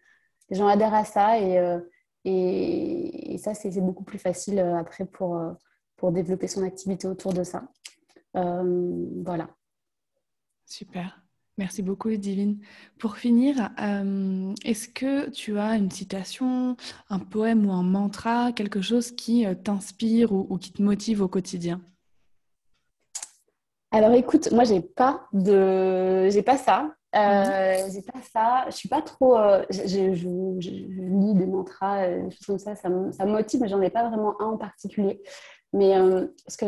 les 0.49 0.57
gens 0.57 0.67
adhèrent 0.67 0.93
à 0.93 1.05
ça 1.05 1.39
et, 1.39 1.79
et, 2.25 3.33
et 3.33 3.37
ça, 3.37 3.53
c'est 3.53 3.69
beaucoup 3.81 4.03
plus 4.03 4.19
facile 4.19 4.59
après 4.59 5.05
pour, 5.05 5.39
pour 5.97 6.11
développer 6.11 6.47
son 6.47 6.63
activité 6.63 7.07
autour 7.07 7.33
de 7.33 7.43
ça. 7.43 7.63
voilà. 8.33 9.49
Super. 10.65 11.26
Merci 11.57 11.81
beaucoup, 11.81 12.09
Divine. 12.15 12.59
Pour 12.99 13.17
finir, 13.17 13.71
euh, 13.81 14.53
est-ce 14.63 14.87
que 14.87 15.27
tu 15.31 15.57
as 15.57 15.75
une 15.75 15.89
citation, 15.89 16.77
un 17.09 17.17
poème 17.17 17.65
ou 17.65 17.71
un 17.71 17.81
mantra, 17.81 18.51
quelque 18.51 18.79
chose 18.79 19.11
qui 19.11 19.43
euh, 19.47 19.55
t'inspire 19.55 20.31
ou, 20.33 20.57
qui 20.59 20.71
te 20.71 20.83
motive 20.83 21.23
au 21.23 21.27
quotidien? 21.27 21.81
Alors, 23.89 24.11
écoute, 24.13 24.51
moi, 24.51 24.65
j'ai 24.65 24.81
pas 24.81 25.27
de, 25.33 26.29
j'ai 26.29 26.43
pas 26.43 26.57
ça. 26.57 26.93
Euh, 27.15 27.85
mhm. 27.85 27.91
J'ai 27.91 28.01
pas 28.03 28.21
ça. 28.31 28.65
Je 28.67 28.75
suis 28.75 28.89
pas 28.89 29.01
trop. 29.01 29.35
je, 29.71 30.11
lis 30.11 31.33
des 31.33 31.47
mantras, 31.47 32.07
des 32.07 32.29
choses 32.29 32.45
comme 32.45 32.59
ça. 32.59 32.75
Ça 32.75 32.89
me, 32.89 33.11
ça 33.11 33.25
me 33.25 33.31
motive, 33.31 33.61
mais 33.61 33.67
j'en 33.67 33.81
ai 33.81 33.89
pas 33.89 34.07
vraiment 34.07 34.39
un 34.39 34.45
en 34.45 34.57
particulier. 34.57 35.23
Mais 35.73 35.95
ce 36.47 36.55
que 36.55 36.67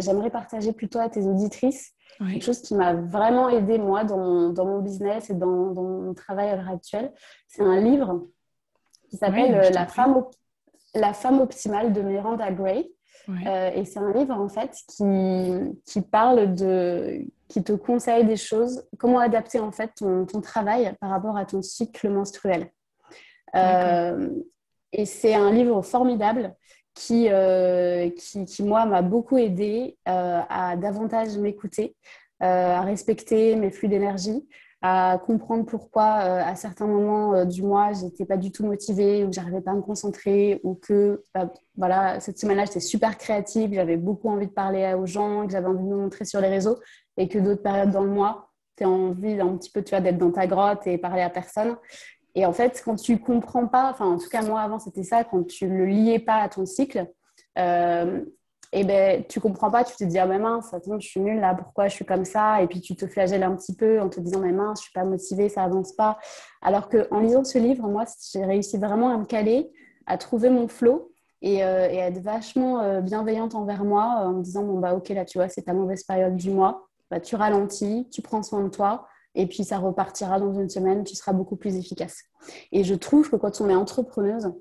j'aimerais 0.00 0.30
partager 0.30 0.72
plutôt 0.72 0.98
à 0.98 1.10
tes 1.10 1.26
auditrices, 1.26 1.92
Quelque 2.28 2.44
chose 2.44 2.60
qui 2.60 2.74
m'a 2.74 2.92
vraiment 2.94 3.48
aidé, 3.48 3.78
moi, 3.78 4.04
dans 4.04 4.18
mon, 4.18 4.50
dans 4.50 4.66
mon 4.66 4.80
business 4.80 5.30
et 5.30 5.34
dans, 5.34 5.72
dans, 5.72 5.82
mon 5.82 6.14
travail 6.14 6.50
à 6.50 6.56
l'heure 6.56 6.68
actuelle, 6.68 7.12
c'est 7.48 7.62
un 7.62 7.80
livre 7.80 8.26
qui 9.08 9.16
s'appelle 9.16 9.54
euh, 9.54 9.70
la, 9.70 9.86
femme 9.86 10.22
la 10.94 11.14
femme 11.14 11.40
optimale 11.40 11.92
de 11.92 12.02
Miranda 12.02 12.50
Gray. 12.50 12.92
Euh, 13.28 13.70
et 13.74 13.84
c'est 13.84 14.00
un 14.00 14.12
livre, 14.12 14.34
en 14.34 14.48
fait, 14.48 14.76
qui, 14.88 15.04
qui 15.86 16.00
parle 16.00 16.54
de... 16.54 17.24
qui 17.48 17.62
te 17.62 17.72
conseille 17.72 18.24
des 18.24 18.36
choses, 18.36 18.84
comment 18.98 19.20
adapter, 19.20 19.60
en 19.60 19.72
fait, 19.72 19.92
ton, 19.96 20.26
ton 20.26 20.40
travail 20.40 20.92
par 21.00 21.10
rapport 21.10 21.36
à 21.36 21.44
ton 21.44 21.62
cycle 21.62 22.10
menstruel. 22.10 22.70
Euh, 23.54 24.28
et 24.92 25.06
c'est 25.06 25.34
un 25.34 25.52
livre 25.52 25.80
formidable 25.82 26.54
qui, 27.00 27.28
euh, 27.30 28.10
qui, 28.10 28.44
qui, 28.44 28.62
moi, 28.62 28.84
m'a 28.84 29.00
beaucoup 29.00 29.38
aidé 29.38 29.96
euh, 30.06 30.40
à 30.50 30.76
davantage 30.76 31.38
m'écouter, 31.38 31.96
euh, 32.42 32.46
à 32.46 32.82
respecter 32.82 33.56
mes 33.56 33.70
flux 33.70 33.88
d'énergie, 33.88 34.46
à 34.82 35.18
comprendre 35.24 35.64
pourquoi 35.64 36.04
à 36.04 36.54
certains 36.56 36.86
moments 36.86 37.44
du 37.44 37.62
mois, 37.62 37.92
j'étais 37.92 38.24
pas 38.24 38.38
du 38.38 38.50
tout 38.50 38.64
motivée 38.64 39.24
ou 39.24 39.28
que 39.28 39.34
j'arrivais 39.34 39.60
pas 39.60 39.72
à 39.72 39.74
me 39.74 39.82
concentrer 39.82 40.60
ou 40.62 40.74
que 40.74 41.22
bah, 41.34 41.50
voilà, 41.76 42.18
cette 42.20 42.38
semaine-là, 42.38 42.64
j'étais 42.64 42.80
super 42.80 43.18
créative, 43.18 43.74
j'avais 43.74 43.98
beaucoup 43.98 44.28
envie 44.30 44.46
de 44.46 44.52
parler 44.52 44.94
aux 44.94 45.06
gens, 45.06 45.46
que 45.46 45.52
j'avais 45.52 45.66
envie 45.66 45.84
de 45.84 45.88
me 45.88 45.96
montrer 45.96 46.24
sur 46.24 46.40
les 46.40 46.48
réseaux 46.48 46.78
et 47.18 47.28
que 47.28 47.38
d'autres 47.38 47.62
périodes 47.62 47.90
dans 47.90 48.04
le 48.04 48.10
mois, 48.10 48.50
tu 48.76 48.84
as 48.84 48.88
envie 48.88 49.38
un 49.38 49.56
petit 49.56 49.70
peu 49.70 49.82
tu 49.82 49.90
vois, 49.90 50.00
d'être 50.00 50.18
dans 50.18 50.32
ta 50.32 50.46
grotte 50.46 50.86
et 50.86 50.96
parler 50.96 51.22
à 51.22 51.30
personne. 51.30 51.76
Et 52.34 52.46
en 52.46 52.52
fait, 52.52 52.82
quand 52.84 52.96
tu 52.96 53.18
comprends 53.18 53.66
pas, 53.66 53.90
enfin 53.90 54.06
en 54.06 54.18
tout 54.18 54.28
cas 54.28 54.42
moi 54.42 54.60
avant 54.60 54.78
c'était 54.78 55.02
ça, 55.02 55.24
quand 55.24 55.46
tu 55.46 55.68
le 55.68 55.86
liais 55.86 56.18
pas 56.18 56.36
à 56.36 56.48
ton 56.48 56.66
cycle, 56.66 57.06
euh, 57.58 58.20
et 58.72 58.80
eh 58.80 58.84
ben 58.84 59.24
tu 59.28 59.40
comprends 59.40 59.70
pas, 59.70 59.82
tu 59.82 59.96
te 59.96 60.04
dis 60.04 60.18
ah 60.18 60.26
mais 60.26 60.38
mince, 60.38 60.72
attends 60.72 61.00
je 61.00 61.08
suis 61.08 61.20
nulle 61.20 61.40
là, 61.40 61.56
pourquoi 61.56 61.88
je 61.88 61.94
suis 61.94 62.04
comme 62.04 62.24
ça, 62.24 62.62
et 62.62 62.68
puis 62.68 62.80
tu 62.80 62.94
te 62.94 63.06
flagelles 63.08 63.42
un 63.42 63.56
petit 63.56 63.74
peu 63.74 64.00
en 64.00 64.08
te 64.08 64.20
disant 64.20 64.40
mais 64.40 64.52
mince, 64.52 64.78
je 64.78 64.84
suis 64.84 64.92
pas 64.92 65.04
motivée, 65.04 65.48
ça 65.48 65.64
avance 65.64 65.92
pas. 65.92 66.18
Alors 66.62 66.88
que 66.88 67.08
en 67.10 67.18
lisant 67.18 67.42
ce 67.42 67.58
livre, 67.58 67.88
moi 67.88 68.04
j'ai 68.32 68.44
réussi 68.44 68.78
vraiment 68.78 69.10
à 69.10 69.18
me 69.18 69.24
caler, 69.24 69.72
à 70.06 70.18
trouver 70.18 70.50
mon 70.50 70.68
flow 70.68 71.10
et, 71.42 71.64
euh, 71.64 71.88
à 71.88 72.06
être 72.06 72.20
vachement 72.20 72.80
euh, 72.80 73.00
bienveillante 73.00 73.56
envers 73.56 73.84
moi 73.84 74.04
en 74.04 74.34
me 74.34 74.42
disant 74.42 74.62
bon 74.62 74.78
bah 74.78 74.94
ok 74.94 75.08
là 75.08 75.24
tu 75.24 75.38
vois 75.38 75.48
c'est 75.48 75.62
ta 75.62 75.72
mauvaise 75.72 76.04
période 76.04 76.36
du 76.36 76.50
mois, 76.50 76.86
bah, 77.10 77.18
tu 77.18 77.34
ralentis, 77.34 78.08
tu 78.12 78.22
prends 78.22 78.44
soin 78.44 78.62
de 78.62 78.68
toi 78.68 79.08
et 79.34 79.46
puis 79.46 79.64
ça 79.64 79.78
repartira 79.78 80.40
dans 80.40 80.52
une 80.54 80.68
semaine, 80.68 81.04
tu 81.04 81.14
seras 81.14 81.32
beaucoup 81.32 81.56
plus 81.56 81.76
efficace. 81.76 82.24
Et 82.72 82.84
je 82.84 82.94
trouve 82.94 83.30
que 83.30 83.36
quand 83.36 83.60
on 83.60 83.68
est 83.68 83.74
entrepreneuse, 83.74 84.52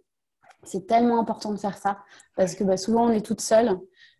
c'est 0.63 0.87
tellement 0.87 1.19
important 1.19 1.51
de 1.51 1.57
faire 1.57 1.77
ça 1.77 1.99
parce 2.35 2.55
que 2.55 2.63
bah, 2.63 2.77
souvent 2.77 3.05
on 3.05 3.11
est 3.11 3.25
toute 3.25 3.41
seule. 3.41 3.77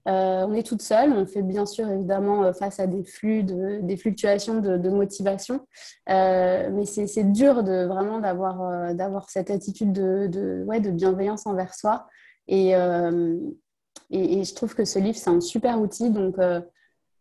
Euh, 0.08 0.46
on 0.48 0.54
est 0.54 0.66
toute 0.66 0.82
seule, 0.82 1.12
on 1.12 1.26
fait 1.26 1.42
bien 1.42 1.66
sûr 1.66 1.88
évidemment 1.90 2.44
euh, 2.44 2.54
face 2.54 2.80
à 2.80 2.88
des 2.88 3.04
flux, 3.04 3.44
de, 3.44 3.80
des 3.82 3.98
fluctuations 3.98 4.62
de, 4.62 4.90
motivation, 4.90 5.68
euh, 6.10 6.70
mais 6.72 6.86
c'est 6.86 7.32
dur 7.32 7.64
de 7.64 7.86
vraiment 7.86 8.20
d'avoir 8.20 9.30
cette 9.30 9.52
attitude 9.52 9.92
de, 9.92 10.92
bienveillance 10.92 11.46
envers 11.46 11.76
soi. 11.76 12.08
Et, 12.48 12.70
et, 12.70 14.40
et, 14.40 14.44
je 14.44 14.56
trouve 14.56 14.74
que 14.74 14.86
ce 14.86 14.98
livre 14.98 15.18
c'est 15.18 15.30
un 15.30 15.42
super 15.42 15.80
outil. 15.80 16.10
Donc 16.10 16.38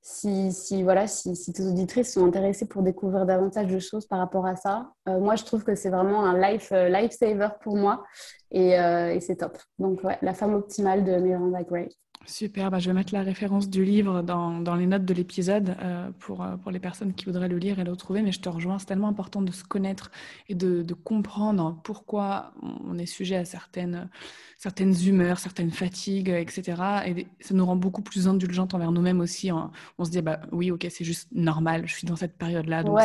si, 0.09 0.83
voilà, 0.83 1.07
si, 1.07 1.35
tes 1.53 1.67
auditrices 1.67 2.15
sont 2.15 2.27
intéressées 2.27 2.67
pour 2.67 2.83
découvrir 2.83 3.27
davantage 3.27 3.67
de 3.67 3.79
choses 3.79 4.07
par 4.07 4.19
rapport 4.19 4.47
à 4.47 4.57
ça, 4.57 4.91
euh, 5.09 5.21
moi 5.21 5.37
je 5.37 5.45
trouve 5.45 5.65
que 5.65 5.75
c'est 5.75 5.91
vraiment 5.91 6.25
un 6.25 6.39
life, 6.41 6.73
euh, 6.73 7.09
saver 7.11 7.49
pour 7.61 7.77
moi 7.77 8.05
et, 8.51 8.79
euh, 8.79 9.19
c'est 9.21 9.37
top. 9.37 9.59
Donc 9.79 10.03
ouais, 10.05 10.19
La 10.23 10.35
femme 10.35 10.55
optimale 10.55 11.05
de 11.05 11.17
Miranda 11.17 11.63
Gray. 11.63 11.89
Super, 12.27 12.71
bah, 12.71 12.79
je 12.79 12.89
vais 12.91 12.95
mettre 12.95 13.15
la 13.15 13.23
référence 13.23 13.71
du 13.71 13.85
livre 13.85 14.23
dans, 14.23 14.61
dans 14.61 14.75
les 14.75 14.87
notes 14.87 15.05
de 15.05 15.15
l'épisode 15.15 15.75
euh, 15.81 16.11
pour, 16.19 16.43
euh, 16.43 16.57
pour 16.57 16.71
les 16.71 16.79
personnes 16.79 17.15
qui 17.15 17.25
voudraient 17.25 17.49
le 17.49 17.57
lire 17.57 17.79
et 17.79 17.85
le 17.85 17.91
retrouver, 17.91 18.21
mais 18.21 18.33
je 18.33 18.41
te 18.41 18.49
rejoins, 18.49 18.79
c'est 18.79 18.87
tellement 18.87 19.09
important 19.09 19.41
de 19.41 19.51
se 19.51 19.65
connaître 19.65 20.11
et 20.49 20.55
de, 20.55 20.83
de, 20.83 20.95
comprendre 20.95 21.81
pourquoi 21.85 22.53
on 22.63 22.99
est 22.99 23.07
sujet 23.07 23.37
à 23.37 23.45
certaines, 23.47 24.11
certaines 24.59 24.95
humeurs, 25.07 25.39
certaines 25.39 25.71
fatigues, 25.71 26.29
etc. 26.29 26.83
Et 27.07 27.27
ça 27.41 27.55
nous 27.55 27.65
rend 27.65 27.77
beaucoup 27.77 28.03
plus 28.03 28.29
indulgentes 28.29 28.75
envers 28.75 28.93
nous-mêmes 28.93 29.21
aussi. 29.21 29.51
On 29.97 30.05
se 30.05 30.11
dit, 30.11 30.21
bah, 30.21 30.41
oui, 30.53 30.71
ok, 30.71 30.87
c'est 30.91 31.05
juste 31.05 31.29
normal, 31.33 31.85
je 31.87 31.95
suis 31.95 32.07
dans 32.07 32.17
cette 32.17 32.37
période-là, 32.37 32.83
donc 32.83 32.99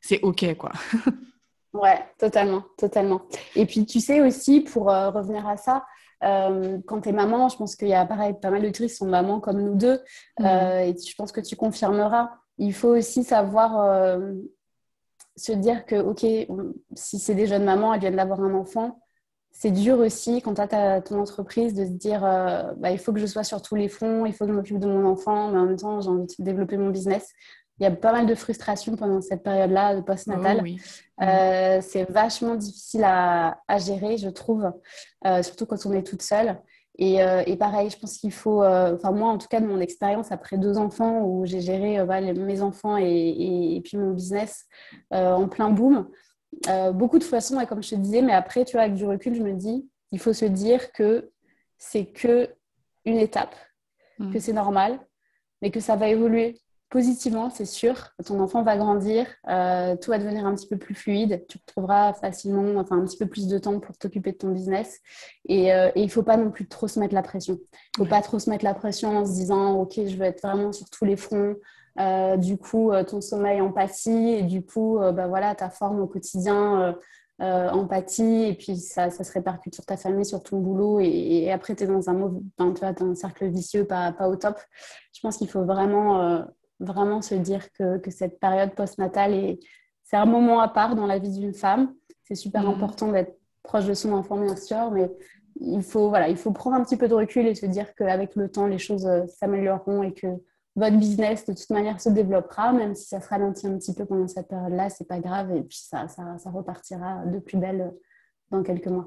c'est 0.00 0.20
ok, 0.22 0.54
quoi. 0.56 0.72
ouais, 1.72 2.04
totalement, 2.18 2.64
totalement. 2.76 3.22
Et 3.54 3.66
puis, 3.66 3.86
tu 3.86 4.00
sais 4.00 4.20
aussi, 4.20 4.60
pour 4.60 4.90
euh, 4.90 5.10
revenir 5.10 5.46
à 5.46 5.56
ça, 5.56 5.84
euh, 6.24 6.78
quand 6.86 7.02
tu 7.02 7.10
es 7.10 7.12
maman, 7.12 7.48
je 7.48 7.56
pense 7.56 7.76
qu'il 7.76 7.88
y 7.88 7.94
a 7.94 8.06
pareil, 8.06 8.34
pas 8.40 8.50
mal 8.50 8.62
de 8.62 8.68
qui 8.68 8.88
sont 8.88 9.06
mamans 9.06 9.40
comme 9.40 9.60
nous 9.60 9.74
deux, 9.74 10.00
mm. 10.38 10.44
euh, 10.44 10.80
et 10.80 10.96
je 10.96 11.14
pense 11.16 11.32
que 11.32 11.40
tu 11.40 11.56
confirmeras. 11.56 12.30
Il 12.58 12.72
faut 12.72 12.96
aussi 12.96 13.22
savoir 13.22 13.80
euh, 13.80 14.32
se 15.36 15.52
dire 15.52 15.84
que, 15.84 15.96
OK, 15.96 16.24
si 16.94 17.18
c'est 17.18 17.34
des 17.34 17.46
jeunes 17.46 17.64
mamans, 17.64 17.92
elles 17.92 18.00
viennent 18.00 18.16
d'avoir 18.16 18.40
un 18.40 18.54
enfant, 18.54 19.00
c'est 19.52 19.70
dur 19.70 19.98
aussi 19.98 20.42
quand 20.42 20.54
tu 20.54 20.60
as 20.60 21.00
ton 21.00 21.18
entreprise 21.18 21.72
de 21.72 21.86
se 21.86 21.90
dire 21.90 22.20
bah, 22.20 22.90
il 22.90 22.98
faut 22.98 23.14
que 23.14 23.20
je 23.20 23.24
sois 23.24 23.42
sur 23.42 23.62
tous 23.62 23.74
les 23.74 23.88
fronts, 23.88 24.26
il 24.26 24.34
faut 24.34 24.44
que 24.44 24.50
je 24.50 24.56
m'occupe 24.56 24.78
de 24.78 24.86
mon 24.86 25.06
enfant, 25.06 25.50
mais 25.50 25.58
en 25.58 25.64
même 25.64 25.76
temps, 25.76 26.02
j'ai 26.02 26.10
envie 26.10 26.26
de 26.26 26.44
développer 26.44 26.76
mon 26.76 26.90
business 26.90 27.32
il 27.78 27.82
y 27.82 27.86
a 27.86 27.90
pas 27.90 28.12
mal 28.12 28.26
de 28.26 28.34
frustration 28.34 28.96
pendant 28.96 29.20
cette 29.20 29.42
période-là 29.42 29.96
de 29.96 30.00
post-natal. 30.00 30.64
Oh 30.64 31.24
euh, 31.24 31.80
c'est 31.82 32.10
vachement 32.10 32.54
difficile 32.54 33.04
à, 33.04 33.58
gérer, 33.78 34.16
je 34.16 34.28
trouve, 34.28 34.72
euh, 35.26 35.42
surtout 35.42 35.66
quand 35.66 35.84
on 35.84 35.92
est 35.92 36.02
toute 36.02 36.22
seule. 36.22 36.58
Et, 36.98 37.22
euh, 37.22 37.56
pareil, 37.56 37.90
je 37.90 37.98
pense 37.98 38.16
qu'il 38.16 38.32
faut, 38.32 38.64
enfin 38.64 39.12
moi 39.12 39.28
en 39.28 39.36
tout 39.36 39.48
cas 39.48 39.60
de 39.60 39.66
mon 39.66 39.80
expérience 39.80 40.32
après 40.32 40.56
deux 40.56 40.78
enfants 40.78 41.20
où 41.24 41.44
j'ai 41.44 41.60
géré 41.60 42.02
mes 42.34 42.62
enfants 42.62 42.96
et, 42.96 43.80
puis 43.84 43.98
mon 43.98 44.12
business 44.12 44.64
en 45.10 45.46
plein 45.46 45.70
boom, 45.70 46.08
beaucoup 46.94 47.18
de 47.18 47.24
façons, 47.24 47.60
et 47.60 47.66
comme 47.66 47.82
je 47.82 47.90
te 47.90 47.94
disais, 47.96 48.22
mais 48.22 48.32
après, 48.32 48.64
tu 48.64 48.72
vois, 48.72 48.82
avec 48.82 48.94
du 48.94 49.04
recul, 49.04 49.34
je 49.34 49.42
me 49.42 49.52
dis, 49.52 49.86
il 50.12 50.18
faut 50.18 50.32
se 50.32 50.46
dire 50.46 50.92
que 50.92 51.30
c'est 51.76 52.06
que 52.06 52.48
une 53.04 53.18
étape, 53.18 53.54
mm. 54.18 54.32
que 54.32 54.38
c'est 54.38 54.54
normal, 54.54 54.98
mais 55.60 55.70
que 55.70 55.80
ça 55.80 55.96
va 55.96 56.08
évoluer 56.08 56.58
positivement, 56.96 57.50
c'est 57.50 57.66
sûr. 57.66 58.14
Ton 58.24 58.40
enfant 58.40 58.62
va 58.62 58.78
grandir, 58.78 59.26
euh, 59.50 59.96
tout 59.96 60.12
va 60.12 60.18
devenir 60.18 60.46
un 60.46 60.54
petit 60.54 60.66
peu 60.66 60.78
plus 60.78 60.94
fluide. 60.94 61.44
Tu 61.46 61.58
trouveras 61.58 62.14
facilement, 62.14 62.80
enfin 62.80 62.96
un 62.96 63.04
petit 63.04 63.18
peu 63.18 63.26
plus 63.26 63.48
de 63.48 63.58
temps 63.58 63.80
pour 63.80 63.98
t'occuper 63.98 64.32
de 64.32 64.38
ton 64.38 64.48
business. 64.48 65.00
Et, 65.46 65.74
euh, 65.74 65.90
il 65.94 66.04
ne 66.04 66.08
faut 66.08 66.22
pas 66.22 66.38
non 66.38 66.50
plus 66.50 66.66
trop 66.66 66.88
se 66.88 66.98
mettre 66.98 67.14
la 67.14 67.20
pression. 67.20 67.58
Il 67.98 68.00
ne 68.00 68.04
faut 68.06 68.10
pas 68.10 68.22
trop 68.22 68.38
se 68.38 68.48
mettre 68.48 68.64
la 68.64 68.72
pression 68.72 69.14
en 69.14 69.26
se 69.26 69.32
disant, 69.32 69.74
ok, 69.74 69.92
je 70.06 70.16
veux 70.16 70.24
être 70.24 70.40
vraiment 70.40 70.72
sur 70.72 70.88
tous 70.88 71.04
les 71.04 71.16
fronts. 71.16 71.56
Euh, 72.00 72.38
du 72.38 72.56
coup, 72.56 72.90
ton 73.06 73.20
sommeil 73.20 73.60
empathie 73.60 74.30
et 74.30 74.42
du 74.42 74.62
coup, 74.62 74.98
bah 74.98 75.26
voilà, 75.26 75.54
ta 75.54 75.68
forme 75.68 76.00
au 76.00 76.06
quotidien. 76.06 76.96
empathie 77.38 78.44
et 78.44 78.54
puis 78.54 78.78
ça, 78.78 79.10
ça, 79.10 79.22
se 79.22 79.32
répercute 79.32 79.74
sur 79.74 79.84
ta 79.84 79.98
famille, 79.98 80.24
sur 80.24 80.42
ton 80.42 80.60
boulot 80.60 81.00
et, 81.00 81.52
après 81.52 81.76
tu 81.76 81.84
es 81.84 81.86
dans 81.86 82.08
un, 82.08 82.14
mauvais, 82.14 82.40
vois, 82.58 82.94
un 82.98 83.14
cercle 83.14 83.48
vicieux 83.48 83.84
pas 83.84 84.14
au 84.26 84.36
top. 84.36 84.58
Je 85.12 85.20
pense 85.20 85.36
qu'il 85.36 85.48
faut 85.50 85.64
vraiment 85.64 86.46
vraiment 86.80 87.22
se 87.22 87.34
dire 87.34 87.72
que, 87.72 87.98
que 87.98 88.10
cette 88.10 88.38
période 88.38 88.74
postnatale, 88.74 89.56
c'est 90.04 90.16
un 90.16 90.26
moment 90.26 90.60
à 90.60 90.68
part 90.68 90.94
dans 90.94 91.06
la 91.06 91.18
vie 91.18 91.30
d'une 91.30 91.54
femme. 91.54 91.94
C'est 92.24 92.34
super 92.34 92.62
mm. 92.64 92.68
important 92.68 93.12
d'être 93.12 93.38
proche 93.62 93.86
de 93.86 93.94
son 93.94 94.12
enfant, 94.12 94.38
bien 94.38 94.56
sûr, 94.56 94.90
mais 94.90 95.10
il 95.60 95.82
faut, 95.82 96.08
voilà, 96.08 96.28
il 96.28 96.36
faut 96.36 96.52
prendre 96.52 96.76
un 96.76 96.84
petit 96.84 96.96
peu 96.96 97.08
de 97.08 97.14
recul 97.14 97.46
et 97.46 97.54
se 97.54 97.66
dire 97.66 97.94
qu'avec 97.94 98.36
le 98.36 98.48
temps, 98.50 98.66
les 98.66 98.78
choses 98.78 99.06
euh, 99.06 99.26
s'amélioreront 99.26 100.02
et 100.02 100.12
que 100.12 100.26
votre 100.76 100.96
business, 100.98 101.46
de 101.46 101.54
toute 101.54 101.70
manière, 101.70 102.00
se 102.00 102.10
développera, 102.10 102.72
même 102.72 102.94
si 102.94 103.06
ça 103.06 103.20
se 103.20 103.28
ralentit 103.28 103.66
un 103.66 103.78
petit 103.78 103.94
peu 103.94 104.04
pendant 104.04 104.28
cette 104.28 104.48
période-là, 104.48 104.90
c'est 104.90 105.08
pas 105.08 105.20
grave, 105.20 105.56
et 105.56 105.62
puis 105.62 105.78
ça, 105.78 106.06
ça, 106.08 106.36
ça, 106.38 106.50
repartira 106.50 107.24
de 107.24 107.38
plus 107.38 107.56
belle 107.56 107.80
euh, 107.80 107.90
dans 108.50 108.62
quelques 108.62 108.88
mois. 108.88 109.06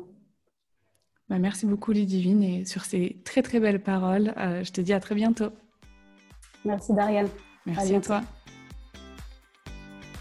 Bah, 1.30 1.38
merci 1.38 1.68
beaucoup, 1.68 1.92
Ludivine, 1.92 2.42
et 2.42 2.66
sur 2.66 2.84
ces 2.86 3.22
très 3.24 3.44
très 3.44 3.60
belles 3.60 3.84
paroles, 3.84 4.34
euh, 4.38 4.64
je 4.64 4.72
te 4.72 4.82
dis 4.82 4.94
à 4.94 5.00
très 5.00 5.16
bientôt. 5.16 5.52
Merci, 6.66 6.94
Dariane. 6.94 7.30
Merci 7.70 7.96
à, 7.96 8.02
toi. 8.02 8.22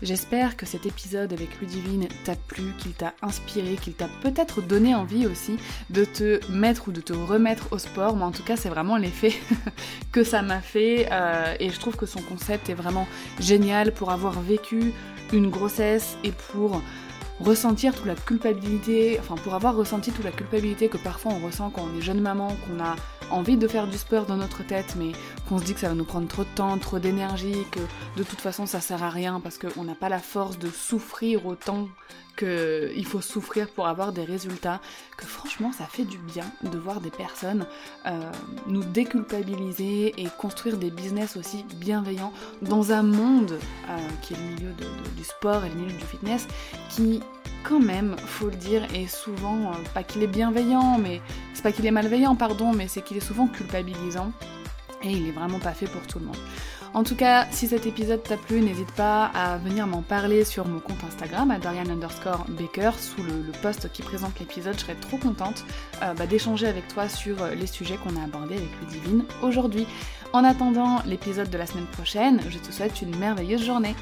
J'espère 0.00 0.56
que 0.56 0.64
cet 0.64 0.86
épisode 0.86 1.32
avec 1.32 1.60
Ludivine 1.60 2.06
t'a 2.24 2.36
plu, 2.36 2.62
qu'il 2.78 2.92
t'a 2.92 3.14
inspiré, 3.20 3.74
qu'il 3.74 3.94
t'a 3.94 4.08
peut-être 4.22 4.62
donné 4.62 4.94
envie 4.94 5.26
aussi 5.26 5.56
de 5.90 6.04
te 6.04 6.40
mettre 6.52 6.88
ou 6.88 6.92
de 6.92 7.00
te 7.00 7.12
remettre 7.12 7.72
au 7.72 7.78
sport. 7.78 8.14
Moi 8.14 8.28
en 8.28 8.30
tout 8.30 8.44
cas 8.44 8.56
c'est 8.56 8.68
vraiment 8.68 8.96
l'effet 8.96 9.34
que 10.12 10.22
ça 10.22 10.42
m'a 10.42 10.60
fait 10.60 11.08
euh, 11.10 11.54
et 11.58 11.70
je 11.70 11.80
trouve 11.80 11.96
que 11.96 12.06
son 12.06 12.22
concept 12.22 12.70
est 12.70 12.74
vraiment 12.74 13.08
génial 13.40 13.92
pour 13.92 14.12
avoir 14.12 14.40
vécu 14.40 14.92
une 15.32 15.50
grossesse 15.50 16.16
et 16.22 16.30
pour 16.52 16.80
ressentir 17.40 17.92
toute 17.94 18.06
la 18.06 18.14
culpabilité, 18.14 19.18
enfin 19.20 19.34
pour 19.36 19.54
avoir 19.54 19.74
ressenti 19.74 20.12
toute 20.12 20.24
la 20.24 20.32
culpabilité 20.32 20.88
que 20.88 20.96
parfois 20.96 21.32
on 21.32 21.44
ressent 21.44 21.70
quand 21.70 21.82
on 21.92 21.98
est 21.98 22.02
jeune 22.02 22.20
maman, 22.20 22.48
qu'on 22.48 22.82
a 22.82 22.94
envie 23.30 23.56
de 23.56 23.68
faire 23.68 23.86
du 23.86 23.98
sport 23.98 24.26
dans 24.26 24.36
notre 24.36 24.64
tête, 24.64 24.94
mais 24.96 25.12
qu'on 25.48 25.58
se 25.58 25.64
dit 25.64 25.74
que 25.74 25.80
ça 25.80 25.88
va 25.88 25.94
nous 25.94 26.04
prendre 26.04 26.28
trop 26.28 26.44
de 26.44 26.54
temps, 26.54 26.76
trop 26.78 26.98
d'énergie, 26.98 27.64
que 27.70 27.80
de 28.16 28.22
toute 28.22 28.40
façon 28.40 28.66
ça 28.66 28.80
sert 28.80 29.02
à 29.02 29.10
rien 29.10 29.40
parce 29.40 29.58
qu'on 29.58 29.84
n'a 29.84 29.94
pas 29.94 30.08
la 30.08 30.18
force 30.18 30.58
de 30.58 30.68
souffrir 30.68 31.46
autant 31.46 31.88
qu'il 32.38 33.04
faut 33.04 33.20
souffrir 33.20 33.68
pour 33.68 33.88
avoir 33.88 34.12
des 34.12 34.24
résultats, 34.24 34.80
que 35.16 35.26
franchement 35.26 35.72
ça 35.72 35.84
fait 35.86 36.04
du 36.04 36.18
bien 36.18 36.44
de 36.62 36.78
voir 36.78 37.00
des 37.00 37.10
personnes 37.10 37.66
euh, 38.06 38.30
nous 38.66 38.84
déculpabiliser 38.84 40.14
et 40.16 40.28
construire 40.38 40.76
des 40.76 40.90
business 40.90 41.36
aussi 41.36 41.64
bienveillants 41.76 42.32
dans 42.62 42.92
un 42.92 43.02
monde 43.02 43.58
euh, 43.90 43.96
qui 44.22 44.34
est 44.34 44.36
le 44.36 44.42
milieu 44.54 44.74
du 45.16 45.24
sport 45.24 45.64
et 45.64 45.68
le 45.68 45.74
milieu 45.74 45.98
du 45.98 46.04
fitness 46.04 46.46
qui 46.90 47.20
quand 47.62 47.80
même, 47.80 48.16
faut 48.18 48.48
le 48.48 48.56
dire, 48.56 48.82
est 48.94 49.06
souvent, 49.06 49.70
euh, 49.70 49.74
pas 49.94 50.02
qu'il 50.02 50.22
est 50.22 50.28
bienveillant, 50.28 50.98
mais 50.98 51.20
c'est 51.54 51.62
pas 51.62 51.72
qu'il 51.72 51.86
est 51.86 51.90
malveillant, 51.90 52.34
pardon, 52.34 52.72
mais 52.72 52.88
c'est 52.88 53.02
qu'il 53.02 53.16
est 53.16 53.26
souvent 53.26 53.46
culpabilisant 53.46 54.32
et 55.02 55.10
il 55.10 55.28
est 55.28 55.32
vraiment 55.32 55.58
pas 55.58 55.72
fait 55.72 55.86
pour 55.86 56.06
tout 56.06 56.18
le 56.18 56.26
monde. 56.26 56.36
En 56.94 57.04
tout 57.04 57.16
cas, 57.16 57.46
si 57.50 57.68
cet 57.68 57.86
épisode 57.86 58.22
t'a 58.22 58.36
plu, 58.36 58.60
n'hésite 58.60 58.90
pas 58.92 59.26
à 59.26 59.58
venir 59.58 59.86
m'en 59.86 60.00
parler 60.00 60.44
sur 60.44 60.66
mon 60.66 60.80
compte 60.80 61.04
Instagram, 61.06 61.50
à 61.50 61.58
Dorian 61.58 61.88
underscore 61.88 62.46
Baker, 62.48 62.92
sous 62.98 63.22
le, 63.22 63.52
post 63.62 63.92
qui 63.92 64.02
présente 64.02 64.38
l'épisode. 64.40 64.74
Je 64.74 64.80
serais 64.80 64.94
trop 64.94 65.18
contente 65.18 65.64
euh, 66.02 66.14
bah, 66.14 66.26
d'échanger 66.26 66.66
avec 66.66 66.88
toi 66.88 67.08
sur 67.08 67.42
euh, 67.42 67.54
les 67.54 67.66
sujets 67.66 67.98
qu'on 67.98 68.16
a 68.16 68.24
abordés 68.24 68.56
avec 68.56 68.70
Ludivine 68.80 69.24
aujourd'hui. 69.42 69.86
En 70.32 70.44
attendant 70.44 71.02
l'épisode 71.06 71.50
de 71.50 71.58
la 71.58 71.66
semaine 71.66 71.86
prochaine, 71.86 72.40
je 72.48 72.58
te 72.58 72.72
souhaite 72.72 73.02
une 73.02 73.16
merveilleuse 73.16 73.64
journée. 73.64 73.94